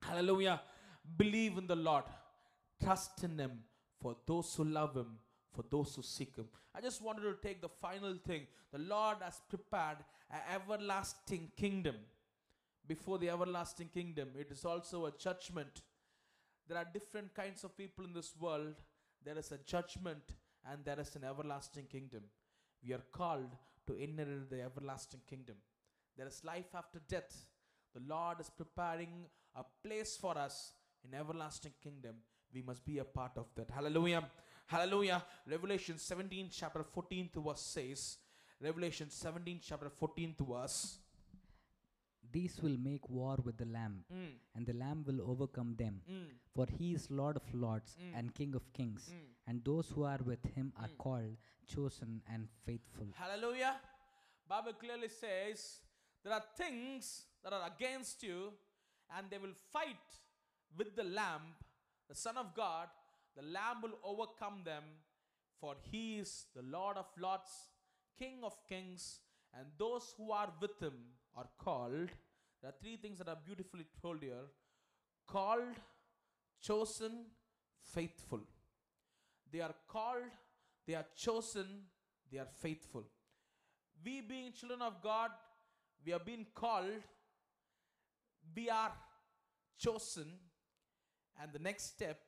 Hallelujah. 0.03 0.61
Believe 1.17 1.59
in 1.59 1.67
the 1.67 1.77
Lord. 1.77 2.05
Trust 2.83 3.23
in 3.25 3.39
Him 3.39 3.61
for 4.01 4.17
those 4.27 4.55
who 4.55 4.65
love 4.65 4.97
Him, 4.97 5.19
for 5.55 5.65
those 5.71 5.95
who 5.95 6.03
seek 6.03 6.37
Him. 6.37 6.47
I 6.75 6.81
just 6.81 7.03
wanted 7.03 7.23
to 7.23 7.37
take 7.43 7.61
the 7.61 7.69
final 7.69 8.15
thing. 8.27 8.47
The 8.73 8.79
Lord 8.79 9.19
has 9.21 9.41
prepared 9.49 9.99
an 10.31 10.41
everlasting 10.55 11.51
kingdom. 11.57 11.97
Before 12.87 13.19
the 13.19 13.31
everlasting 13.31 13.89
kingdom, 13.89 14.31
it 14.39 14.51
is 14.51 14.65
also 14.65 15.07
a 15.07 15.13
judgment. 15.13 15.83
There 16.69 16.77
are 16.77 16.87
different 16.93 17.35
kinds 17.35 17.65
of 17.65 17.77
people 17.77 18.05
in 18.05 18.13
this 18.13 18.33
world. 18.39 18.75
There 19.25 19.39
is 19.39 19.53
a 19.53 19.59
judgment 19.59 20.23
and 20.71 20.85
there 20.85 21.01
is 21.01 21.15
an 21.17 21.25
everlasting 21.25 21.87
kingdom. 21.87 22.23
We 22.87 22.93
are 22.95 23.03
called 23.13 23.57
to 23.87 23.95
inherit 23.95 24.51
the 24.51 24.63
everlasting 24.63 25.21
kingdom. 25.29 25.57
There 26.17 26.27
is 26.27 26.43
life 26.45 26.75
after 26.75 27.01
death. 27.09 27.47
The 27.95 28.03
Lord 28.07 28.41
is 28.41 28.51
preparing 28.51 29.27
a 29.55 29.65
place 29.85 30.17
for 30.21 30.37
us 30.37 30.73
in 31.05 31.19
everlasting 31.19 31.73
kingdom. 31.83 32.17
We 32.53 32.63
must 32.63 32.85
be 32.85 32.99
a 32.99 33.05
part 33.05 33.33
of 33.37 33.47
that. 33.57 33.71
Hallelujah. 33.71 34.25
Hallelujah. 34.67 35.23
Revelation 35.47 35.99
17, 35.99 36.49
chapter 36.51 36.83
14th 36.85 37.35
verse 37.45 37.61
says, 37.61 38.17
Revelation 38.61 39.11
17, 39.11 39.61
chapter 39.63 39.91
14th 39.91 40.39
verse. 40.49 40.99
These 42.33 42.61
will 42.63 42.77
make 42.79 43.09
war 43.09 43.37
with 43.45 43.59
the 43.59 43.67
Lamb, 43.67 44.05
Mm, 44.13 44.33
and 44.57 44.67
the 44.67 44.73
Lamb 44.73 45.05
will 45.07 45.21
overcome 45.31 45.77
them. 45.77 46.01
mm, 46.11 46.31
For 46.55 46.67
he 46.79 46.95
is 46.95 47.09
Lord 47.11 47.37
of 47.37 47.55
lords 47.55 47.95
Mm. 48.01 48.15
and 48.19 48.35
King 48.35 48.55
of 48.57 48.73
kings, 48.73 49.09
mm. 49.13 49.21
and 49.47 49.63
those 49.65 49.91
who 49.91 50.03
are 50.05 50.19
with 50.25 50.45
him 50.57 50.73
are 50.77 50.89
Mm. 50.89 50.99
called, 50.99 51.37
chosen, 51.67 52.23
and 52.27 52.49
faithful. 52.65 53.07
Hallelujah. 53.15 53.81
Bible 54.49 54.73
clearly 54.73 55.09
says 55.09 55.81
there 56.25 56.33
are 56.33 56.45
things 56.57 57.27
that 57.43 57.53
are 57.53 57.67
against 57.69 58.23
you 58.23 58.53
and 59.11 59.31
they 59.31 59.39
will 59.39 59.55
fight 59.55 60.19
with 60.77 60.97
the 60.97 61.05
lamb, 61.05 61.55
the 62.09 62.15
son 62.15 62.37
of 62.37 62.53
God. 62.55 62.89
The 63.37 63.43
lamb 63.43 63.83
will 63.83 63.99
overcome 64.05 64.63
them 64.65 64.85
for 65.65 65.77
he 65.91 66.19
is 66.19 66.45
the 66.55 66.63
Lord 66.63 66.99
of 66.99 67.07
lords, 67.19 67.71
King 68.19 68.41
of 68.43 68.53
kings, 68.69 69.21
and 69.59 69.67
those 69.79 70.15
who 70.19 70.31
are 70.31 70.53
with 70.61 70.79
him 70.79 70.93
are 71.35 71.49
called. 71.59 72.11
There 72.61 72.71
are 72.71 72.75
three 72.81 72.97
things 72.97 73.17
that 73.19 73.29
are 73.29 73.39
beautifully 73.43 73.87
told 74.03 74.23
here 74.23 74.45
called, 75.27 75.77
chosen, 76.61 77.27
faithful. 77.83 78.41
They 79.51 79.61
are 79.61 79.75
called, 79.89 80.31
they 80.87 80.95
are 80.95 81.07
chosen, 81.17 81.85
they 82.31 82.39
are 82.39 82.49
faithful. 82.61 83.05
We, 84.05 84.21
being 84.21 84.53
children 84.53 84.83
of 84.83 85.03
God, 85.03 85.31
we 86.05 86.13
have 86.13 86.27
been 86.27 86.45
called, 86.55 87.01
we 88.55 88.69
are 88.69 88.93
chosen, 89.79 90.31
and 91.41 91.53
the 91.55 91.59
next 91.59 91.95
step 91.95 92.19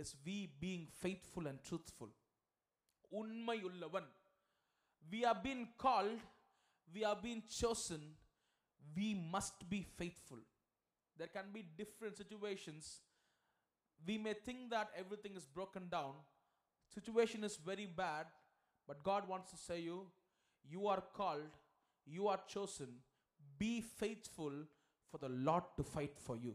is 0.00 0.16
we 0.24 0.48
being 0.58 0.86
faithful 1.00 1.46
and 1.46 1.62
truthful. 1.62 2.08
Unmayullavan. 3.14 4.04
We 5.10 5.20
have 5.22 5.42
been 5.42 5.68
called, 5.78 6.18
we 6.94 7.02
have 7.02 7.22
been 7.22 7.42
chosen, 7.48 8.00
we 8.96 9.14
must 9.30 9.68
be 9.68 9.86
faithful. 9.96 10.38
There 11.18 11.28
can 11.28 11.46
be 11.52 11.64
different 11.76 12.16
situations. 12.16 13.00
We 14.06 14.16
may 14.16 14.32
think 14.32 14.70
that 14.70 14.88
everything 14.98 15.32
is 15.36 15.44
broken 15.44 15.88
down, 15.90 16.14
situation 16.94 17.44
is 17.44 17.56
very 17.56 17.86
bad, 17.86 18.26
but 18.88 19.02
God 19.02 19.28
wants 19.28 19.50
to 19.50 19.58
say 19.58 19.80
you, 19.80 20.06
you 20.68 20.86
are 20.86 21.02
called, 21.14 21.56
you 22.06 22.28
are 22.28 22.40
chosen, 22.48 22.88
be 23.58 23.82
faithful 23.82 24.52
for 25.10 25.18
the 25.18 25.28
Lord 25.28 25.64
to 25.76 25.82
fight 25.82 26.18
for 26.18 26.36
you. 26.36 26.54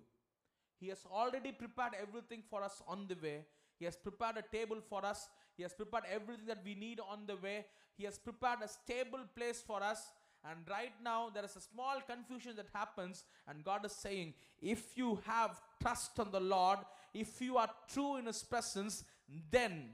He 0.79 0.87
has 0.89 1.05
already 1.09 1.51
prepared 1.51 1.93
everything 2.01 2.43
for 2.49 2.63
us 2.63 2.81
on 2.87 3.07
the 3.07 3.15
way. 3.21 3.45
He 3.79 3.85
has 3.85 3.95
prepared 3.95 4.37
a 4.37 4.55
table 4.55 4.77
for 4.89 5.05
us. 5.05 5.27
He 5.55 5.63
has 5.63 5.73
prepared 5.73 6.03
everything 6.11 6.45
that 6.47 6.61
we 6.63 6.75
need 6.75 6.99
on 6.99 7.25
the 7.25 7.35
way. 7.37 7.65
He 7.97 8.05
has 8.05 8.17
prepared 8.17 8.59
a 8.63 8.67
stable 8.67 9.25
place 9.35 9.63
for 9.65 9.81
us. 9.81 10.11
And 10.49 10.59
right 10.69 10.93
now, 11.03 11.29
there 11.33 11.43
is 11.43 11.55
a 11.55 11.61
small 11.61 12.01
confusion 12.07 12.55
that 12.57 12.67
happens, 12.71 13.23
and 13.47 13.63
God 13.63 13.83
is 13.83 13.93
saying, 13.93 14.35
if 14.61 14.95
you 14.95 15.19
have 15.25 15.59
trust 15.81 16.19
on 16.19 16.31
the 16.31 16.39
Lord, 16.39 16.79
if 17.15 17.41
you 17.41 17.57
are 17.57 17.69
true 17.91 18.17
in 18.17 18.27
His 18.27 18.43
presence, 18.43 19.03
then, 19.49 19.89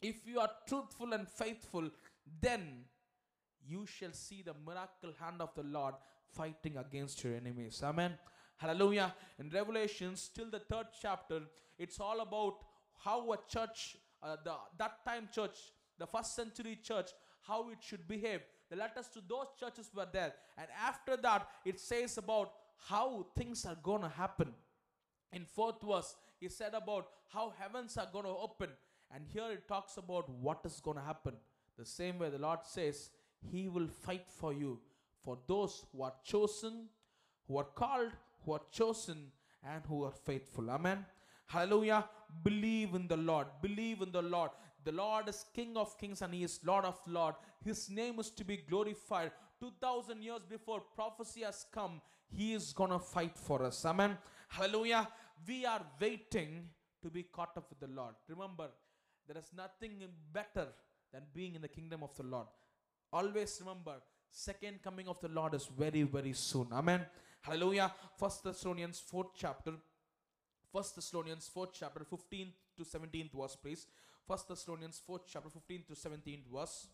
if 0.00 0.26
you 0.26 0.40
are 0.40 0.50
truthful 0.66 1.12
and 1.12 1.28
faithful, 1.28 1.90
then 2.40 2.84
you 3.68 3.84
shall 3.84 4.12
see 4.12 4.42
the 4.42 4.54
miracle 4.66 5.12
hand 5.20 5.42
of 5.42 5.54
the 5.54 5.62
Lord 5.62 5.94
fighting 6.30 6.78
against 6.78 7.22
your 7.22 7.34
enemies. 7.34 7.82
Amen. 7.84 8.14
Hallelujah. 8.56 9.14
In 9.38 9.50
Revelations, 9.50 10.30
till 10.34 10.50
the 10.50 10.60
third 10.60 10.86
chapter, 11.00 11.40
it's 11.78 12.00
all 12.00 12.20
about 12.20 12.54
how 13.04 13.32
a 13.32 13.38
church, 13.48 13.96
uh, 14.22 14.36
the 14.44 14.54
that 14.78 15.04
time 15.04 15.28
church, 15.32 15.56
the 15.98 16.06
first 16.06 16.34
century 16.34 16.78
church, 16.82 17.10
how 17.42 17.68
it 17.70 17.78
should 17.80 18.06
behave. 18.06 18.40
The 18.70 18.76
letters 18.76 19.08
to 19.14 19.20
those 19.28 19.46
churches 19.58 19.90
were 19.94 20.08
there. 20.10 20.32
And 20.56 20.68
after 20.82 21.16
that, 21.18 21.48
it 21.64 21.78
says 21.78 22.16
about 22.18 22.52
how 22.88 23.26
things 23.36 23.66
are 23.66 23.76
going 23.82 24.02
to 24.02 24.08
happen. 24.08 24.54
In 25.32 25.44
fourth 25.44 25.82
verse, 25.82 26.14
he 26.40 26.48
said 26.48 26.74
about 26.74 27.08
how 27.32 27.52
heavens 27.58 27.96
are 27.96 28.08
going 28.12 28.24
to 28.24 28.30
open. 28.30 28.70
And 29.14 29.24
here 29.32 29.50
it 29.52 29.68
talks 29.68 29.96
about 29.96 30.28
what 30.28 30.60
is 30.64 30.80
going 30.80 30.96
to 30.96 31.02
happen. 31.02 31.34
The 31.78 31.84
same 31.84 32.18
way 32.18 32.30
the 32.30 32.38
Lord 32.38 32.60
says, 32.64 33.10
He 33.50 33.68
will 33.68 33.88
fight 33.88 34.26
for 34.28 34.52
you. 34.52 34.80
For 35.24 35.38
those 35.46 35.84
who 35.92 36.02
are 36.02 36.12
chosen, 36.24 36.88
who 37.48 37.58
are 37.58 37.64
called, 37.64 38.12
who 38.44 38.52
are 38.52 38.62
chosen, 38.70 39.32
and 39.62 39.82
who 39.86 40.04
are 40.04 40.12
faithful. 40.12 40.70
Amen. 40.70 41.04
Hallelujah. 41.46 42.04
Believe 42.42 42.94
in 42.94 43.08
the 43.08 43.16
Lord. 43.16 43.46
Believe 43.62 44.02
in 44.02 44.12
the 44.12 44.22
Lord. 44.22 44.50
The 44.84 44.92
Lord 44.92 45.28
is 45.28 45.46
King 45.54 45.76
of 45.76 45.96
kings 45.98 46.20
and 46.20 46.34
He 46.34 46.42
is 46.44 46.60
Lord 46.64 46.84
of 46.84 46.98
lords. 47.06 47.38
His 47.64 47.88
name 47.88 48.20
is 48.20 48.30
to 48.30 48.44
be 48.44 48.58
glorified. 48.58 49.32
2000 49.60 50.22
years 50.22 50.42
before 50.48 50.80
prophecy 50.94 51.40
has 51.42 51.64
come, 51.72 52.02
He 52.28 52.52
is 52.52 52.72
gonna 52.72 52.98
fight 52.98 53.38
for 53.38 53.62
us. 53.64 53.84
Amen. 53.86 54.18
Hallelujah. 54.48 55.08
We 55.46 55.64
are 55.64 55.80
waiting 56.00 56.68
to 57.02 57.08
be 57.08 57.22
caught 57.22 57.56
up 57.56 57.70
with 57.70 57.80
the 57.80 57.94
Lord. 57.94 58.14
Remember, 58.28 58.68
there 59.26 59.38
is 59.38 59.50
nothing 59.56 60.02
better 60.32 60.68
than 61.12 61.22
being 61.32 61.54
in 61.54 61.62
the 61.62 61.68
kingdom 61.68 62.02
of 62.02 62.14
the 62.16 62.24
Lord. 62.24 62.46
Always 63.12 63.58
remember, 63.60 63.94
second 64.30 64.82
coming 64.82 65.08
of 65.08 65.20
the 65.20 65.28
Lord 65.28 65.54
is 65.54 65.66
very, 65.78 66.02
very 66.02 66.32
soon. 66.32 66.66
Amen. 66.72 67.06
Hallelujah. 67.44 67.92
First 68.16 68.42
Thessalonians 68.44 69.02
4th 69.12 69.30
chapter. 69.36 69.72
First 70.72 70.94
Thessalonians 70.96 71.50
4th 71.54 71.72
chapter, 71.78 72.00
15th 72.04 72.52
to 72.76 72.84
17th 72.84 73.32
verse, 73.32 73.56
please. 73.62 73.86
First 74.26 74.48
Thessalonians 74.48 75.00
4th 75.08 75.20
chapter, 75.32 75.50
15th 75.50 75.86
to 75.88 75.94
17th 75.94 76.46
verse. 76.52 76.88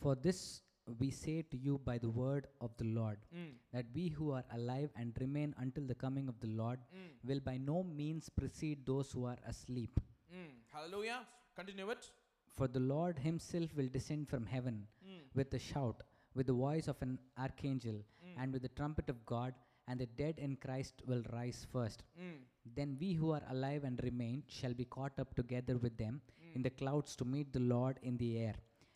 For 0.00 0.14
this 0.14 0.62
we 0.98 1.10
say 1.10 1.42
to 1.50 1.56
you 1.58 1.78
by 1.84 1.98
the 1.98 2.08
word 2.08 2.46
of 2.62 2.70
the 2.78 2.84
Lord, 2.84 3.18
Mm, 3.36 3.50
that 3.74 3.84
we 3.94 4.08
who 4.08 4.30
are 4.32 4.44
alive 4.54 4.88
and 4.96 5.12
remain 5.20 5.54
until 5.58 5.84
the 5.86 5.94
coming 5.94 6.28
of 6.28 6.40
the 6.40 6.46
Lord 6.48 6.78
mm, 6.96 7.10
will 7.28 7.40
by 7.40 7.58
no 7.58 7.82
means 7.82 8.30
precede 8.30 8.86
those 8.86 9.12
who 9.12 9.26
are 9.26 9.36
asleep. 9.46 10.00
mm. 10.34 10.48
Hallelujah. 10.72 11.20
Continue 11.54 11.90
it. 11.90 12.10
For 12.56 12.68
the 12.68 12.80
Lord 12.80 13.18
himself 13.18 13.76
will 13.76 13.88
descend 13.88 14.28
from 14.28 14.46
heaven 14.46 14.86
Mm, 15.06 15.20
with 15.34 15.52
a 15.52 15.58
shout, 15.58 16.02
with 16.34 16.46
the 16.46 16.54
voice 16.54 16.88
of 16.88 16.96
an 17.02 17.18
archangel, 17.38 18.00
mm, 18.26 18.27
and 18.38 18.52
with 18.52 18.62
the 18.62 18.74
trumpet 18.80 19.08
of 19.10 19.24
God, 19.26 19.54
and 19.88 19.98
the 20.00 20.06
dead 20.06 20.38
in 20.38 20.56
Christ 20.56 21.02
will 21.06 21.22
rise 21.32 21.66
first. 21.72 22.02
mm, 22.20 22.38
Then 22.76 22.96
we 23.00 23.12
who 23.14 23.30
are 23.32 23.42
alive 23.50 23.84
and 23.84 24.00
remain 24.02 24.42
shall 24.46 24.74
be 24.74 24.84
caught 24.84 25.18
up 25.18 25.34
together 25.34 25.76
with 25.78 25.96
them 25.96 26.20
in 26.54 26.60
mm. 26.60 26.64
the 26.64 26.70
clouds 26.70 27.16
to 27.16 27.24
meet 27.24 27.52
the 27.52 27.60
Lord 27.60 27.98
in 28.02 28.16
the 28.18 28.38
air, 28.38 28.54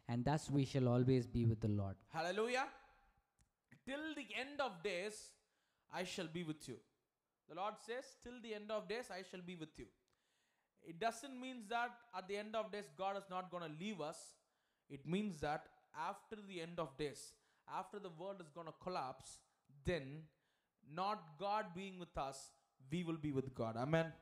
and 0.08 0.24
thus 0.24 0.50
we 0.50 0.64
shall 0.64 0.88
always 0.88 1.26
be 1.26 1.44
with 1.46 1.60
the 1.60 1.68
Lord. 1.68 1.96
Hallelujah. 2.08 2.66
Till 3.86 4.14
the 4.14 4.26
end 4.38 4.60
of 4.60 4.82
days, 4.82 5.16
I 5.92 6.04
shall 6.04 6.28
be 6.28 6.44
with 6.44 6.68
you. 6.68 6.76
The 7.48 7.56
Lord 7.56 7.74
says, 7.86 8.04
Till 8.22 8.40
the 8.42 8.54
end 8.54 8.70
of 8.70 8.88
days, 8.88 9.06
I 9.10 9.22
shall 9.30 9.42
be 9.44 9.56
with 9.56 9.78
you. 9.78 9.86
It 10.84 10.98
doesn't 10.98 11.40
mean 11.40 11.64
that 11.68 11.90
at 12.16 12.28
the 12.28 12.36
end 12.36 12.54
of 12.56 12.70
days, 12.72 12.88
God 12.96 13.16
is 13.16 13.28
not 13.30 13.50
going 13.50 13.62
to 13.64 13.78
leave 13.78 14.00
us. 14.00 14.16
It 14.88 15.06
means 15.06 15.40
that 15.40 15.66
after 15.96 16.36
the 16.48 16.60
end 16.60 16.78
of 16.78 16.96
days, 16.96 17.32
after 17.78 17.98
the 17.98 18.10
world 18.10 18.36
is 18.40 18.50
going 18.54 18.66
to 18.66 18.74
collapse, 18.82 19.38
then 19.84 20.22
not 20.94 21.22
God 21.38 21.66
being 21.74 21.98
with 21.98 22.16
us, 22.16 22.50
we 22.90 23.04
will 23.04 23.16
be 23.16 23.32
with 23.32 23.54
God. 23.54 23.76
Amen. 23.76 24.12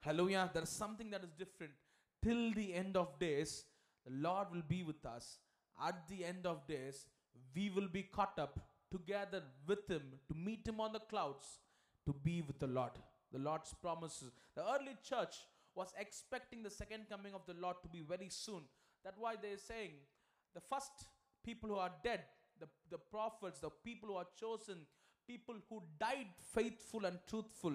Hallelujah. 0.00 0.50
There 0.52 0.62
is 0.62 0.68
something 0.68 1.10
that 1.10 1.22
is 1.22 1.30
different. 1.38 1.72
Till 2.22 2.52
the 2.54 2.74
end 2.74 2.96
of 2.96 3.18
days, 3.18 3.64
the 4.04 4.12
Lord 4.12 4.48
will 4.52 4.62
be 4.66 4.82
with 4.82 5.04
us. 5.04 5.38
At 5.82 6.08
the 6.08 6.24
end 6.24 6.46
of 6.46 6.66
days, 6.66 7.06
we 7.54 7.70
will 7.70 7.88
be 7.88 8.02
caught 8.02 8.38
up 8.38 8.58
together 8.90 9.42
with 9.66 9.88
Him 9.88 10.02
to 10.28 10.34
meet 10.34 10.66
Him 10.66 10.80
on 10.80 10.92
the 10.92 11.00
clouds 11.00 11.60
to 12.06 12.12
be 12.12 12.42
with 12.42 12.58
the 12.58 12.66
Lord. 12.66 12.92
The 13.32 13.38
Lord's 13.38 13.74
promises. 13.74 14.32
The 14.54 14.62
early 14.62 14.96
church 15.02 15.34
was 15.74 15.92
expecting 15.98 16.62
the 16.62 16.70
second 16.70 17.06
coming 17.10 17.34
of 17.34 17.42
the 17.46 17.60
Lord 17.60 17.76
to 17.82 17.88
be 17.88 18.00
very 18.00 18.28
soon. 18.30 18.62
That's 19.04 19.18
why 19.18 19.34
they're 19.40 19.58
saying 19.58 19.90
the 20.54 20.60
first 20.60 20.90
people 21.44 21.68
who 21.68 21.76
are 21.76 21.92
dead, 22.02 22.22
the, 22.60 22.68
the 22.90 22.98
prophets, 22.98 23.60
the 23.60 23.70
people 23.84 24.08
who 24.10 24.16
are 24.16 24.26
chosen, 24.38 24.78
people 25.26 25.56
who 25.68 25.82
died 25.98 26.28
faithful 26.54 27.04
and 27.04 27.18
truthful, 27.28 27.74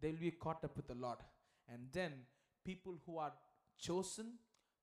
they'll 0.00 0.16
be 0.16 0.30
caught 0.30 0.64
up 0.64 0.76
with 0.76 0.88
the 0.88 0.94
Lord. 0.94 1.18
And 1.72 1.86
then 1.92 2.12
people 2.64 2.94
who 3.06 3.18
are 3.18 3.32
chosen, 3.78 4.34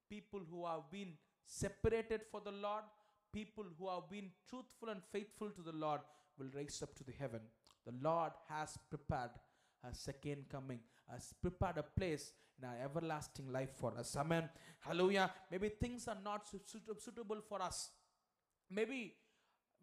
people 0.10 0.42
who 0.50 0.66
have 0.66 0.90
been 0.92 1.14
separated 1.46 2.22
for 2.32 2.42
the 2.42 2.52
Lord, 2.52 2.84
people 3.34 3.66
who 3.78 3.90
have 3.90 4.10
been 4.10 4.30
truthful 4.50 4.90
and 4.90 5.02
faithful 5.12 5.50
to 5.50 5.62
the 5.62 5.72
Lord 5.72 6.02
will 6.38 6.48
rise 6.56 6.82
up 6.82 6.96
to 6.96 7.04
the 7.04 7.14
heaven. 7.20 7.42
The 7.86 7.94
Lord 8.02 8.32
has 8.50 8.78
prepared 8.90 9.32
a 9.90 9.94
second 9.94 10.46
coming, 10.50 10.80
has 11.12 11.34
prepared 11.42 11.78
a 11.78 11.84
place 11.84 12.34
in 12.62 12.68
our 12.68 12.76
everlasting 12.84 13.52
life 13.52 13.72
for 13.80 13.94
us. 13.98 14.16
Amen. 14.18 14.50
Hallelujah. 14.80 15.32
Maybe 15.52 15.70
things 15.70 16.08
are 16.08 16.18
not 16.24 16.48
su- 16.48 16.60
suit- 16.66 17.02
suitable 17.02 17.42
for 17.48 17.62
us. 17.62 17.92
Maybe 18.72 19.14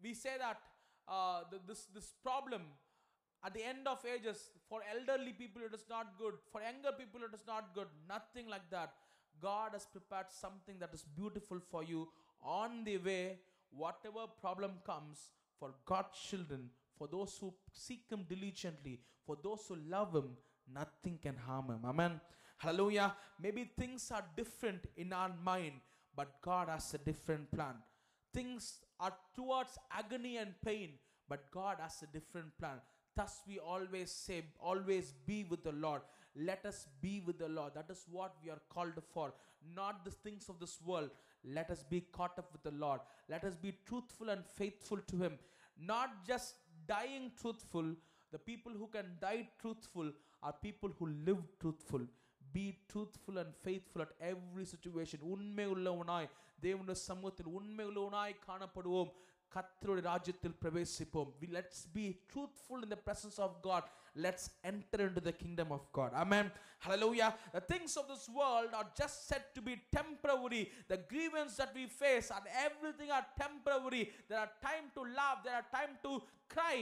we 0.01 0.13
say 0.13 0.35
that 0.39 0.59
uh, 1.07 1.41
th- 1.49 1.61
this 1.67 1.85
this 1.93 2.13
problem 2.23 2.61
at 3.45 3.53
the 3.53 3.63
end 3.63 3.87
of 3.87 3.99
ages 4.05 4.49
for 4.69 4.81
elderly 4.93 5.33
people 5.33 5.61
it 5.61 5.73
is 5.73 5.85
not 5.89 6.17
good 6.17 6.33
for 6.51 6.61
younger 6.61 6.91
people 6.97 7.21
it 7.27 7.33
is 7.33 7.45
not 7.47 7.73
good 7.73 7.87
nothing 8.07 8.47
like 8.47 8.69
that. 8.71 8.93
God 9.39 9.73
has 9.73 9.85
prepared 9.85 10.27
something 10.29 10.79
that 10.79 10.93
is 10.93 11.03
beautiful 11.03 11.59
for 11.59 11.83
you 11.83 12.07
on 12.41 12.83
the 12.83 12.97
way 12.97 13.37
whatever 13.69 14.25
problem 14.41 14.71
comes 14.85 15.29
for 15.59 15.73
god's 15.85 16.17
children 16.29 16.69
for 16.97 17.07
those 17.07 17.37
who 17.39 17.53
seek 17.71 18.03
him 18.09 18.25
diligently 18.29 18.99
for 19.25 19.37
those 19.43 19.65
who 19.67 19.75
love 19.87 20.15
him 20.15 20.29
nothing 20.73 21.17
can 21.21 21.35
harm 21.35 21.67
him. 21.67 21.79
Amen. 21.85 22.19
Hallelujah. 22.57 23.15
Maybe 23.41 23.71
things 23.77 24.11
are 24.11 24.25
different 24.35 24.85
in 24.95 25.13
our 25.13 25.31
mind 25.43 25.73
but 26.15 26.41
god 26.41 26.69
has 26.69 26.93
a 26.93 26.97
different 26.97 27.49
plan 27.51 27.75
things 28.37 28.65
are 28.99 29.13
towards 29.35 29.77
agony 29.91 30.37
and 30.37 30.53
pain, 30.63 30.91
but 31.27 31.49
God 31.51 31.77
has 31.81 32.03
a 32.03 32.13
different 32.17 32.55
plan. 32.59 32.77
Thus, 33.15 33.41
we 33.47 33.57
always 33.57 34.11
say, 34.11 34.43
always 34.59 35.13
be 35.25 35.43
with 35.43 35.63
the 35.63 35.71
Lord. 35.71 36.01
Let 36.35 36.65
us 36.67 36.85
be 37.01 37.23
with 37.25 37.39
the 37.39 37.49
Lord. 37.49 37.71
That 37.73 37.89
is 37.89 38.05
what 38.11 38.35
we 38.43 38.51
are 38.51 38.61
called 38.69 39.01
for. 39.11 39.33
Not 39.75 40.05
the 40.05 40.11
things 40.11 40.49
of 40.49 40.59
this 40.59 40.77
world. 40.85 41.09
Let 41.43 41.71
us 41.71 41.83
be 41.89 42.01
caught 42.11 42.37
up 42.37 42.51
with 42.51 42.61
the 42.61 42.77
Lord. 42.79 42.99
Let 43.27 43.43
us 43.43 43.55
be 43.55 43.73
truthful 43.87 44.29
and 44.29 44.45
faithful 44.45 44.99
to 45.07 45.15
Him. 45.17 45.39
Not 45.81 46.27
just 46.27 46.53
dying 46.87 47.31
truthful. 47.41 47.95
The 48.31 48.37
people 48.37 48.71
who 48.77 48.87
can 48.87 49.05
die 49.19 49.47
truthful 49.59 50.11
are 50.43 50.53
people 50.61 50.91
who 50.99 51.07
live 51.25 51.41
truthful. 51.59 52.01
Be 52.57 52.65
truthful 52.91 53.39
and 53.43 53.55
faithful 53.61 54.03
at 54.05 54.15
every 54.29 54.65
situation 54.73 55.23
உண்மை 55.33 55.67
உள்ளவனாய் 55.73 56.29
தேவனுடைய 56.61 56.99
சமூகத்தில் 57.07 57.49
உண்மை 57.57 57.85
உள்ளவனாய் 57.85 58.35
காணப்படுவோம் 58.47 59.11
கத்தருடைய 59.51 60.05
ராஜ்யத்தில் 60.07 60.57
பிரவேசிப்போம் 60.61 61.29
we 61.41 61.47
let's 61.57 61.83
be 61.93 62.05
truthful 62.31 62.83
in 62.85 62.93
the 62.93 62.99
presence 63.05 63.39
of 63.45 63.55
God 63.67 63.87
let's 64.25 64.47
enter 64.71 65.03
in 65.05 65.15
to 65.17 65.23
the 65.27 65.33
kingdom 65.41 65.71
of 65.77 65.87
God 65.97 66.15
amen 66.23 66.49
hallelujah 66.85 67.27
the 67.55 67.61
things 67.71 67.95
of 68.01 68.09
this 68.11 68.27
world 68.37 68.75
are 68.79 68.89
just 69.01 69.21
set 69.31 69.47
to 69.57 69.63
be 69.67 69.75
temporary 69.97 70.61
the 70.89 70.97
grievances 71.11 71.55
that 71.61 71.75
we 71.75 71.85
face 71.97 72.29
are 72.37 72.49
every 72.65 72.91
thing 72.99 73.13
are 73.19 73.27
temporary 73.41 74.03
there 74.29 74.41
are 74.43 74.53
time 74.67 74.87
to 74.97 75.03
love 75.21 75.37
there 75.45 75.57
are 75.59 75.69
time 75.77 75.93
to 76.07 76.13
cry 76.55 76.75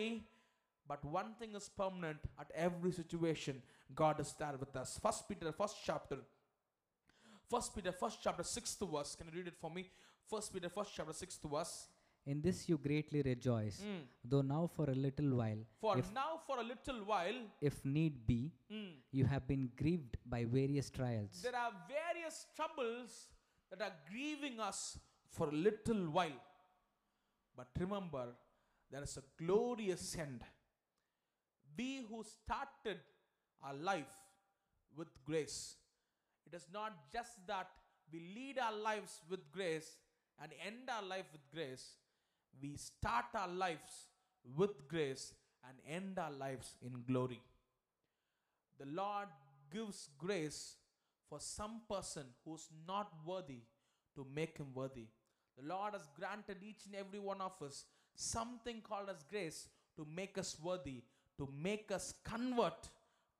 but 0.86 1.05
one 1.15 1.32
thing 1.39 1.55
is 1.61 1.71
permanent 1.80 2.26
at 2.38 2.53
every 2.65 2.93
situation 2.99 3.61
god 3.93 4.19
is 4.19 4.33
there 4.39 4.55
with 4.59 4.75
us. 4.75 4.99
First 5.01 5.27
peter 5.27 5.51
first 5.51 5.77
chapter 5.86 6.17
first 7.49 7.75
peter 7.75 7.91
first 7.91 8.19
chapter 8.21 8.43
sixth 8.43 8.79
verse. 8.79 9.15
Can 9.15 9.27
you 9.27 9.33
read 9.39 9.47
it 9.47 9.57
for 9.59 9.69
me? 9.69 9.89
First 10.29 10.53
peter 10.53 10.69
first 10.69 10.91
chapter 10.95 11.13
sixth 11.13 11.41
verse. 11.43 11.88
In 12.27 12.41
this 12.41 12.67
you 12.67 12.77
greatly 12.79 13.21
rejoice, 13.21 13.81
Mm. 13.81 14.07
though 14.23 14.41
now 14.41 14.65
for 14.75 14.89
a 14.89 14.95
little 14.95 15.36
while, 15.39 15.59
for 15.79 15.95
if, 15.99 16.11
now 16.11 16.39
for 16.47 16.57
a 16.59 16.63
little 16.63 17.03
while 17.05 17.39
if 17.61 17.86
need 17.86 18.25
be, 18.25 18.51
mm, 18.71 18.95
you 19.11 19.25
have 19.25 19.47
been 19.47 19.69
grieved 19.75 20.17
by 20.25 20.43
various 20.43 20.89
trials, 20.89 21.39
there 21.43 21.55
are 21.55 21.71
various 21.88 22.47
troubles 22.55 23.27
that 23.69 23.79
are 23.79 23.93
grieving 24.09 24.59
us 24.59 24.97
for 25.29 25.49
a 25.49 25.51
little 25.51 26.09
while. 26.09 26.39
But 27.55 27.67
remember 27.79 28.25
there 28.89 29.03
is 29.03 29.17
a 29.17 29.23
glorious 29.38 30.17
end. 30.17 30.43
We 31.77 32.07
who 32.09 32.23
started 32.23 32.99
our 33.64 33.74
life 33.74 34.14
with 34.95 35.08
grace. 35.26 35.76
It 36.45 36.56
is 36.56 36.68
not 36.74 36.93
just 37.12 37.45
that 37.47 37.70
we 38.12 38.20
lead 38.36 38.60
our 38.60 38.76
lives 38.78 39.22
with 39.30 39.51
grace 39.51 39.97
and 40.41 40.51
end 40.66 40.89
our 40.89 41.03
life 41.08 41.26
with 41.32 41.41
grace. 41.53 41.95
We 42.62 42.76
start 42.78 43.26
our 43.34 43.47
lives 43.47 44.10
with 44.56 44.88
grace 44.88 45.34
and 45.68 45.78
end 45.88 46.20
our 46.20 46.32
lives 46.32 46.76
in 46.82 47.03
glory. 47.08 47.41
The 48.80 48.86
Lord 48.86 49.28
gives 49.74 50.10
grace 50.18 50.76
for 51.30 51.39
some 51.39 51.82
person 51.89 52.24
who's 52.45 52.68
not 52.88 53.12
worthy 53.26 53.62
to 54.16 54.26
make 54.34 54.58
him 54.58 54.68
worthy. 54.74 55.08
The 55.58 55.68
Lord 55.68 55.93
has 55.93 56.08
granted 56.20 56.58
each 56.62 56.86
and 56.86 56.95
every 56.95 57.20
one 57.20 57.41
of 57.41 57.53
us 57.66 57.86
something 58.16 58.82
called 58.82 59.10
as 59.10 59.24
grace 59.24 59.68
to 59.95 60.06
make 60.16 60.38
us 60.38 60.58
worthy, 60.62 61.03
to 61.38 61.49
make 61.62 61.91
us 61.91 62.14
convert, 62.24 62.89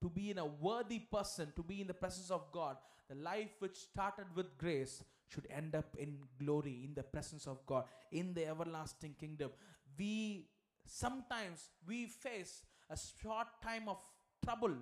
to 0.06 0.10
be 0.10 0.30
in 0.30 0.38
a 0.38 0.46
worthy 0.46 1.00
person, 1.00 1.52
to 1.56 1.64
be 1.64 1.82
in 1.82 1.88
the 1.88 1.94
presence 1.94 2.30
of 2.30 2.52
God. 2.52 2.78
The 3.10 3.16
life 3.16 3.56
which 3.58 3.76
started 3.76 4.28
with 4.36 4.56
grace 4.56 5.04
should 5.28 5.48
end 5.50 5.74
up 5.74 5.96
in 5.98 6.20
glory, 6.40 6.82
in 6.86 6.94
the 6.94 7.02
presence 7.02 7.48
of 7.48 7.66
God, 7.66 7.86
in 8.12 8.36
the 8.36 8.46
everlasting 8.48 9.16
kingdom. 9.20 9.50
We 9.98 10.46
sometimes 10.86 11.70
we 11.88 12.06
face 12.06 12.62
a 12.92 12.96
short 12.96 13.48
time 13.64 13.90
of 13.90 13.98
trouble, 14.44 14.76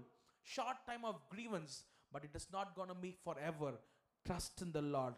short 0.44 0.76
time 0.86 1.06
of 1.06 1.22
grievance, 1.30 1.86
but 2.12 2.26
it 2.26 2.36
is 2.36 2.48
not 2.52 2.76
going 2.76 2.90
to 2.90 2.96
be 2.96 3.16
forever. 3.24 3.76
Trust 4.26 4.62
in 4.62 4.74
the 4.74 4.82
Lord. 4.82 5.14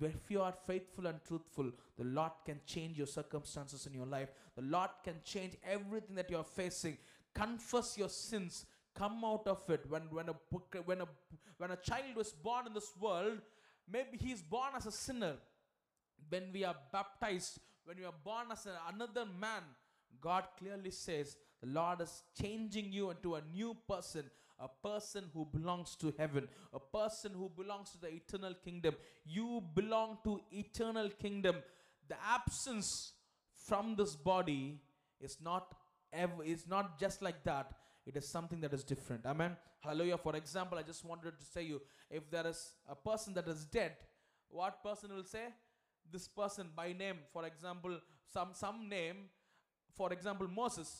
If 0.00 0.30
you 0.30 0.42
are 0.42 0.54
faithful 0.64 1.08
and 1.08 1.18
truthful, 1.26 1.72
the 1.98 2.04
Lord 2.04 2.32
can 2.46 2.60
change 2.66 2.96
your 2.96 3.08
circumstances 3.08 3.86
in 3.86 3.94
your 3.94 4.06
life. 4.06 4.28
The 4.54 4.62
Lord 4.62 4.90
can 5.04 5.16
change 5.24 5.56
everything 5.68 6.14
that 6.14 6.30
you 6.30 6.36
are 6.36 6.44
facing. 6.44 6.98
Confess 7.34 7.98
your 7.98 8.08
sins. 8.08 8.66
Come 8.94 9.24
out 9.24 9.46
of 9.46 9.68
it. 9.68 9.84
When 9.88 10.02
when 10.10 10.28
a 10.28 10.34
when 10.84 11.00
a 11.00 11.08
when 11.58 11.70
a 11.70 11.76
child 11.76 12.16
was 12.16 12.32
born 12.32 12.66
in 12.66 12.74
this 12.74 12.92
world, 12.98 13.38
maybe 13.90 14.16
he 14.18 14.32
is 14.32 14.42
born 14.42 14.72
as 14.76 14.86
a 14.86 14.92
sinner. 14.92 15.34
When 16.28 16.52
we 16.52 16.64
are 16.64 16.76
baptized, 16.92 17.58
when 17.84 17.98
we 17.98 18.04
are 18.04 18.14
born 18.24 18.46
as 18.52 18.66
another 18.88 19.26
man, 19.38 19.62
God 20.20 20.44
clearly 20.58 20.90
says 20.90 21.36
the 21.60 21.68
Lord 21.68 22.00
is 22.00 22.22
changing 22.40 22.92
you 22.92 23.10
into 23.10 23.34
a 23.34 23.42
new 23.52 23.76
person, 23.88 24.30
a 24.58 24.68
person 24.68 25.24
who 25.32 25.46
belongs 25.46 25.96
to 25.96 26.12
heaven, 26.18 26.48
a 26.72 26.80
person 26.80 27.32
who 27.34 27.48
belongs 27.48 27.90
to 27.90 28.00
the 28.00 28.08
eternal 28.08 28.54
kingdom. 28.54 28.94
You 29.24 29.62
belong 29.74 30.18
to 30.24 30.40
eternal 30.50 31.10
kingdom. 31.10 31.56
The 32.08 32.16
absence 32.22 33.12
from 33.54 33.94
this 33.96 34.16
body 34.16 34.80
is 35.20 35.38
not 35.42 35.74
ever 36.12 36.42
is 36.42 36.66
not 36.66 36.98
just 36.98 37.22
like 37.22 37.44
that. 37.44 37.72
It 38.10 38.16
is 38.16 38.28
something 38.28 38.60
that 38.62 38.72
is 38.76 38.82
different. 38.82 39.24
Amen. 39.24 39.56
Hallelujah. 39.78 40.18
For 40.18 40.34
example, 40.34 40.76
I 40.78 40.82
just 40.82 41.04
wanted 41.04 41.38
to 41.38 41.44
say 41.44 41.62
you 41.62 41.80
if 42.10 42.28
there 42.28 42.46
is 42.52 42.60
a 42.94 42.96
person 43.08 43.34
that 43.34 43.46
is 43.46 43.64
dead, 43.64 43.92
what 44.48 44.82
person 44.82 45.14
will 45.14 45.28
say? 45.32 45.44
This 46.14 46.26
person 46.26 46.70
by 46.74 46.92
name, 46.92 47.18
for 47.32 47.44
example, 47.50 47.92
some 48.36 48.48
some 48.62 48.88
name, 48.88 49.18
for 50.00 50.08
example, 50.16 50.48
Moses. 50.48 50.90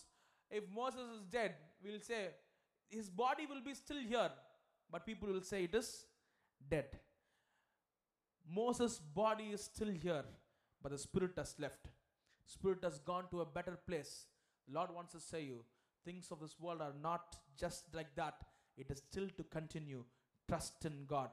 If 0.58 0.64
Moses 0.80 1.08
is 1.16 1.24
dead, 1.38 1.56
we'll 1.82 2.04
say 2.10 2.22
his 2.98 3.10
body 3.22 3.46
will 3.50 3.64
be 3.70 3.74
still 3.74 4.02
here, 4.12 4.30
but 4.92 5.04
people 5.10 5.32
will 5.32 5.46
say 5.50 5.64
it 5.64 5.74
is 5.74 5.90
dead. 6.74 6.90
Moses' 8.60 9.00
body 9.22 9.48
is 9.56 9.64
still 9.72 9.92
here, 10.06 10.24
but 10.82 10.92
the 10.92 10.98
spirit 11.08 11.32
has 11.42 11.56
left. 11.66 11.90
Spirit 12.56 12.88
has 12.88 13.00
gone 13.10 13.26
to 13.32 13.40
a 13.40 13.50
better 13.58 13.76
place. 13.90 14.14
Lord 14.78 14.94
wants 14.94 15.12
to 15.18 15.20
say 15.20 15.42
you, 15.50 15.60
things 16.04 16.30
of 16.30 16.40
this 16.40 16.58
world 16.60 16.80
are 16.80 16.94
not 17.02 17.36
just 17.58 17.84
like 17.94 18.14
that. 18.16 18.34
It 18.76 18.90
is 18.90 18.98
still 18.98 19.28
to 19.36 19.44
continue. 19.44 20.04
Trust 20.48 20.84
in 20.84 21.04
God. 21.06 21.30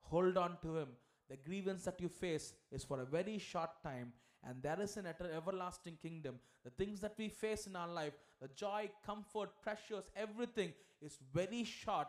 Hold 0.00 0.36
on 0.36 0.58
to 0.62 0.76
Him. 0.76 0.88
The 1.28 1.36
grievance 1.36 1.84
that 1.84 2.00
you 2.00 2.08
face 2.08 2.52
is 2.72 2.84
for 2.84 3.00
a 3.00 3.04
very 3.04 3.38
short 3.38 3.70
time, 3.84 4.12
and 4.46 4.60
there 4.62 4.80
is 4.80 4.96
an 4.96 5.06
everlasting 5.36 5.96
kingdom. 6.02 6.40
The 6.64 6.70
things 6.70 7.00
that 7.00 7.14
we 7.16 7.28
face 7.28 7.66
in 7.66 7.76
our 7.76 7.88
life, 7.88 8.14
the 8.40 8.48
joy, 8.48 8.90
comfort, 9.06 9.50
pressures, 9.62 10.04
everything 10.16 10.72
is 11.00 11.18
very 11.32 11.64
short. 11.64 12.08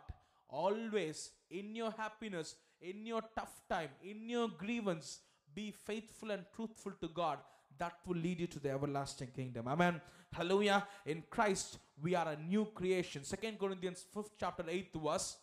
Always 0.49 1.31
in 1.49 1.75
your 1.75 1.91
happiness, 1.91 2.55
in 2.81 3.05
your 3.05 3.21
tough 3.37 3.61
time, 3.69 3.89
in 4.03 4.27
your 4.27 4.49
grievance, 4.49 5.19
be 5.53 5.71
faithful 5.71 6.31
and 6.31 6.43
truthful 6.55 6.93
to 6.99 7.07
God. 7.07 7.39
That 7.77 7.93
will 8.05 8.17
lead 8.17 8.39
you 8.39 8.47
to 8.47 8.59
the 8.59 8.71
everlasting 8.71 9.29
kingdom. 9.35 9.67
Amen. 9.67 10.01
Hallelujah. 10.33 10.87
In 11.05 11.23
Christ, 11.29 11.77
we 12.01 12.15
are 12.15 12.29
a 12.29 12.37
new 12.37 12.65
creation. 12.65 13.23
Second 13.23 13.59
Corinthians 13.59 14.05
5th 14.15 14.31
chapter 14.39 14.63
8th 14.63 14.95
verse. 15.03 15.37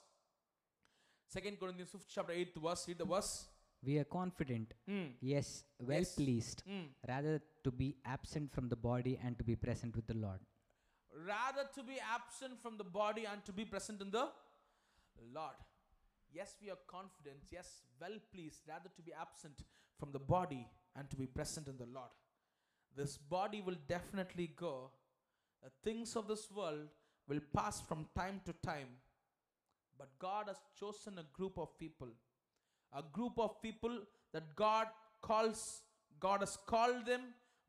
Second 1.26 1.59
Corinthians 1.60 1.90
5th 1.90 2.06
chapter 2.09 2.32
8th 2.32 2.56
verse. 2.62 2.85
Read 2.89 2.98
the 2.98 3.05
verse. 3.05 3.47
we 3.86 3.97
are 4.01 4.05
confident, 4.12 4.72
Mm. 4.89 5.10
yes, 5.20 5.48
well 5.89 6.01
Yes. 6.05 6.14
pleased, 6.16 6.62
Mm. 6.66 6.86
rather 7.10 7.35
to 7.64 7.70
be 7.70 7.89
absent 8.05 8.51
from 8.55 8.68
the 8.68 8.78
body 8.86 9.12
and 9.22 9.39
to 9.39 9.44
be 9.51 9.55
present 9.66 9.94
with 9.94 10.06
the 10.09 10.16
Lord. 10.26 10.40
rather 11.28 11.64
to 11.76 11.82
be 11.90 11.98
absent 12.16 12.60
from 12.62 12.76
the 12.80 12.85
body 12.85 13.24
and 13.26 13.44
to 13.44 13.52
be 13.52 13.64
present 13.64 14.01
in 14.02 14.10
the 14.10 14.24
Lord. 15.36 15.56
Yes, 16.39 16.56
we 16.60 16.70
are 16.70 16.80
confident. 16.86 17.40
Yes, 17.51 17.70
well 18.01 18.18
pleased. 18.32 18.66
Rather 18.68 18.90
to 18.98 19.02
be 19.02 19.12
absent 19.12 19.62
from 19.98 20.10
the 20.12 20.20
body 20.35 20.60
and 20.97 21.09
to 21.10 21.16
be 21.16 21.26
present 21.26 21.66
in 21.68 21.76
the 21.76 21.86
Lord. 21.86 22.10
This 22.94 23.16
body 23.16 23.60
will 23.60 23.78
definitely 23.97 24.48
go. 24.48 24.93
The 25.62 25.70
things 25.82 26.16
of 26.16 26.28
this 26.28 26.51
world 26.51 26.89
will 27.28 27.40
pass 27.55 27.80
from 27.80 28.06
time 28.16 28.40
to 28.47 28.52
time. 28.64 28.89
But 29.98 30.09
God 30.18 30.47
has 30.48 30.59
chosen 30.78 31.18
a 31.18 31.26
group 31.32 31.59
of 31.59 31.76
people. 31.78 32.09
A 32.93 33.02
group 33.02 33.39
of 33.39 33.60
people 33.60 33.98
that 34.32 34.55
God 34.56 34.86
calls, 35.20 35.82
God 36.20 36.40
has 36.40 36.56
called 36.66 37.05
them, 37.06 37.20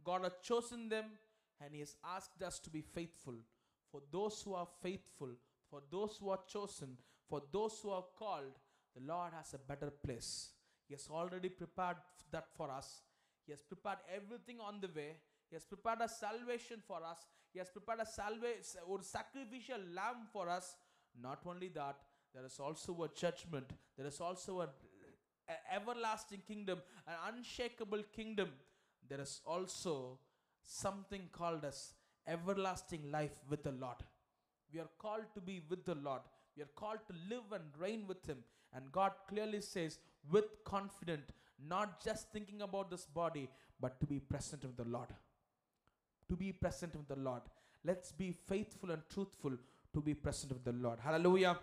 God 0.04 0.24
has 0.24 0.34
chosen 0.44 0.88
them, 0.88 1.06
and 1.62 1.74
He 1.74 1.80
has 1.80 1.96
asked 2.06 2.42
us 2.42 2.60
to 2.60 2.70
be 2.70 2.82
faithful. 2.82 3.36
For 3.92 4.02
those 4.12 4.42
who 4.44 4.54
are 4.54 4.68
faithful, 4.82 5.30
for 5.70 5.82
those 5.92 6.18
who 6.20 6.30
are 6.30 6.40
chosen, 6.48 6.98
for 7.28 7.42
those 7.52 7.80
who 7.82 7.90
are 7.90 8.06
called, 8.18 8.54
the 8.96 9.06
Lord 9.06 9.34
has 9.36 9.54
a 9.54 9.58
better 9.58 9.92
place. 9.92 10.52
He 10.88 10.94
has 10.94 11.08
already 11.12 11.50
prepared 11.50 11.98
that 12.32 12.48
for 12.56 12.72
us. 12.72 13.02
He 13.46 13.52
has 13.52 13.62
prepared 13.62 14.00
everything 14.16 14.60
on 14.60 14.80
the 14.80 14.90
way. 14.96 15.18
He 15.50 15.56
has 15.56 15.66
prepared 15.66 16.00
a 16.02 16.08
salvation 16.10 16.82
for 16.88 17.04
us. 17.04 17.26
He 17.52 17.60
has 17.60 17.70
prepared 17.70 18.00
a 18.02 18.06
salvation 18.06 18.82
or 18.88 19.02
sacrificial 19.02 19.80
lamb 19.94 20.28
for 20.32 20.48
us. 20.48 20.76
Not 21.20 21.40
only 21.46 21.70
that, 21.70 21.98
there 22.34 22.46
is 22.46 22.60
also 22.60 22.94
a 23.04 23.10
judgment. 23.16 23.72
There 23.98 24.06
is 24.06 24.22
also 24.22 24.62
a, 24.62 24.70
a 25.50 25.76
everlasting 25.76 26.42
kingdom, 26.48 26.80
an 27.08 27.16
unshakable 27.34 28.04
kingdom. 28.16 28.50
There 29.10 29.20
is 29.20 29.42
also 29.46 30.20
something 30.62 31.30
called 31.32 31.66
as 31.66 31.94
everlasting 32.28 33.10
life 33.12 33.42
with 33.50 33.64
the 33.64 33.72
Lord. 33.72 33.98
We 34.72 34.80
are 34.80 34.90
called 35.00 35.26
to 35.34 35.42
be 35.42 35.62
with 35.68 35.84
the 35.86 35.96
Lord. 35.96 36.22
We 36.56 36.62
are 36.62 36.70
called 36.76 37.00
to 37.08 37.16
live 37.28 37.52
and 37.52 37.64
reign 37.80 38.06
with 38.08 38.24
Him. 38.28 38.38
And 38.74 38.92
God 38.92 39.14
clearly 39.28 39.62
says, 39.62 39.98
with 40.32 40.46
confident, 40.64 41.24
not 41.68 42.04
just 42.04 42.32
thinking 42.32 42.62
about 42.62 42.92
this 42.92 43.06
body, 43.06 43.50
but 43.80 44.00
to 44.00 44.06
be 44.06 44.20
present 44.20 44.64
with 44.64 44.78
the 44.78 44.84
Lord. 44.84 45.08
To 46.30 46.36
be 46.36 46.52
present 46.52 46.96
with 46.96 47.08
the 47.08 47.16
Lord. 47.16 47.42
Let's 47.84 48.12
be 48.12 48.32
faithful 48.32 48.92
and 48.92 49.02
truthful 49.10 49.58
to 49.94 50.02
be 50.02 50.14
present 50.14 50.54
with 50.54 50.64
the 50.64 50.74
Lord. 50.74 51.00
Hallelujah. 51.00 51.58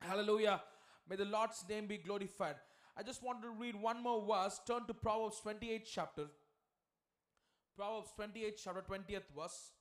Hallelujah. 0.00 0.62
May 1.08 1.16
the 1.16 1.24
Lord's 1.24 1.64
name 1.68 1.86
be 1.86 1.98
glorified. 1.98 2.56
I 2.96 3.02
just 3.02 3.22
want 3.22 3.42
to 3.42 3.50
read 3.50 3.74
one 3.74 4.02
more 4.02 4.24
verse. 4.26 4.60
Turn 4.66 4.86
to 4.86 4.94
Proverbs 4.94 5.40
28 5.40 5.88
chapter. 5.90 6.26
Proverbs 7.76 8.12
28, 8.16 8.60
chapter 8.62 8.82
20th 8.82 9.22
verse. 9.36 9.72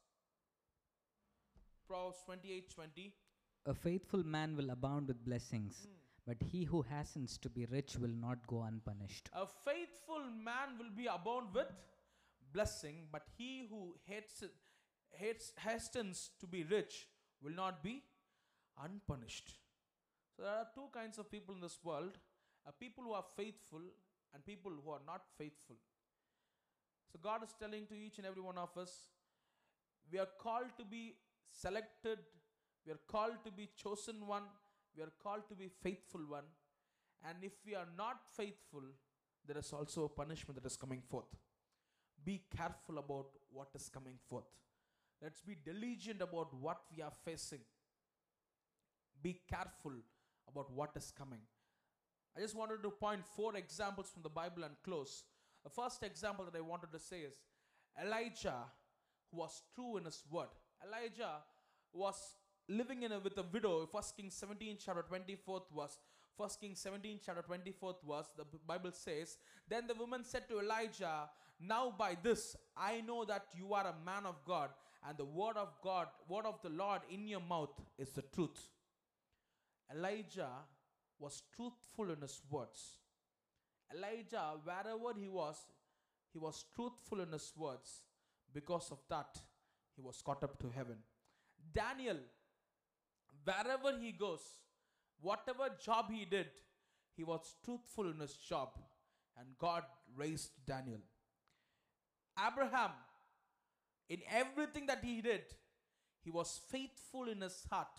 Proverbs 1.87 2.17
28, 2.25 2.73
20. 2.73 3.13
A 3.65 3.73
faithful 3.73 4.23
man 4.23 4.55
will 4.55 4.69
abound 4.69 5.07
with 5.07 5.23
blessings, 5.25 5.85
hmm. 5.85 5.91
but 6.25 6.37
he 6.41 6.63
who 6.63 6.81
hastens 6.81 7.37
to 7.37 7.49
be 7.49 7.65
rich 7.65 7.97
will 7.97 8.15
not 8.19 8.47
go 8.47 8.63
unpunished. 8.63 9.29
A 9.33 9.45
faithful 9.45 10.23
man 10.43 10.77
will 10.79 10.89
be 10.95 11.07
abound 11.07 11.53
with 11.53 11.67
blessing, 12.53 13.07
but 13.11 13.23
he 13.37 13.67
who 13.69 13.95
hates, 14.05 14.43
hates 15.11 15.51
hastens 15.57 16.31
to 16.39 16.47
be 16.47 16.63
rich 16.63 17.07
will 17.41 17.53
not 17.53 17.83
be 17.83 18.03
unpunished. 18.83 19.53
So 20.35 20.43
there 20.43 20.51
are 20.51 20.67
two 20.73 20.89
kinds 20.93 21.17
of 21.17 21.29
people 21.29 21.55
in 21.55 21.61
this 21.61 21.79
world: 21.83 22.17
uh, 22.67 22.71
people 22.79 23.03
who 23.03 23.13
are 23.13 23.25
faithful 23.35 23.81
and 24.33 24.45
people 24.45 24.71
who 24.83 24.91
are 24.91 25.01
not 25.05 25.23
faithful. 25.37 25.75
So 27.11 27.19
God 27.21 27.43
is 27.43 27.53
telling 27.59 27.85
to 27.87 27.95
each 27.95 28.17
and 28.17 28.25
every 28.25 28.41
one 28.41 28.57
of 28.57 28.77
us, 28.77 28.91
we 30.11 30.19
are 30.19 30.29
called 30.39 30.71
to 30.77 30.85
be 30.85 31.15
selected, 31.51 32.19
we 32.85 32.93
are 32.93 32.99
called 33.07 33.43
to 33.43 33.51
be 33.51 33.69
chosen 33.75 34.25
one, 34.25 34.43
we 34.95 35.03
are 35.03 35.11
called 35.21 35.47
to 35.49 35.55
be 35.55 35.69
faithful 35.83 36.21
one. 36.27 36.45
And 37.27 37.43
if 37.43 37.51
we 37.65 37.75
are 37.75 37.87
not 37.97 38.21
faithful, 38.35 38.81
there 39.45 39.57
is 39.57 39.73
also 39.73 40.05
a 40.05 40.09
punishment 40.09 40.61
that 40.61 40.65
is 40.65 40.77
coming 40.77 41.01
forth. 41.01 41.35
Be 42.23 42.41
careful 42.55 42.99
about 42.99 43.27
what 43.51 43.69
is 43.75 43.89
coming 43.89 44.15
forth. 44.29 44.45
Let's 45.21 45.41
be 45.41 45.55
diligent 45.55 46.21
about 46.21 46.53
what 46.53 46.81
we 46.95 47.01
are 47.01 47.11
facing. 47.25 47.59
Be 49.21 49.39
careful 49.49 49.93
about 50.47 50.71
what 50.71 50.91
is 50.95 51.11
coming. 51.15 51.41
I 52.35 52.39
just 52.39 52.55
wanted 52.55 52.81
to 52.83 52.89
point 52.89 53.25
four 53.35 53.55
examples 53.55 54.09
from 54.09 54.23
the 54.23 54.29
Bible 54.29 54.63
and 54.63 54.75
close. 54.83 55.23
The 55.63 55.69
first 55.69 56.01
example 56.03 56.45
that 56.45 56.57
I 56.57 56.61
wanted 56.61 56.91
to 56.93 56.99
say 56.99 57.21
is 57.21 57.33
Elijah, 58.01 58.63
who 59.31 59.37
was 59.37 59.61
true 59.75 59.97
in 59.97 60.05
his 60.05 60.23
word. 60.31 60.47
Elijah 60.85 61.43
was 61.93 62.15
living 62.67 63.03
in 63.03 63.11
a, 63.11 63.19
with 63.19 63.37
a 63.37 63.43
widow. 63.43 63.85
First 63.91 64.15
Kings 64.15 64.33
17, 64.35 64.77
chapter 64.83 65.03
24th 65.03 65.63
verse. 65.75 65.97
First 66.37 66.59
Kings 66.59 66.79
17, 66.79 67.19
chapter 67.25 67.43
24th 67.43 67.95
verse. 68.07 68.27
The 68.37 68.45
Bible 68.65 68.91
says, 68.93 69.37
Then 69.67 69.87
the 69.87 69.95
woman 69.95 70.23
said 70.23 70.47
to 70.49 70.59
Elijah, 70.59 71.29
Now 71.59 71.93
by 71.97 72.17
this 72.21 72.55
I 72.75 73.01
know 73.01 73.25
that 73.25 73.45
you 73.55 73.73
are 73.73 73.87
a 73.87 74.05
man 74.05 74.25
of 74.25 74.35
God, 74.45 74.69
and 75.07 75.17
the 75.17 75.25
word 75.25 75.57
of 75.57 75.69
God, 75.83 76.07
word 76.27 76.45
of 76.45 76.61
the 76.61 76.69
Lord 76.69 77.01
in 77.09 77.27
your 77.27 77.41
mouth 77.41 77.73
is 77.97 78.11
the 78.11 78.23
truth. 78.33 78.69
Elijah 79.93 80.49
was 81.19 81.43
truthful 81.55 82.11
in 82.11 82.21
his 82.21 82.41
words. 82.49 82.97
Elijah, 83.93 84.53
wherever 84.63 85.19
he 85.19 85.27
was, 85.27 85.57
he 86.31 86.39
was 86.39 86.65
truthful 86.73 87.21
in 87.21 87.31
his 87.31 87.51
words. 87.55 88.01
Because 88.53 88.91
of 88.91 88.99
that, 89.09 89.37
he 89.95 90.01
was 90.01 90.21
caught 90.21 90.43
up 90.43 90.59
to 90.59 90.69
heaven. 90.69 90.97
Daniel, 91.73 92.17
wherever 93.43 93.97
he 93.99 94.11
goes, 94.11 94.41
whatever 95.20 95.68
job 95.82 96.10
he 96.10 96.24
did, 96.24 96.48
he 97.16 97.24
was 97.24 97.54
truthful 97.64 98.10
in 98.10 98.20
his 98.20 98.34
job, 98.34 98.70
and 99.38 99.46
God 99.58 99.84
raised 100.14 100.50
Daniel. 100.66 101.00
Abraham, 102.38 102.90
in 104.08 104.20
everything 104.30 104.86
that 104.86 105.02
he 105.02 105.20
did, 105.20 105.44
he 106.22 106.30
was 106.30 106.60
faithful 106.70 107.28
in 107.28 107.40
his 107.40 107.66
heart, 107.70 107.96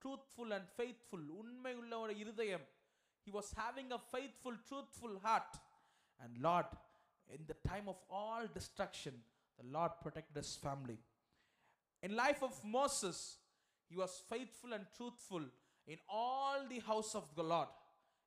truthful 0.00 0.52
and 0.56 0.66
faithful. 0.80 1.22
உண்மையுள்ள 1.40 1.92
ஒரு 2.04 2.14
இருதயம். 2.22 2.66
He 3.26 3.30
was 3.36 3.48
having 3.62 3.88
a 3.92 4.00
faithful, 4.14 4.56
truthful 4.68 5.14
heart. 5.26 5.52
And 6.22 6.32
Lord, 6.46 6.66
in 7.36 7.42
the 7.50 7.56
time 7.70 7.86
of 7.92 7.98
all 8.18 8.44
destruction, 8.58 9.14
the 9.58 9.66
Lord 9.76 9.92
protected 10.02 10.36
his 10.42 10.52
family. 10.56 10.98
In 12.06 12.12
life 12.24 12.42
of 12.48 12.54
Moses, 12.78 13.18
he 13.90 13.96
was 14.02 14.22
faithful 14.32 14.72
and 14.76 14.86
truthful 14.98 15.44
in 15.89 15.97
all 16.07 16.59
the 16.69 16.79
house 16.79 17.15
of 17.15 17.25
the 17.35 17.43
Lord. 17.43 17.67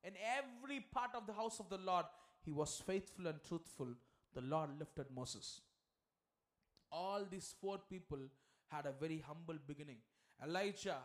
In 0.03 0.11
every 0.37 0.81
part 0.81 1.11
of 1.15 1.25
the 1.25 1.33
house 1.33 1.59
of 1.61 1.69
the 1.69 1.77
Lord, 1.77 2.05
he 2.45 2.51
was 2.51 2.81
faithful 2.85 3.25
and 3.27 3.41
truthful. 3.47 3.87
The 4.35 4.41
Lord 4.41 4.69
lifted 4.77 5.05
Moses. 5.15 5.61
All 6.91 7.25
these 7.29 7.55
four 7.61 7.79
people 7.89 8.19
had 8.67 8.85
a 8.85 8.91
very 8.91 9.23
humble 9.25 9.55
beginning. 9.65 9.97
Elijah 10.43 10.97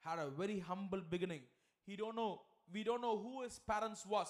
had 0.00 0.20
a 0.20 0.30
very 0.30 0.60
humble 0.60 1.00
beginning. 1.10 1.40
He 1.84 1.96
don't 1.96 2.14
know, 2.14 2.42
we 2.72 2.84
don't 2.84 3.02
know 3.02 3.18
who 3.18 3.42
his 3.42 3.58
parents 3.58 4.06
was, 4.06 4.28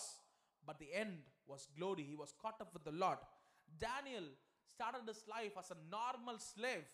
but 0.66 0.78
the 0.78 0.88
end 0.94 1.18
was 1.46 1.68
glory. 1.78 2.06
He 2.08 2.14
was 2.14 2.32
caught 2.40 2.60
up 2.62 2.72
with 2.72 2.84
the 2.84 2.92
Lord. 2.92 3.18
Daniel 3.78 4.24
started 4.74 5.02
his 5.06 5.22
life 5.28 5.52
as 5.58 5.70
a 5.70 5.76
normal 5.90 6.38
slave, 6.38 6.86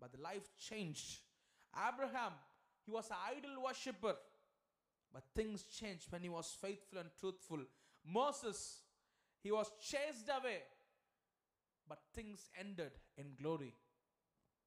but 0.00 0.12
the 0.12 0.22
life 0.22 0.48
changed. 0.58 1.18
Abraham, 1.76 2.32
he 2.84 2.92
was 2.92 3.08
an 3.10 3.16
idol 3.36 3.62
worshipper, 3.64 4.14
but 5.12 5.24
things 5.34 5.64
changed 5.64 6.06
when 6.10 6.22
he 6.22 6.28
was 6.28 6.56
faithful 6.60 6.98
and 6.98 7.08
truthful. 7.18 7.60
Moses, 8.06 8.80
he 9.42 9.50
was 9.50 9.70
chased 9.80 10.28
away, 10.28 10.58
but 11.88 11.98
things 12.14 12.50
ended 12.58 12.92
in 13.16 13.26
glory. 13.40 13.74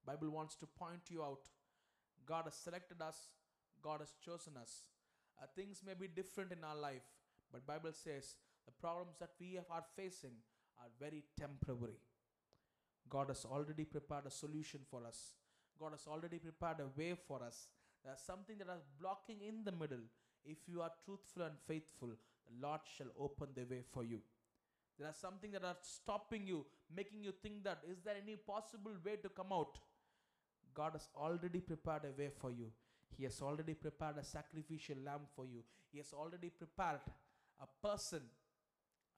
Bible 0.04 0.30
wants 0.30 0.56
to 0.56 0.66
point 0.66 1.10
you 1.10 1.22
out. 1.22 1.48
God 2.26 2.44
has 2.44 2.54
selected 2.54 3.00
us, 3.02 3.28
God 3.82 4.00
has 4.00 4.12
chosen 4.24 4.54
us. 4.60 4.84
Uh, 5.40 5.46
things 5.54 5.82
may 5.86 5.94
be 5.94 6.08
different 6.08 6.52
in 6.52 6.64
our 6.64 6.76
life, 6.76 7.06
but 7.52 7.66
Bible 7.66 7.92
says 7.92 8.36
the 8.66 8.72
problems 8.72 9.16
that 9.20 9.30
we 9.40 9.58
are 9.58 9.84
facing 9.96 10.32
are 10.78 10.88
very 10.98 11.24
temporary. 11.38 12.00
God 13.08 13.28
has 13.28 13.44
already 13.44 13.84
prepared 13.84 14.26
a 14.26 14.30
solution 14.30 14.80
for 14.90 15.06
us. 15.06 15.32
God 15.78 15.92
has 15.92 16.06
already 16.06 16.38
prepared 16.38 16.80
a 16.80 17.00
way 17.00 17.14
for 17.14 17.42
us. 17.42 17.68
There's 18.08 18.20
something 18.20 18.56
that 18.56 18.68
is 18.74 18.86
blocking 18.98 19.42
in 19.46 19.64
the 19.64 19.72
middle. 19.72 20.00
If 20.42 20.66
you 20.66 20.80
are 20.80 20.90
truthful 21.04 21.42
and 21.42 21.52
faithful, 21.66 22.08
the 22.08 22.66
Lord 22.66 22.80
shall 22.96 23.08
open 23.20 23.48
the 23.54 23.64
way 23.64 23.82
for 23.92 24.02
you. 24.02 24.20
There 24.98 25.06
are 25.06 25.12
something 25.12 25.50
that 25.52 25.62
are 25.62 25.76
stopping 25.82 26.46
you, 26.46 26.64
making 26.96 27.22
you 27.22 27.32
think 27.42 27.64
that 27.64 27.80
is 27.86 27.98
there 28.02 28.14
any 28.16 28.36
possible 28.36 28.92
way 29.04 29.16
to 29.16 29.28
come 29.28 29.52
out? 29.52 29.78
God 30.72 30.92
has 30.92 31.10
already 31.14 31.60
prepared 31.60 32.06
a 32.06 32.18
way 32.18 32.30
for 32.40 32.50
you. 32.50 32.70
He 33.14 33.24
has 33.24 33.42
already 33.42 33.74
prepared 33.74 34.16
a 34.16 34.24
sacrificial 34.24 34.96
lamb 35.04 35.28
for 35.36 35.44
you. 35.44 35.62
He 35.92 35.98
has 35.98 36.14
already 36.14 36.48
prepared 36.48 37.00
a 37.60 37.86
person, 37.86 38.22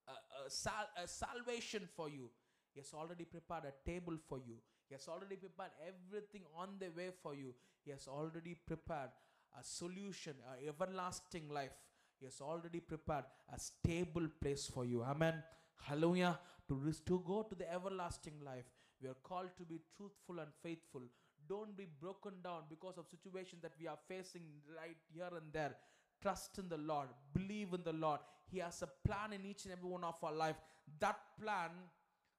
a, 0.08 0.46
a, 0.46 0.50
sal- 0.50 0.90
a 1.00 1.06
salvation 1.06 1.88
for 1.94 2.08
you. 2.08 2.28
He 2.74 2.80
has 2.80 2.92
already 2.92 3.24
prepared 3.24 3.66
a 3.66 3.88
table 3.88 4.16
for 4.28 4.38
you. 4.38 4.56
He 4.90 4.94
has 4.96 5.06
already 5.06 5.36
prepared 5.36 5.70
everything 5.86 6.42
on 6.58 6.70
the 6.80 6.88
way 6.88 7.10
for 7.22 7.32
you. 7.32 7.54
He 7.84 7.92
has 7.92 8.08
already 8.08 8.56
prepared 8.66 9.10
a 9.56 9.62
solution, 9.62 10.34
a 10.52 10.68
everlasting 10.68 11.48
life. 11.48 11.70
He 12.18 12.24
has 12.26 12.40
already 12.40 12.80
prepared 12.80 13.24
a 13.54 13.58
stable 13.58 14.26
place 14.42 14.66
for 14.66 14.84
you. 14.84 15.04
Amen. 15.04 15.44
Hallelujah. 15.80 16.40
To, 16.66 16.92
to 17.06 17.22
go 17.24 17.46
to 17.48 17.54
the 17.54 17.72
everlasting 17.72 18.34
life, 18.44 18.64
we 19.00 19.08
are 19.08 19.16
called 19.22 19.50
to 19.58 19.62
be 19.62 19.78
truthful 19.96 20.40
and 20.40 20.50
faithful. 20.60 21.02
Don't 21.48 21.76
be 21.76 21.86
broken 22.00 22.32
down 22.42 22.62
because 22.68 22.98
of 22.98 23.06
situations 23.08 23.62
that 23.62 23.72
we 23.80 23.86
are 23.86 23.98
facing 24.08 24.42
right 24.76 24.96
here 25.14 25.30
and 25.30 25.52
there. 25.52 25.76
Trust 26.20 26.58
in 26.58 26.68
the 26.68 26.76
Lord. 26.78 27.10
Believe 27.32 27.74
in 27.74 27.84
the 27.84 27.92
Lord. 27.92 28.18
He 28.50 28.58
has 28.58 28.82
a 28.82 28.88
plan 29.08 29.32
in 29.32 29.46
each 29.46 29.66
and 29.66 29.72
every 29.72 29.88
one 29.88 30.02
of 30.02 30.16
our 30.24 30.34
life. 30.34 30.56
That 30.98 31.16
plan, 31.40 31.70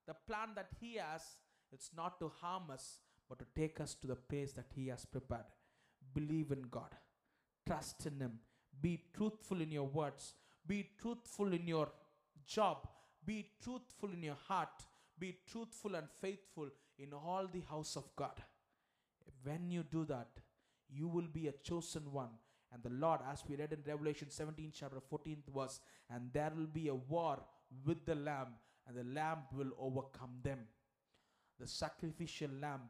the 0.05 0.15
plan 0.27 0.49
that 0.55 0.67
He 0.81 0.95
has, 0.95 1.21
it's 1.71 1.91
not 1.95 2.19
to 2.19 2.31
harm 2.41 2.63
us, 2.71 2.99
but 3.29 3.39
to 3.39 3.45
take 3.55 3.79
us 3.79 3.95
to 3.95 4.07
the 4.07 4.15
place 4.15 4.53
that 4.53 4.71
He 4.75 4.87
has 4.87 5.05
prepared. 5.05 5.45
Believe 6.13 6.51
in 6.51 6.63
God. 6.69 6.95
Trust 7.65 8.05
in 8.05 8.19
Him. 8.19 8.39
Be 8.81 9.03
truthful 9.15 9.61
in 9.61 9.71
your 9.71 9.87
words. 9.87 10.33
Be 10.67 10.89
truthful 10.99 11.53
in 11.53 11.67
your 11.67 11.89
job. 12.45 12.87
Be 13.25 13.51
truthful 13.63 14.11
in 14.11 14.23
your 14.23 14.37
heart. 14.47 14.85
Be 15.17 15.37
truthful 15.49 15.95
and 15.95 16.07
faithful 16.19 16.69
in 16.97 17.13
all 17.13 17.47
the 17.51 17.61
house 17.69 17.95
of 17.95 18.15
God. 18.15 18.41
When 19.43 19.69
you 19.71 19.83
do 19.83 20.05
that, 20.05 20.29
you 20.89 21.07
will 21.07 21.27
be 21.31 21.47
a 21.47 21.53
chosen 21.63 22.11
one. 22.11 22.29
And 22.73 22.81
the 22.83 22.89
Lord, 22.89 23.19
as 23.29 23.43
we 23.47 23.55
read 23.55 23.73
in 23.73 23.79
Revelation 23.85 24.29
17, 24.29 24.71
chapter 24.73 24.99
14th 25.11 25.53
verse, 25.53 25.79
and 26.09 26.31
there 26.33 26.51
will 26.55 26.67
be 26.67 26.87
a 26.87 26.95
war 26.95 27.39
with 27.85 28.05
the 28.05 28.15
Lamb, 28.15 28.53
and 28.87 28.97
the 28.97 29.03
Lamb 29.03 29.39
will 29.53 29.71
overcome 29.79 30.39
them. 30.43 30.59
The 31.61 31.67
sacrificial 31.67 32.49
lamb 32.59 32.81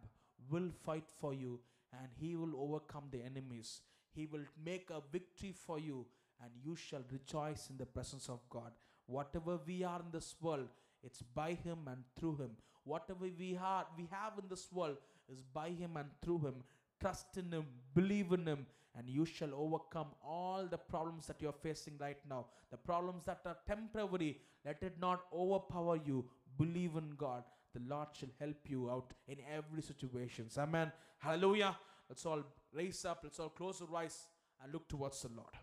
will 0.50 0.70
fight 0.86 1.10
for 1.20 1.34
you, 1.34 1.60
and 1.92 2.08
he 2.18 2.38
will 2.38 2.54
overcome 2.56 3.10
the 3.12 3.22
enemies. 3.22 3.82
He 4.14 4.26
will 4.26 4.46
make 4.66 4.90
a 4.90 5.02
victory 5.12 5.52
for 5.52 5.78
you, 5.78 6.06
and 6.42 6.52
you 6.64 6.78
shall 6.78 7.04
rejoice 7.12 7.70
in 7.70 7.78
the 7.78 7.86
presence 7.86 8.30
of 8.30 8.40
God. 8.50 8.72
Whatever 9.08 9.60
we 9.68 9.84
are 9.84 10.00
in 10.00 10.12
this 10.14 10.36
world, 10.40 10.70
it's 11.04 11.22
by 11.22 11.52
him 11.52 11.80
and 11.88 12.06
through 12.18 12.38
him. 12.38 12.52
Whatever 12.86 13.26
we 13.38 13.60
are, 13.62 13.86
we 13.98 14.08
have 14.10 14.34
in 14.42 14.48
this 14.50 14.72
world 14.72 14.96
is 15.28 15.42
by 15.42 15.68
him 15.70 15.98
and 15.98 16.08
through 16.22 16.40
him. 16.40 16.64
Trust 17.02 17.36
in 17.36 17.52
him, 17.52 17.66
believe 17.94 18.32
in 18.32 18.46
him, 18.46 18.66
and 18.98 19.10
you 19.10 19.26
shall 19.26 19.54
overcome 19.54 20.08
all 20.26 20.66
the 20.66 20.78
problems 20.78 21.28
that 21.28 21.42
you 21.42 21.50
are 21.50 21.62
facing 21.62 21.98
right 22.00 22.20
now. 22.30 22.46
The 22.72 22.78
problems 22.78 23.26
that 23.26 23.42
are 23.46 23.58
temporary, 23.68 24.38
let 24.64 24.82
it 24.82 24.96
not 25.02 25.24
overpower 25.34 25.98
you. 25.98 26.24
Believe 26.58 26.96
in 26.96 27.16
God. 27.18 27.44
The 27.74 27.82
Lord 27.88 28.10
shall 28.14 28.30
help 28.40 28.70
you 28.70 28.90
out 28.90 29.14
in 29.28 29.38
every 29.56 29.82
situation. 29.82 30.48
Amen. 30.58 30.92
Hallelujah. 31.20 31.76
Let's 32.10 32.26
all 32.26 32.44
raise 32.74 33.06
up. 33.06 33.22
Let's 33.24 33.40
all 33.40 33.50
close 33.50 33.82
our 33.82 34.02
eyes 34.02 34.28
and 34.62 34.74
look 34.74 34.88
towards 34.90 35.22
the 35.22 35.30
Lord. 35.30 35.54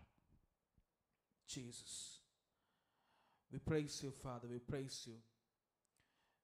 Jesus. 1.47 2.19
We 3.51 3.59
praise 3.59 4.01
you, 4.03 4.11
Father. 4.11 4.47
We 4.49 4.59
praise 4.59 5.03
you. 5.05 5.15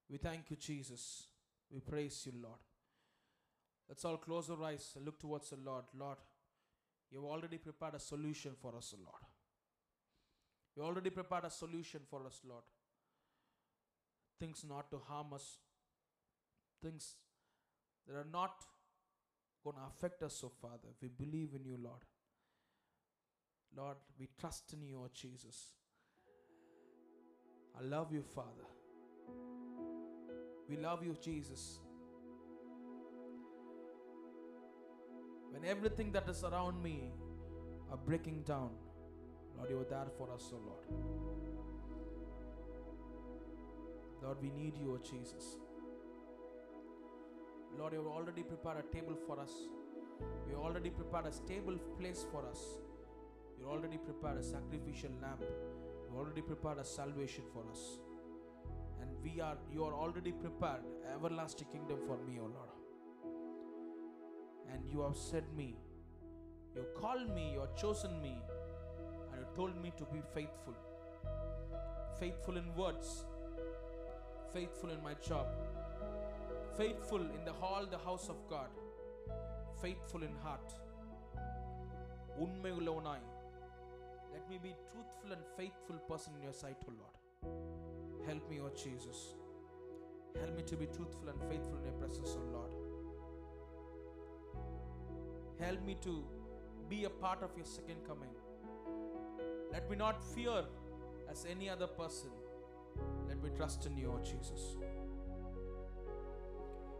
We 0.09 0.17
thank 0.17 0.49
you, 0.49 0.57
Jesus. 0.57 1.27
We 1.71 1.79
praise 1.79 2.23
you, 2.25 2.33
Lord. 2.41 2.59
Let's 3.87 4.05
all 4.05 4.17
close 4.17 4.49
our 4.49 4.63
eyes 4.63 4.93
and 4.95 5.05
look 5.05 5.19
towards 5.19 5.49
the 5.49 5.57
Lord. 5.57 5.85
Lord, 5.97 6.17
you've 7.11 7.25
already 7.25 7.57
prepared 7.57 7.95
a 7.95 7.99
solution 7.99 8.53
for 8.59 8.75
us, 8.75 8.93
Lord. 8.97 9.23
You 10.75 10.83
already 10.83 11.09
prepared 11.09 11.45
a 11.45 11.49
solution 11.49 12.01
for 12.09 12.25
us, 12.25 12.41
Lord. 12.47 12.63
Things 14.39 14.65
not 14.67 14.91
to 14.91 14.99
harm 15.07 15.33
us, 15.33 15.57
things 16.83 17.15
that 18.07 18.15
are 18.15 18.27
not 18.31 18.63
going 19.63 19.77
to 19.77 19.81
affect 19.87 20.21
us, 20.23 20.35
so 20.35 20.51
Father. 20.61 20.89
We 21.01 21.07
believe 21.07 21.49
in 21.55 21.65
you, 21.65 21.77
Lord. 21.81 22.03
Lord, 23.75 23.97
we 24.19 24.29
trust 24.39 24.73
in 24.73 24.81
you, 24.81 25.01
oh 25.03 25.09
Jesus. 25.13 25.71
I 27.77 27.83
love 27.83 28.11
you, 28.11 28.21
Father. 28.21 28.67
We 30.69 30.77
love 30.77 31.03
you, 31.03 31.15
Jesus. 31.21 31.79
When 35.51 35.65
everything 35.65 36.11
that 36.13 36.27
is 36.29 36.43
around 36.43 36.81
me 36.81 37.11
are 37.91 37.97
breaking 37.97 38.43
down, 38.43 38.71
Lord, 39.57 39.69
you 39.69 39.79
are 39.79 39.83
there 39.83 40.07
for 40.17 40.31
us, 40.31 40.51
oh 40.53 40.61
Lord. 40.65 41.54
Lord, 44.25 44.37
we 44.41 44.49
need 44.49 44.75
you, 44.75 44.93
O 44.93 44.97
Jesus. 44.97 45.57
Lord, 47.77 47.93
you 47.93 47.99
have 47.99 48.07
already 48.07 48.41
prepared 48.41 48.77
a 48.83 48.95
table 48.95 49.15
for 49.27 49.39
us. 49.39 49.51
You 50.49 50.55
already 50.55 50.89
prepared 50.89 51.27
a 51.27 51.31
stable 51.31 51.77
place 51.99 52.25
for 52.31 52.43
us. 52.47 52.59
You 53.59 53.67
already 53.67 53.97
prepared 53.97 54.39
a 54.39 54.43
sacrificial 54.43 55.11
lamb. 55.21 55.41
You 55.41 56.17
already 56.17 56.41
prepared 56.41 56.79
a 56.79 56.83
salvation 56.83 57.43
for 57.53 57.63
us. 57.69 57.99
And 58.99 59.11
we 59.21 59.41
are 59.41 59.57
you 59.71 59.83
are 59.83 59.93
already 59.93 60.31
prepared 60.31 60.81
everlasting 61.13 61.67
kingdom 61.71 61.99
for 62.07 62.17
me, 62.25 62.39
O 62.39 62.45
Lord. 62.45 62.73
And 64.71 64.89
you 64.91 65.01
have 65.01 65.15
said 65.17 65.43
me, 65.55 65.75
you 66.75 66.85
called 66.99 67.29
me, 67.35 67.51
you 67.53 67.59
have 67.59 67.75
chosen 67.75 68.19
me, 68.23 68.35
and 69.31 69.41
you 69.41 69.47
told 69.55 69.79
me 69.83 69.93
to 69.97 70.05
be 70.05 70.21
faithful. 70.33 70.73
Faithful 72.19 72.57
in 72.57 72.73
words, 72.75 73.25
faithful 74.54 74.90
in 74.90 75.02
my 75.02 75.14
job, 75.28 75.46
faithful 76.76 77.22
in 77.36 77.42
the 77.44 77.52
hall, 77.52 77.86
the 77.90 77.98
house 77.98 78.28
of 78.28 78.38
God, 78.54 78.70
faithful 79.82 80.24
in 80.30 80.34
heart. 80.46 80.70
உண்மை 82.44 82.70
உள்ளவனாய் 82.78 83.26
let 84.32 84.48
me 84.50 84.58
be 84.58 84.72
truthful 84.90 85.32
and 85.32 85.42
faithful 85.56 85.96
person 86.08 86.32
in 86.36 86.42
your 86.42 86.52
sight, 86.52 86.76
O 86.88 86.92
Lord. 87.00 87.16
Help 88.28 88.48
me, 88.50 88.60
O 88.60 88.68
Jesus. 88.82 89.34
Help 90.40 90.56
me 90.56 90.62
to 90.70 90.76
be 90.76 90.86
truthful 90.86 91.28
and 91.28 91.40
faithful 91.50 91.76
in 91.78 91.84
your 91.84 91.98
presence, 92.02 92.36
O 92.40 92.44
Lord. 92.56 92.72
Help 95.58 95.84
me 95.84 95.96
to 96.02 96.24
be 96.88 97.04
a 97.04 97.10
part 97.10 97.42
of 97.42 97.50
your 97.56 97.66
second 97.66 98.00
coming. 98.06 98.34
Let 99.72 99.90
me 99.90 99.96
not 99.96 100.22
fear 100.34 100.64
as 101.30 101.44
any 101.50 101.68
other 101.68 101.86
person. 101.86 102.30
Let 103.27 103.41
me 103.43 103.49
trust 103.55 103.85
in 103.85 103.97
you, 103.97 104.11
O 104.11 104.23
Jesus. 104.23 104.77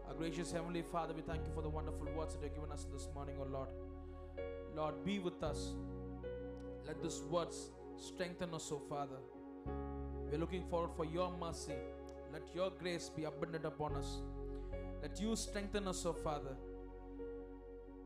Our 0.08 0.14
gracious 0.14 0.52
Heavenly 0.52 0.82
Father, 0.82 1.14
we 1.14 1.22
thank 1.22 1.46
you 1.46 1.52
for 1.54 1.62
the 1.62 1.68
wonderful 1.68 2.06
words 2.16 2.34
that 2.34 2.42
you 2.42 2.48
have 2.48 2.54
given 2.54 2.72
us 2.72 2.86
this 2.92 3.08
morning, 3.14 3.36
O 3.40 3.46
Lord. 3.50 3.68
Lord, 4.74 5.04
be 5.04 5.18
with 5.18 5.42
us. 5.42 5.74
Let 6.86 7.02
these 7.02 7.20
words 7.30 7.70
strengthen 7.96 8.54
us, 8.54 8.70
O 8.70 8.78
Father. 8.78 9.16
We're 10.30 10.38
looking 10.38 10.64
forward 10.68 10.90
for 10.96 11.04
your 11.04 11.32
mercy. 11.40 11.74
Let 12.32 12.42
your 12.54 12.70
grace 12.70 13.10
be 13.14 13.24
abundant 13.24 13.64
upon 13.64 13.96
us. 13.96 14.22
Let 15.02 15.20
you 15.20 15.34
strengthen 15.36 15.88
us, 15.88 16.04
O 16.04 16.12
Father. 16.12 16.56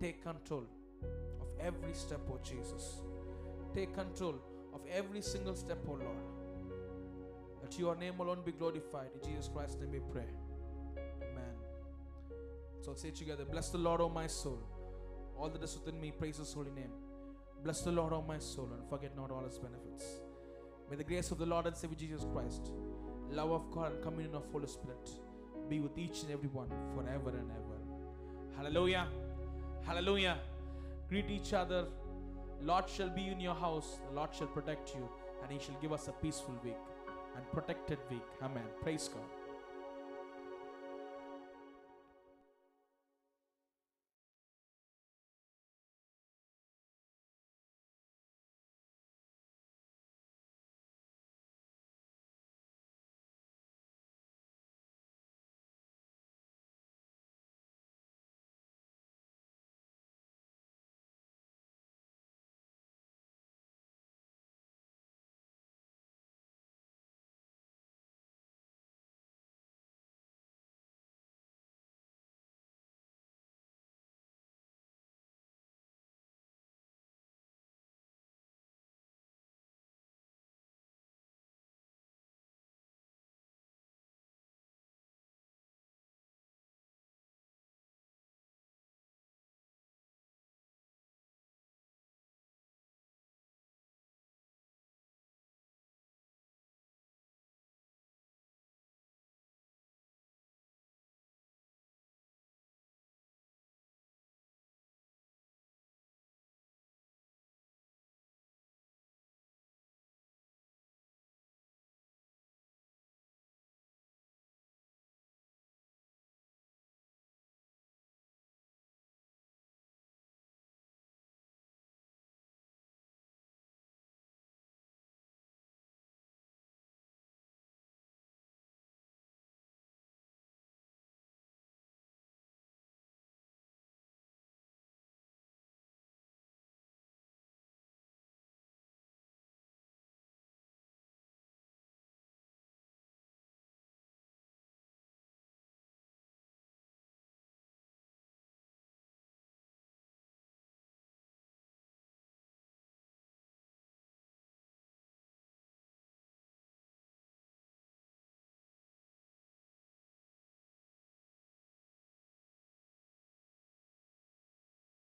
Take 0.00 0.22
control 0.22 0.64
of 1.40 1.48
every 1.60 1.94
step, 1.94 2.20
O 2.30 2.38
Jesus. 2.42 3.00
Take 3.74 3.94
control 3.94 4.36
of 4.72 4.80
every 4.90 5.20
single 5.22 5.54
step, 5.54 5.78
O 5.88 5.92
Lord. 5.92 6.39
Your 7.78 7.96
name 7.96 8.20
alone 8.20 8.42
be 8.44 8.52
glorified. 8.52 9.08
In 9.14 9.30
Jesus 9.30 9.48
Christ's 9.48 9.80
name 9.80 9.92
we 9.92 10.00
pray. 10.12 10.28
Amen. 11.22 11.54
So 12.82 12.94
say 12.94 13.10
together, 13.10 13.44
Bless 13.44 13.70
the 13.70 13.78
Lord, 13.78 14.00
O 14.00 14.08
my 14.08 14.26
soul. 14.26 14.60
All 15.38 15.48
that 15.48 15.62
is 15.62 15.78
within 15.78 15.98
me, 15.98 16.10
praise 16.10 16.36
his 16.36 16.52
holy 16.52 16.70
name. 16.72 16.90
Bless 17.64 17.80
the 17.80 17.92
Lord, 17.92 18.12
O 18.12 18.22
my 18.22 18.38
soul, 18.38 18.68
and 18.72 18.86
forget 18.90 19.16
not 19.16 19.30
all 19.30 19.44
his 19.44 19.58
benefits. 19.58 20.20
May 20.90 20.96
the 20.96 21.04
grace 21.04 21.30
of 21.30 21.38
the 21.38 21.46
Lord 21.46 21.66
and 21.66 21.76
Savior 21.76 21.96
Jesus 21.96 22.26
Christ, 22.32 22.72
love 23.30 23.50
of 23.50 23.70
God, 23.70 23.92
and 23.92 24.02
communion 24.02 24.34
of 24.34 24.44
Holy 24.52 24.66
Spirit 24.66 25.10
be 25.68 25.80
with 25.80 25.96
each 25.96 26.22
and 26.22 26.32
every 26.32 26.48
one 26.48 26.68
forever 26.94 27.30
and 27.30 27.50
ever. 27.50 28.56
Hallelujah. 28.56 29.06
Hallelujah. 29.86 30.38
Greet 31.08 31.30
each 31.30 31.54
other. 31.54 31.86
Lord 32.60 32.88
shall 32.90 33.08
be 33.08 33.28
in 33.28 33.40
your 33.40 33.54
house. 33.54 34.00
The 34.08 34.16
Lord 34.16 34.34
shall 34.34 34.48
protect 34.48 34.94
you, 34.94 35.08
and 35.42 35.50
he 35.50 35.64
shall 35.64 35.80
give 35.80 35.92
us 35.92 36.08
a 36.08 36.12
peaceful 36.12 36.54
week 36.62 36.76
and 37.36 37.52
protected 37.52 37.98
week. 38.10 38.28
Amen. 38.42 38.64
Praise 38.82 39.08
God. 39.08 39.39